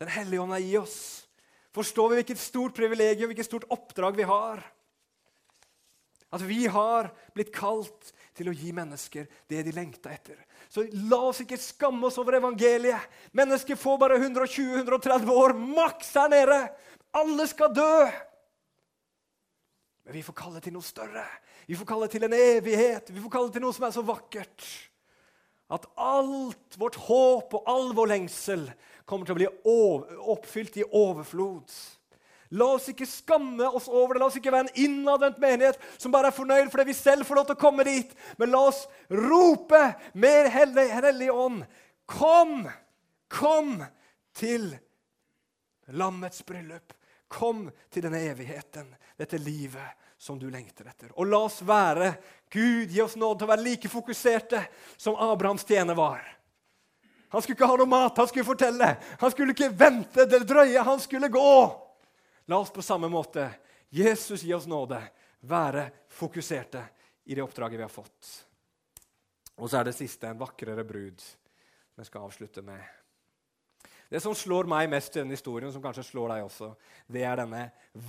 Den 0.01 0.11
hellige 0.11 0.43
ånd 0.43 0.55
er 0.57 0.65
i 0.65 0.77
oss. 0.81 0.97
Forstår 1.73 2.11
vi 2.11 2.19
hvilket 2.19 2.41
stort 2.41 2.75
privilegium, 2.77 3.31
hvilket 3.31 3.47
stort 3.47 3.69
oppdrag 3.73 4.19
vi 4.19 4.27
har? 4.29 4.61
At 6.33 6.43
vi 6.45 6.65
har 6.69 7.11
blitt 7.33 7.53
kalt 7.53 8.11
til 8.33 8.49
å 8.49 8.55
gi 8.57 8.71
mennesker 8.75 9.29
det 9.49 9.63
de 9.65 9.73
lengta 9.73 10.11
etter. 10.13 10.37
Så 10.73 10.87
la 11.05 11.19
oss 11.29 11.43
ikke 11.43 11.59
skamme 11.61 12.07
oss 12.07 12.17
over 12.17 12.39
evangeliet. 12.39 13.09
Mennesker 13.37 13.77
får 13.77 13.99
bare 14.01 14.17
120-130 14.17 15.29
år 15.29 15.53
maks 15.53 16.15
her 16.17 16.31
nede. 16.33 16.57
Alle 17.13 17.45
skal 17.45 17.75
dø. 17.77 17.97
Men 20.03 20.17
vi 20.17 20.23
får 20.25 20.35
kalle 20.39 20.63
til 20.65 20.73
noe 20.73 20.85
større. 20.85 21.27
Vi 21.69 21.77
får 21.77 21.87
kalle 21.93 22.09
til 22.09 22.25
en 22.25 22.33
evighet. 22.35 23.13
Vi 23.13 23.21
får 23.21 23.35
kalle 23.35 23.53
til 23.53 23.61
noe 23.63 23.75
som 23.75 23.85
er 23.85 23.93
så 23.93 24.01
vakkert. 24.07 24.65
At 25.73 25.85
alt 25.93 26.79
vårt 26.81 26.97
håp 27.05 27.53
og 27.53 27.69
all 27.69 27.93
vår 27.93 28.09
lengsel 28.15 28.65
kommer 29.05 29.29
til 29.29 29.37
å 29.37 29.41
bli 29.43 29.51
oppfylt 30.33 30.81
i 30.81 30.87
overflod. 30.89 31.69
La 32.53 32.67
oss 32.75 32.85
ikke 32.91 33.07
skamme 33.09 33.65
oss 33.73 33.87
over 33.89 34.13
det. 34.13 34.21
La 34.21 34.29
oss 34.29 34.37
ikke 34.37 34.51
være 34.53 34.67
en 34.67 34.81
innadvendt 34.85 35.41
menighet 35.41 35.79
som 35.97 36.13
bare 36.13 36.29
er 36.29 36.37
fornøyd 36.37 36.69
fordi 36.69 36.91
vi 36.91 36.97
selv 36.97 37.25
får 37.25 37.39
lov 37.39 37.47
til 37.49 37.57
å 37.57 37.63
komme 37.63 37.85
dit. 37.87 38.13
Men 38.37 38.53
la 38.53 38.61
oss 38.69 38.83
rope 39.09 39.81
mer 40.13 40.51
Hellig 40.53 41.31
Ånd. 41.33 41.63
Kom! 42.09 42.67
Kom 43.33 43.79
til 44.37 44.69
lammets 45.97 46.43
bryllup. 46.45 46.93
Kom 47.33 47.65
til 47.89 48.05
denne 48.05 48.19
evigheten, 48.29 48.91
dette 49.17 49.39
livet 49.41 49.97
som 50.21 50.37
du 50.37 50.45
lengter 50.53 50.85
etter. 50.85 51.09
Og 51.17 51.25
la 51.25 51.39
oss 51.47 51.63
være 51.65 52.13
Gud, 52.53 52.93
gi 52.93 53.01
oss 53.01 53.17
nåde 53.17 53.41
til 53.41 53.47
å 53.47 53.53
være 53.55 53.65
like 53.65 53.89
fokuserte 53.89 54.61
som 55.01 55.17
Abrahams 55.17 55.65
tjener 55.65 55.97
var. 55.97 56.21
Han 57.33 57.41
skulle 57.41 57.57
ikke 57.57 57.67
ha 57.71 57.77
noe 57.81 57.89
mat, 57.89 58.19
han 58.21 58.29
skulle 58.29 58.45
fortelle. 58.45 58.91
Han 59.19 59.33
skulle 59.33 59.55
ikke 59.55 59.71
vente 59.73 60.27
det 60.29 60.43
drøye, 60.45 60.85
han 60.85 61.01
skulle 61.01 61.31
gå. 61.33 61.55
La 62.45 62.57
oss 62.59 62.71
på 62.73 62.81
samme 62.81 63.07
måte, 63.07 63.47
Jesus 63.89 64.43
gi 64.43 64.53
oss 64.53 64.67
nåde, 64.67 64.99
være 65.47 65.85
fokuserte 66.11 66.81
i 67.29 67.35
det 67.35 67.43
oppdraget 67.43 67.79
vi 67.79 67.85
har 67.85 67.91
fått. 67.91 68.31
Og 69.59 69.69
så 69.69 69.79
er 69.79 69.87
det 69.87 69.95
siste 69.95 70.27
en 70.27 70.39
vakrere 70.39 70.83
brud 70.87 71.23
vi 71.95 72.05
skal 72.07 72.25
avslutte 72.25 72.63
med. 72.65 72.81
Det 74.09 74.19
som 74.21 74.35
slår 74.35 74.67
meg 74.69 74.89
mest 74.91 75.15
i 75.15 75.21
denne 75.21 75.37
historien, 75.37 75.71
som 75.73 75.81
kanskje 75.81 76.05
slår 76.05 76.33
deg 76.33 76.47
også, 76.47 76.73
det 77.07 77.23
er 77.25 77.39
denne 77.39 77.63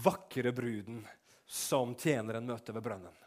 vakre 0.05 0.53
bruden 0.57 1.03
som 1.47 1.95
tjeneren 1.97 2.49
møter 2.49 2.77
ved 2.77 2.85
brønnen. 2.85 3.21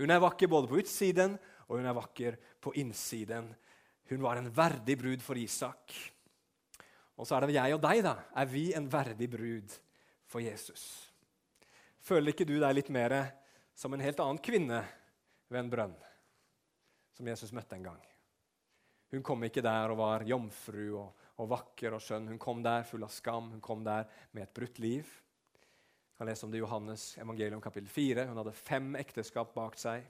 Hun 0.00 0.10
er 0.10 0.22
vakker 0.22 0.48
både 0.50 0.70
på 0.70 0.80
utsiden 0.80 1.36
og 1.70 1.78
hun 1.78 1.86
er 1.86 1.94
vakker 1.94 2.36
på 2.60 2.72
innsiden. 2.82 3.50
Hun 4.10 4.22
var 4.24 4.40
en 4.40 4.50
verdig 4.50 4.96
brud 4.98 5.22
for 5.22 5.38
Isak. 5.38 5.94
Og 7.14 7.28
så 7.28 7.36
er 7.36 7.46
det 7.46 7.54
jeg 7.58 7.76
og 7.76 7.82
deg. 7.84 8.02
da. 8.02 8.16
Er 8.34 8.48
vi 8.50 8.64
en 8.74 8.88
verdig 8.90 9.28
brud 9.30 9.76
for 10.30 10.42
Jesus. 10.44 10.84
Føler 12.00 12.32
ikke 12.32 12.46
du 12.48 12.56
deg 12.60 12.76
litt 12.76 12.92
mer 12.94 13.16
som 13.76 13.92
en 13.94 14.04
helt 14.04 14.20
annen 14.22 14.40
kvinne 14.42 14.84
ved 15.50 15.60
en 15.60 15.72
brønn 15.72 15.96
som 17.16 17.28
Jesus 17.28 17.52
møtte 17.56 17.76
en 17.76 17.88
gang? 17.90 18.04
Hun 19.10 19.24
kom 19.26 19.42
ikke 19.42 19.64
der 19.64 19.90
og 19.90 19.98
var 19.98 20.22
jomfru 20.22 20.84
og, 21.00 21.24
og 21.42 21.50
vakker 21.50 21.96
og 21.96 22.02
skjønn. 22.04 22.28
Hun 22.30 22.38
kom 22.40 22.62
der 22.62 22.86
full 22.86 23.02
av 23.02 23.10
skam, 23.10 23.50
hun 23.56 23.64
kom 23.64 23.82
der 23.86 24.06
med 24.30 24.46
et 24.46 24.54
brutt 24.54 24.78
liv. 24.82 25.08
Jeg 25.10 26.20
kan 26.20 26.30
lese 26.30 26.46
om 26.46 26.52
det 26.52 26.60
i 26.60 26.62
Johannes 26.62 27.06
evangelium 27.18 27.62
kapittel 27.64 27.90
4. 27.90 28.28
Hun 28.30 28.38
hadde 28.38 28.54
fem 28.54 28.92
ekteskap 29.00 29.50
bak 29.56 29.78
seg. 29.80 30.06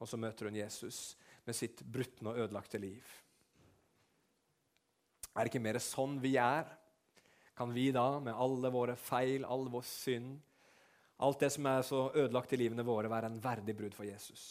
Og 0.00 0.08
så 0.08 0.20
møter 0.20 0.46
hun 0.46 0.60
Jesus 0.60 1.16
med 1.48 1.56
sitt 1.58 1.82
brutne 1.82 2.30
og 2.30 2.38
ødelagte 2.44 2.78
liv. 2.80 3.02
Er 5.34 5.42
det 5.42 5.50
ikke 5.50 5.64
mer 5.64 5.80
sånn 5.82 6.18
vi 6.22 6.36
er? 6.40 6.70
Kan 7.60 7.74
vi 7.74 7.90
da, 7.92 8.20
med 8.20 8.32
alle 8.40 8.70
våre 8.72 8.94
feil, 8.96 9.42
all 9.44 9.66
vår 9.68 9.82
synd, 9.84 10.38
alt 11.20 11.42
det 11.42 11.50
som 11.52 11.66
er 11.68 11.82
så 11.84 11.98
ødelagt 12.14 12.54
i 12.56 12.56
livene 12.56 12.86
våre, 12.88 13.10
være 13.12 13.28
en 13.28 13.40
verdig 13.44 13.74
brud 13.76 13.92
for 13.92 14.06
Jesus? 14.08 14.44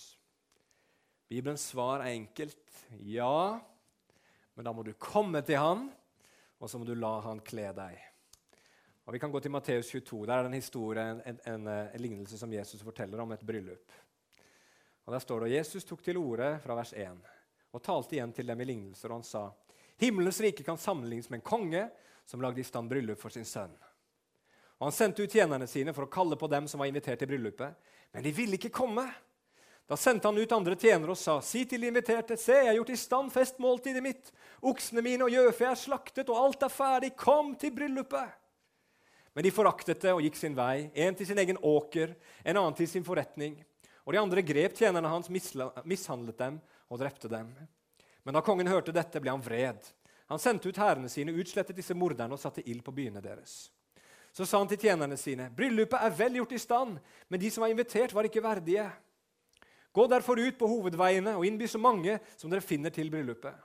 Bibelens 1.26 1.64
svar 1.72 2.04
er 2.04 2.12
enkelt. 2.14 2.76
Ja, 3.02 3.58
men 4.54 4.68
da 4.68 4.74
må 4.78 4.84
du 4.86 4.92
komme 5.02 5.42
til 5.42 5.58
han, 5.58 5.88
og 6.62 6.70
så 6.70 6.78
må 6.78 6.86
du 6.86 6.92
la 6.94 7.16
han 7.26 7.42
kle 7.42 7.72
deg. 7.80 7.96
Og 9.08 9.16
Vi 9.16 9.22
kan 9.24 9.34
gå 9.34 9.42
til 9.42 9.56
Matteus 9.56 9.90
22. 9.90 10.20
Der 10.30 10.34
er 10.36 10.46
det 10.46 10.52
en 10.52 10.58
historie, 10.60 11.06
en, 11.10 11.40
en, 11.50 11.66
en, 11.66 12.02
lignelse 12.04 12.38
som 12.38 12.54
Jesus 12.54 12.84
forteller 12.86 13.24
om 13.24 13.34
et 13.34 13.42
bryllup. 13.42 13.96
Og 15.08 15.16
Der 15.16 15.24
står 15.24 15.48
det 15.48 15.56
Jesus 15.56 15.90
tok 15.90 16.04
til 16.06 16.22
orde 16.22 16.52
fra 16.62 16.78
vers 16.78 16.94
1 16.94 17.26
og 17.74 17.82
talte 17.82 18.20
igjen 18.20 18.36
til 18.38 18.54
dem 18.54 18.62
i 18.62 18.70
lignelser, 18.70 19.10
og 19.10 19.24
han 19.24 19.26
sa:" 19.26 19.48
Himmelens 19.98 20.42
rike 20.46 20.64
kan 20.64 20.78
sammenlignes 20.78 21.32
med 21.34 21.42
en 21.42 21.50
konge 21.50 21.88
som 22.30 22.42
lagde 22.42 22.62
i 22.62 22.64
stand 22.64 22.90
bryllup 22.90 23.18
for 23.18 23.34
sin 23.34 23.46
sønn. 23.46 23.74
Og 24.78 24.86
Han 24.86 24.94
sendte 24.94 25.24
ut 25.26 25.34
tjenerne 25.34 25.66
sine 25.68 25.96
for 25.98 26.06
å 26.06 26.12
kalle 26.14 26.38
på 26.38 26.48
dem 26.48 26.68
som 26.70 26.80
var 26.80 26.88
invitert 26.88 27.20
til 27.20 27.28
bryllupet, 27.32 27.74
men 28.14 28.24
de 28.24 28.32
ville 28.32 28.60
ikke 28.60 28.72
komme. 28.74 29.08
Da 29.90 29.98
sendte 29.98 30.30
han 30.30 30.38
ut 30.38 30.52
andre 30.54 30.76
tjenere 30.78 31.16
og 31.16 31.18
sa, 31.18 31.40
'Si 31.42 31.66
til 31.66 31.82
de 31.82 31.88
inviterte:" 31.88 32.38
'Se, 32.38 32.54
jeg 32.54 32.68
har 32.68 32.76
gjort 32.76 32.94
i 32.94 32.96
stand 32.96 33.32
festmåltidet 33.32 34.04
mitt.' 34.04 34.32
'Oksene 34.62 35.02
mine 35.02 35.24
og 35.26 35.32
gjøfe 35.32 35.66
er 35.66 35.76
slaktet, 35.76 36.30
og 36.30 36.38
alt 36.38 36.64
er 36.64 36.70
ferdig. 36.70 37.16
Kom 37.16 37.56
til 37.56 37.72
bryllupet.' 37.72 38.32
Men 39.34 39.44
de 39.44 39.52
foraktet 39.52 40.02
det 40.02 40.14
og 40.14 40.22
gikk 40.22 40.36
sin 40.36 40.56
vei, 40.56 40.92
en 40.94 41.16
til 41.16 41.26
sin 41.26 41.38
egen 41.38 41.58
åker, 41.58 42.16
en 42.46 42.58
annen 42.58 42.76
til 42.76 42.88
sin 42.88 43.04
forretning. 43.04 43.66
Og 44.06 44.14
de 44.14 44.20
andre 44.20 44.42
grep 44.42 44.76
tjenerne 44.76 45.10
hans, 45.10 45.30
mishandlet 45.30 46.38
dem 46.38 46.62
og 46.90 47.00
drepte 47.00 47.28
dem. 47.28 47.56
Men 48.24 48.34
da 48.34 48.42
kongen 48.42 48.68
hørte 48.68 48.92
dette, 48.92 49.20
ble 49.20 49.32
han 49.32 49.42
vred. 49.42 49.94
Han 50.30 50.40
sendte 50.40 50.70
ut 50.70 50.78
hærene 50.78 51.10
sine, 51.10 51.34
utslettet 51.34 51.78
disse 51.78 51.96
morderne 51.98 52.36
og 52.38 52.42
satte 52.42 52.64
ild 52.70 52.84
på 52.86 52.94
byene 52.94 53.22
deres. 53.24 53.72
Så 54.32 54.46
sa 54.46 54.60
han 54.62 54.70
til 54.70 54.78
tjenerne 54.78 55.18
sine.: 55.18 55.50
Bryllupet 55.56 55.98
er 56.06 56.14
vel 56.14 56.38
gjort 56.38 56.54
i 56.54 56.62
stand, 56.62 57.00
men 57.28 57.42
de 57.42 57.50
som 57.52 57.66
var 57.66 57.74
invitert, 57.74 58.14
var 58.14 58.30
ikke 58.30 58.44
verdige. 58.44 58.86
Gå 59.92 60.06
derfor 60.08 60.38
ut 60.40 60.58
på 60.58 60.70
hovedveiene 60.70 61.34
og 61.36 61.46
innby 61.46 61.66
så 61.68 61.82
mange 61.82 62.20
som 62.38 62.52
dere 62.52 62.62
finner 62.62 62.94
til 62.94 63.10
bryllupet. 63.10 63.56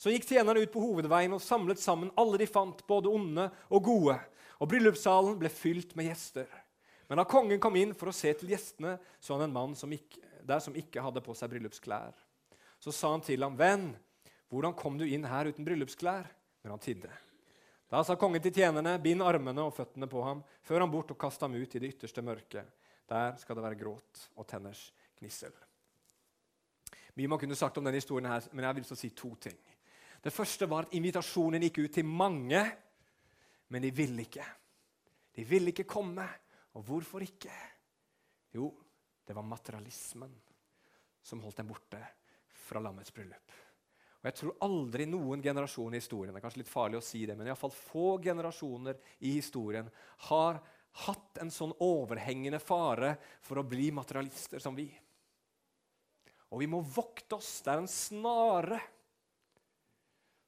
Så 0.00 0.10
gikk 0.10 0.26
tjenerne 0.26 0.64
ut 0.64 0.72
på 0.72 0.82
hovedveien 0.82 1.32
og 1.36 1.42
samlet 1.44 1.78
sammen 1.78 2.10
alle 2.18 2.40
de 2.40 2.48
fant, 2.48 2.82
både 2.88 3.12
onde 3.12 3.46
og 3.68 3.84
gode. 3.84 4.16
Og 4.58 4.68
bryllupssalen 4.68 5.38
ble 5.38 5.48
fylt 5.52 5.94
med 5.96 6.08
gjester. 6.08 6.48
Men 7.08 7.20
da 7.20 7.26
kongen 7.28 7.60
kom 7.62 7.76
inn 7.76 7.92
for 7.94 8.10
å 8.10 8.14
se 8.16 8.32
til 8.38 8.50
gjestene, 8.50 8.96
så 9.20 9.36
han 9.36 9.46
en 9.46 9.54
mann 9.54 9.76
som 9.78 9.92
ikke, 9.92 10.22
der 10.46 10.62
som 10.64 10.76
ikke 10.76 11.04
hadde 11.04 11.22
på 11.22 11.34
seg 11.36 11.52
bryllupsklær. 11.52 12.16
Så 12.80 12.94
sa 12.96 13.10
han 13.12 13.20
til 13.20 13.42
ham, 13.42 13.56
'Venn, 13.58 13.92
hvordan 14.50 14.74
kom 14.74 14.98
du 14.98 15.06
inn 15.06 15.24
her 15.30 15.50
uten 15.50 15.66
bryllupsklær? 15.66 16.28
Men 16.62 16.74
han 16.74 16.82
tidde. 16.82 17.10
Da 17.90 18.02
sa 18.06 18.14
kongen 18.18 18.42
til 18.42 18.54
tjenerne, 18.54 18.98
bind 19.02 19.22
armene 19.26 19.64
og 19.66 19.74
føttene 19.74 20.06
på 20.10 20.22
ham, 20.22 20.42
før 20.62 20.84
han 20.84 20.92
bort 20.92 21.10
og 21.14 21.18
kast 21.18 21.42
ham 21.42 21.56
ut 21.56 21.74
i 21.74 21.82
det 21.82 21.94
ytterste 21.94 22.22
mørket. 22.22 22.68
Der 23.10 23.34
skal 23.40 23.58
det 23.58 23.64
være 23.64 23.78
gråt 23.80 24.26
og 24.36 24.46
tenners 24.46 24.84
gnissel. 25.18 25.54
Mye 27.18 27.30
man 27.30 27.40
kunne 27.42 27.58
sagt 27.58 27.78
om 27.78 27.86
denne 27.86 27.98
historien, 27.98 28.30
her, 28.30 28.46
men 28.52 28.68
jeg 28.68 28.78
vil 28.78 28.86
så 28.86 28.98
si 28.98 29.10
to 29.10 29.32
ting. 29.42 29.58
Det 30.22 30.32
første 30.32 30.68
var 30.70 30.86
at 30.86 30.94
invitasjonen 30.94 31.64
gikk 31.66 31.82
ut 31.82 31.96
til 31.96 32.06
mange, 32.06 32.60
men 33.68 33.82
de 33.82 33.90
ville 33.94 34.26
ikke. 34.26 34.46
De 35.34 35.46
ville 35.46 35.72
ikke 35.72 35.88
komme. 35.88 36.26
Og 36.78 36.84
hvorfor 36.86 37.22
ikke? 37.24 37.54
Jo, 38.54 38.68
det 39.26 39.34
var 39.34 39.46
materialismen 39.46 40.30
som 41.22 41.42
holdt 41.42 41.58
dem 41.58 41.70
borte 41.70 41.98
fra 42.68 42.82
lammets 42.82 43.10
bryllup. 43.14 43.59
Og 44.20 44.28
Jeg 44.28 44.36
tror 44.36 44.56
aldri 44.66 45.06
noen 45.08 45.40
generasjon 45.40 45.94
i 45.96 46.00
historien 46.00 46.34
det 46.34 46.42
er 46.42 46.44
kanskje 46.44 46.60
litt 46.60 46.72
farlig 46.72 46.98
å 47.00 47.04
si 47.04 47.22
det, 47.24 47.36
men 47.38 47.48
i 47.48 47.56
fall 47.56 47.72
få 47.72 48.18
generasjoner 48.20 48.98
i 49.24 49.32
historien 49.38 49.88
har 50.28 50.60
hatt 51.06 51.40
en 51.40 51.52
sånn 51.54 51.72
overhengende 51.80 52.60
fare 52.60 53.14
for 53.40 53.60
å 53.60 53.66
bli 53.66 53.88
materialister 53.96 54.60
som 54.60 54.76
vi. 54.76 54.90
Og 56.50 56.60
vi 56.60 56.68
må 56.68 56.82
vokte 56.82 57.38
oss. 57.38 57.60
Det 57.64 57.72
er 57.72 57.80
en 57.80 57.88
snare 57.88 58.80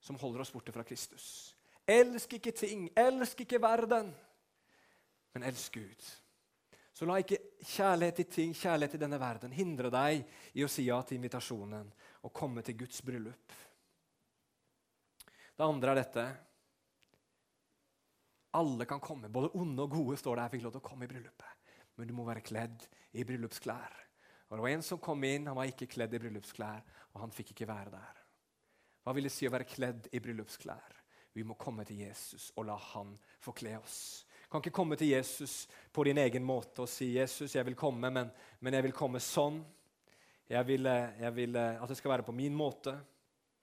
som 0.03 0.19
holder 0.21 0.43
oss 0.43 0.53
borte 0.53 0.75
fra 0.75 0.85
Kristus. 0.85 1.55
Elsk 1.87 2.37
ikke 2.39 2.53
ting, 2.55 2.89
elsk 2.99 3.45
ikke 3.45 3.63
verden, 3.63 4.11
men 5.33 5.47
elsk 5.47 5.79
Gud. 5.79 6.11
Så 6.93 7.07
la 7.09 7.17
ikke 7.23 7.39
kjærlighet 7.65 8.19
til 8.21 8.29
ting, 8.35 8.53
kjærlighet 8.55 8.99
til 8.99 9.01
denne 9.01 9.19
verden, 9.19 9.55
hindre 9.55 9.89
deg 9.95 10.27
i 10.59 10.65
å 10.67 10.71
si 10.71 10.85
ja 10.91 10.99
til 11.07 11.17
invitasjonen 11.17 11.89
og 12.23 12.33
komme 12.33 12.63
til 12.63 12.79
Guds 12.79 13.03
bryllup. 13.03 13.55
Det 15.57 15.67
andre 15.67 15.93
er 15.93 16.01
dette. 16.01 16.25
Alle 18.59 18.87
kan 18.89 19.01
komme. 19.01 19.31
Både 19.33 19.53
onde 19.59 19.85
og 19.85 19.91
gode 19.97 20.17
står 20.21 20.37
der. 20.37 20.47
Jeg 20.47 20.57
fikk 20.57 20.65
lov 20.67 20.75
til 20.77 20.83
å 20.83 20.89
komme 20.91 21.07
i 21.07 21.13
bryllupet. 21.13 21.59
men 21.97 22.09
du 22.09 22.15
må 22.17 22.25
være 22.25 22.41
kledd 22.41 22.87
i 23.13 23.25
bryllupsklær. 23.25 23.93
Og 24.49 24.57
Det 24.57 24.63
var 24.63 24.69
en 24.69 24.83
som 24.83 24.99
kom 24.99 25.25
inn, 25.25 25.47
han 25.47 25.57
var 25.57 25.69
ikke 25.69 25.87
kledd 25.93 26.15
i 26.15 26.19
bryllupsklær, 26.19 26.81
og 27.13 27.21
han 27.21 27.31
fikk 27.31 27.53
ikke 27.53 27.69
være 27.69 27.93
der. 27.93 28.19
Hva 29.05 29.13
vil 29.13 29.29
det 29.29 29.33
si 29.33 29.47
å 29.49 29.53
være 29.53 29.69
kledd 29.69 30.09
i 30.13 30.21
bryllupsklær? 30.25 30.97
Vi 31.33 31.45
må 31.45 31.57
komme 31.61 31.85
til 31.89 32.03
Jesus 32.05 32.51
og 32.57 32.67
la 32.69 32.77
han 32.77 33.15
få 33.41 33.55
kle 33.57 33.77
oss. 33.79 34.25
Du 34.45 34.49
kan 34.53 34.61
ikke 34.61 34.75
komme 34.77 34.99
til 35.01 35.13
Jesus 35.13 35.67
på 35.93 36.05
din 36.05 36.21
egen 36.21 36.45
måte 36.45 36.85
og 36.85 36.89
si 36.89 37.15
'Jesus, 37.15 37.55
jeg 37.55 37.65
vil 37.67 37.75
komme, 37.75 38.11
men, 38.11 38.31
men 38.61 38.75
jeg 38.75 38.83
vil 38.83 38.93
komme 38.93 39.19
sånn'. 39.19 39.63
Jeg 40.53 40.67
vil, 40.67 40.87
eh, 40.87 41.21
jeg 41.21 41.37
vil, 41.37 41.57
eh, 41.57 41.83
at 41.83 41.89
det 41.89 41.97
skal 41.97 42.11
være 42.11 42.23
på 42.23 42.33
min 42.33 42.55
måte. 42.55 42.91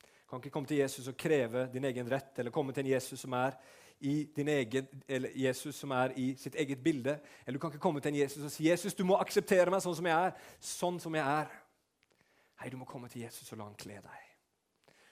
Du 0.01 0.29
kan 0.29 0.39
ikke 0.39 0.49
komme 0.49 0.67
til 0.67 0.77
Jesus 0.77 1.07
og 1.07 1.17
kreve 1.17 1.69
din 1.73 1.85
egen 1.85 2.11
rett, 2.11 2.39
eller 2.39 2.51
komme 2.51 2.73
til 2.73 2.85
en 2.85 2.91
Jesus 2.91 3.19
som 3.19 3.33
er 3.33 3.51
i 3.99 4.27
egen, 4.35 4.87
Jesus 5.35 5.75
som 5.75 5.91
er 5.91 6.15
i 6.17 6.35
sitt 6.35 6.55
eget 6.55 6.83
bilde. 6.83 7.19
Eller 7.45 7.57
du 7.57 7.59
kan 7.59 7.69
ikke 7.69 7.81
komme 7.81 8.01
til 8.01 8.09
en 8.09 8.19
Jesus 8.21 8.43
og 8.43 8.51
si 8.51 8.63
'Jesus, 8.63 8.93
du 8.93 9.03
må 9.03 9.15
akseptere 9.15 9.69
meg 9.69 9.81
sånn 9.81 9.95
som 9.95 10.05
jeg 10.05 10.27
er'. 10.27 10.37
Sånn 10.59 10.99
som 10.99 11.15
jeg 11.15 11.25
er. 11.27 11.47
Nei, 12.59 12.69
du 12.69 12.77
må 12.77 12.85
komme 12.85 13.07
til 13.07 13.21
Jesus 13.21 13.51
og 13.51 13.57
la 13.57 13.63
han 13.63 13.75
kle 13.75 13.93
deg. 13.93 14.25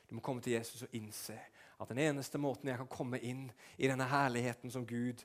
Du 0.09 0.15
må 0.15 0.21
komme 0.21 0.41
til 0.41 0.53
Jesus 0.53 0.82
og 0.82 0.89
innse 0.93 1.39
at 1.80 1.89
den 1.89 1.97
eneste 1.97 2.38
måten 2.38 2.69
jeg 2.69 2.78
kan 2.78 2.88
komme 2.88 3.19
inn 3.19 3.51
i 3.78 3.88
denne 3.88 4.03
herligheten 4.03 4.71
som 4.71 4.86
Gud 4.86 5.23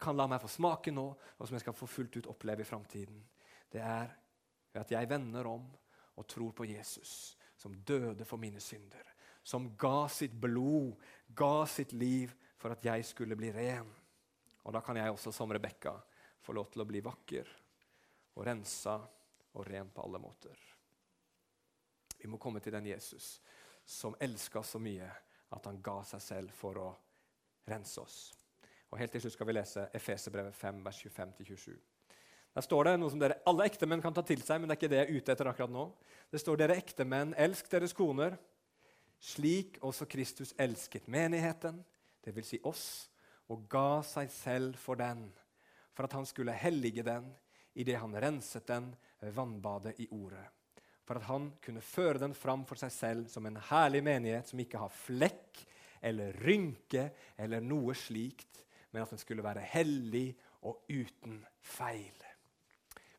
kan 0.00 0.16
la 0.16 0.26
meg 0.26 0.40
få 0.40 0.48
smake 0.48 0.90
nå, 0.90 1.16
og 1.38 1.48
som 1.48 1.54
jeg 1.54 1.60
skal 1.60 1.72
få 1.72 1.86
fullt 1.86 2.16
ut 2.16 2.26
oppleve 2.26 2.60
i 2.60 2.64
framtiden, 2.64 3.24
det 3.72 3.80
er 3.80 4.21
at 4.80 4.92
jeg 4.94 5.08
vender 5.08 5.46
om 5.50 5.64
og 6.16 6.28
tror 6.28 6.52
på 6.56 6.66
Jesus, 6.68 7.36
som 7.56 7.74
døde 7.74 8.24
for 8.24 8.40
mine 8.40 8.60
synder. 8.60 9.04
Som 9.42 9.72
ga 9.76 10.06
sitt 10.08 10.34
blod, 10.38 10.94
ga 11.28 11.66
sitt 11.66 11.92
liv 11.92 12.32
for 12.56 12.72
at 12.72 12.84
jeg 12.84 13.04
skulle 13.04 13.36
bli 13.36 13.50
ren. 13.52 13.88
Og 14.62 14.72
da 14.72 14.80
kan 14.80 14.96
jeg 14.96 15.10
også, 15.10 15.32
som 15.34 15.50
Rebekka, 15.52 15.96
få 16.42 16.54
lov 16.54 16.70
til 16.70 16.82
å 16.82 16.86
bli 16.86 17.02
vakker 17.02 17.48
og 18.34 18.46
rensa 18.46 18.96
og 19.52 19.66
ren 19.66 19.90
på 19.92 20.04
alle 20.04 20.20
måter. 20.22 20.58
Vi 22.18 22.30
må 22.30 22.38
komme 22.38 22.60
til 22.62 22.72
den 22.72 22.86
Jesus 22.86 23.40
som 23.84 24.14
elska 24.20 24.62
så 24.62 24.78
mye 24.78 25.08
at 25.52 25.66
han 25.66 25.80
ga 25.82 25.98
seg 26.06 26.22
selv 26.22 26.54
for 26.54 26.78
å 26.78 26.90
rense 27.68 28.00
oss. 28.00 28.18
Og 28.92 29.00
Helt 29.00 29.12
til 29.12 29.24
slutt 29.24 29.34
skal 29.34 29.48
vi 29.48 29.56
lese 29.56 29.88
Efeserbrevet 29.96 30.54
5, 30.54 30.82
vers 30.84 31.00
25-27. 31.06 31.74
Der 32.52 32.64
står 32.64 32.84
det 32.84 32.96
noe 33.00 33.12
som 33.12 33.20
dere, 33.20 33.38
alle 33.48 33.64
ektemenn 33.68 34.02
kan 34.04 34.14
ta 34.14 34.24
til 34.26 34.42
seg, 34.44 34.60
men 34.60 34.68
det 34.68 34.76
er 34.76 34.80
ikke 34.80 34.92
det 34.92 34.98
jeg 35.00 35.08
er 35.08 35.20
ute 35.22 35.32
etter 35.32 35.48
akkurat 35.48 35.72
nå. 35.72 35.86
Det 36.32 36.40
står 36.40 36.60
dere 36.60 36.76
ektemenn, 36.80 37.32
elsk 37.40 37.70
deres 37.72 37.96
koner, 37.96 38.36
slik 39.22 39.78
også 39.86 40.08
Kristus 40.10 40.52
elsket 40.60 41.08
menigheten 41.12 41.80
dvs. 42.26 42.50
Si 42.50 42.60
oss, 42.68 42.86
og 43.52 43.64
ga 43.70 44.02
seg 44.06 44.30
selv 44.32 44.80
for 44.80 45.00
den, 45.00 45.26
for 45.92 46.08
at 46.08 46.16
han 46.16 46.28
skulle 46.28 46.56
hellige 46.56 47.04
den 47.06 47.30
idet 47.78 48.00
han 48.00 48.16
renset 48.20 48.66
den 48.68 48.90
ved 49.20 49.32
vannbadet 49.36 49.96
i 50.00 50.08
Ordet. 50.12 50.44
For 51.08 51.18
at 51.18 51.26
han 51.26 51.50
kunne 51.64 51.82
føre 51.84 52.20
den 52.22 52.34
fram 52.36 52.66
for 52.68 52.80
seg 52.80 52.92
selv 52.94 53.30
som 53.32 53.46
en 53.48 53.58
herlig 53.70 54.02
menighet 54.06 54.48
som 54.48 54.60
ikke 54.62 54.80
har 54.80 54.92
flekk 54.92 55.62
eller 56.02 56.36
rynke 56.44 57.08
eller 57.40 57.64
noe 57.64 57.94
slikt, 57.98 58.62
men 58.92 59.04
at 59.04 59.12
den 59.12 59.20
skulle 59.20 59.44
være 59.44 59.64
hellig 59.72 60.28
og 60.68 60.84
uten 60.90 61.40
feil. 61.58 62.31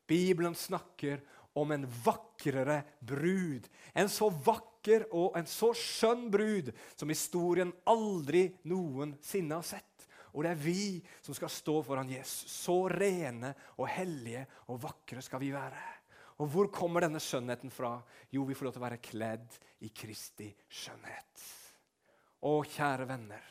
Bibelen 0.07 0.55
snakker 0.55 1.21
om 1.53 1.71
en 1.71 1.85
vakrere 2.03 2.81
brud. 2.99 3.67
En 3.93 4.09
så 4.09 4.29
vakker 4.29 5.07
og 5.13 5.37
en 5.37 5.47
så 5.49 5.71
skjønn 5.77 6.29
brud 6.33 6.71
som 6.95 7.11
historien 7.13 7.73
aldri 7.89 8.47
noensinne 8.69 9.59
har 9.59 9.67
sett. 9.67 10.07
Og 10.33 10.45
det 10.45 10.53
er 10.55 10.63
vi 10.63 10.85
som 11.21 11.35
skal 11.37 11.51
stå 11.53 11.77
foran 11.85 12.09
Jesus. 12.09 12.49
Så 12.49 12.87
rene 12.89 13.53
og 13.77 13.85
hellige 13.93 14.47
og 14.73 14.81
vakre 14.81 15.21
skal 15.21 15.43
vi 15.43 15.53
være. 15.53 15.83
Og 16.41 16.49
hvor 16.49 16.71
kommer 16.73 17.05
denne 17.05 17.21
skjønnheten 17.21 17.69
fra? 17.71 17.99
Jo, 18.33 18.47
vi 18.47 18.57
får 18.57 18.67
lov 18.67 18.73
til 18.73 18.81
å 18.81 18.87
være 18.87 19.03
kledd 19.05 19.59
i 19.85 19.91
Kristi 19.93 20.49
skjønnhet. 20.65 21.43
Å, 22.43 22.53
kjære 22.65 23.05
venner, 23.07 23.43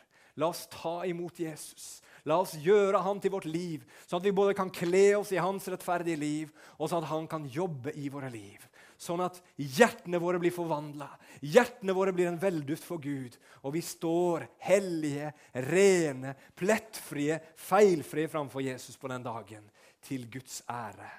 la 0.42 0.50
oss 0.50 0.66
ta 0.72 0.98
imot 1.09 1.38
Jesus. 1.40 2.03
La 2.29 2.37
oss 2.39 2.53
gjøre 2.55 3.01
han 3.03 3.18
til 3.18 3.33
vårt 3.35 3.49
liv, 3.51 3.83
sånn 4.07 4.20
at 4.20 4.27
vi 4.29 4.35
både 4.37 4.55
kan 4.55 4.70
kle 4.70 5.16
oss 5.18 5.33
i 5.35 5.41
hans 5.43 5.64
rettferdige 5.70 6.20
liv, 6.20 6.53
og 6.79 6.91
sånn 6.91 7.03
at 7.03 7.11
han 7.11 7.27
kan 7.31 7.49
jobbe 7.51 7.95
i 7.99 8.07
våre 8.12 8.31
liv. 8.31 8.62
Sånn 9.03 9.25
at 9.25 9.41
hjertene 9.59 10.20
våre 10.23 10.39
blir 10.39 10.55
forvandla, 10.55 11.09
hjertene 11.43 11.97
våre 11.97 12.14
blir 12.14 12.29
en 12.31 12.39
velduft 12.39 12.87
for 12.87 13.03
Gud. 13.03 13.35
Og 13.66 13.75
vi 13.75 13.83
står 13.83 14.47
hellige, 14.62 15.33
rene, 15.66 16.37
plettfrie, 16.55 17.41
feilfrie 17.59 18.31
framfor 18.31 18.62
Jesus 18.62 18.95
på 19.01 19.11
den 19.11 19.27
dagen, 19.27 19.66
til 20.07 20.29
Guds 20.31 20.61
ære. 20.70 21.11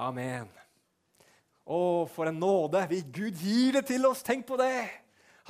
Amen. 0.00 0.48
Å, 1.68 2.08
for 2.08 2.32
en 2.32 2.40
nåde! 2.40 2.86
Gud 3.12 3.36
gir 3.36 3.76
det 3.76 3.84
til 3.92 4.08
oss. 4.08 4.24
Tenk 4.24 4.48
på 4.48 4.56
det! 4.56 4.99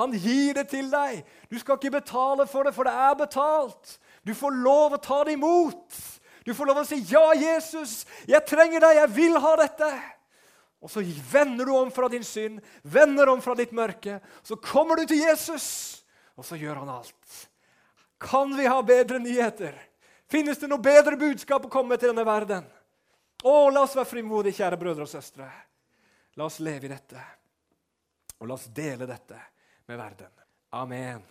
Han 0.01 0.15
gir 0.17 0.57
det 0.57 0.71
til 0.73 0.89
deg. 0.89 1.21
Du 1.53 1.59
skal 1.61 1.77
ikke 1.77 1.99
betale 1.99 2.47
for 2.49 2.65
det, 2.65 2.73
for 2.77 2.89
det 2.89 2.95
er 2.97 3.19
betalt. 3.21 3.99
Du 4.25 4.33
får 4.37 4.57
lov 4.65 4.97
å 4.97 5.03
ta 5.03 5.21
det 5.29 5.37
imot. 5.37 5.99
Du 6.47 6.55
får 6.57 6.71
lov 6.71 6.81
å 6.81 6.87
si, 6.89 7.03
'Ja, 7.05 7.33
Jesus, 7.37 8.07
jeg 8.27 8.47
trenger 8.47 8.81
deg. 8.81 8.97
Jeg 8.97 9.11
vil 9.15 9.37
ha 9.39 9.57
dette.' 9.57 10.17
Og 10.81 10.89
så 10.91 11.03
vender 11.05 11.67
du 11.67 11.77
om 11.77 11.91
fra 11.93 12.09
din 12.09 12.25
synd, 12.25 12.61
vender 12.83 13.29
om 13.29 13.41
fra 13.41 13.55
ditt 13.55 13.73
mørke. 13.73 14.21
Så 14.43 14.57
kommer 14.57 14.97
du 14.97 15.05
til 15.07 15.21
Jesus, 15.21 16.03
og 16.37 16.45
så 16.45 16.57
gjør 16.57 16.81
han 16.81 16.89
alt. 16.89 17.49
Kan 18.19 18.57
vi 18.57 18.65
ha 18.65 18.81
bedre 18.83 19.19
nyheter? 19.19 19.77
Finnes 20.27 20.59
det 20.59 20.69
noe 20.71 20.81
bedre 20.81 21.17
budskap 21.17 21.67
å 21.67 21.69
komme 21.69 21.99
til 21.99 22.09
denne 22.09 22.25
verden? 22.25 22.65
Å, 23.45 23.71
la 23.71 23.83
oss 23.83 23.97
være 23.97 24.09
frimodige, 24.09 24.57
kjære 24.57 24.81
brødre 24.81 25.05
og 25.05 25.09
søstre. 25.09 25.51
La 26.37 26.45
oss 26.45 26.61
leve 26.61 26.87
i 26.87 26.89
dette, 26.89 27.21
og 28.39 28.49
la 28.49 28.55
oss 28.55 28.69
dele 28.73 29.05
dette 29.05 29.37
med 29.91 29.99
verden. 29.99 30.31
Amen. 30.73 31.31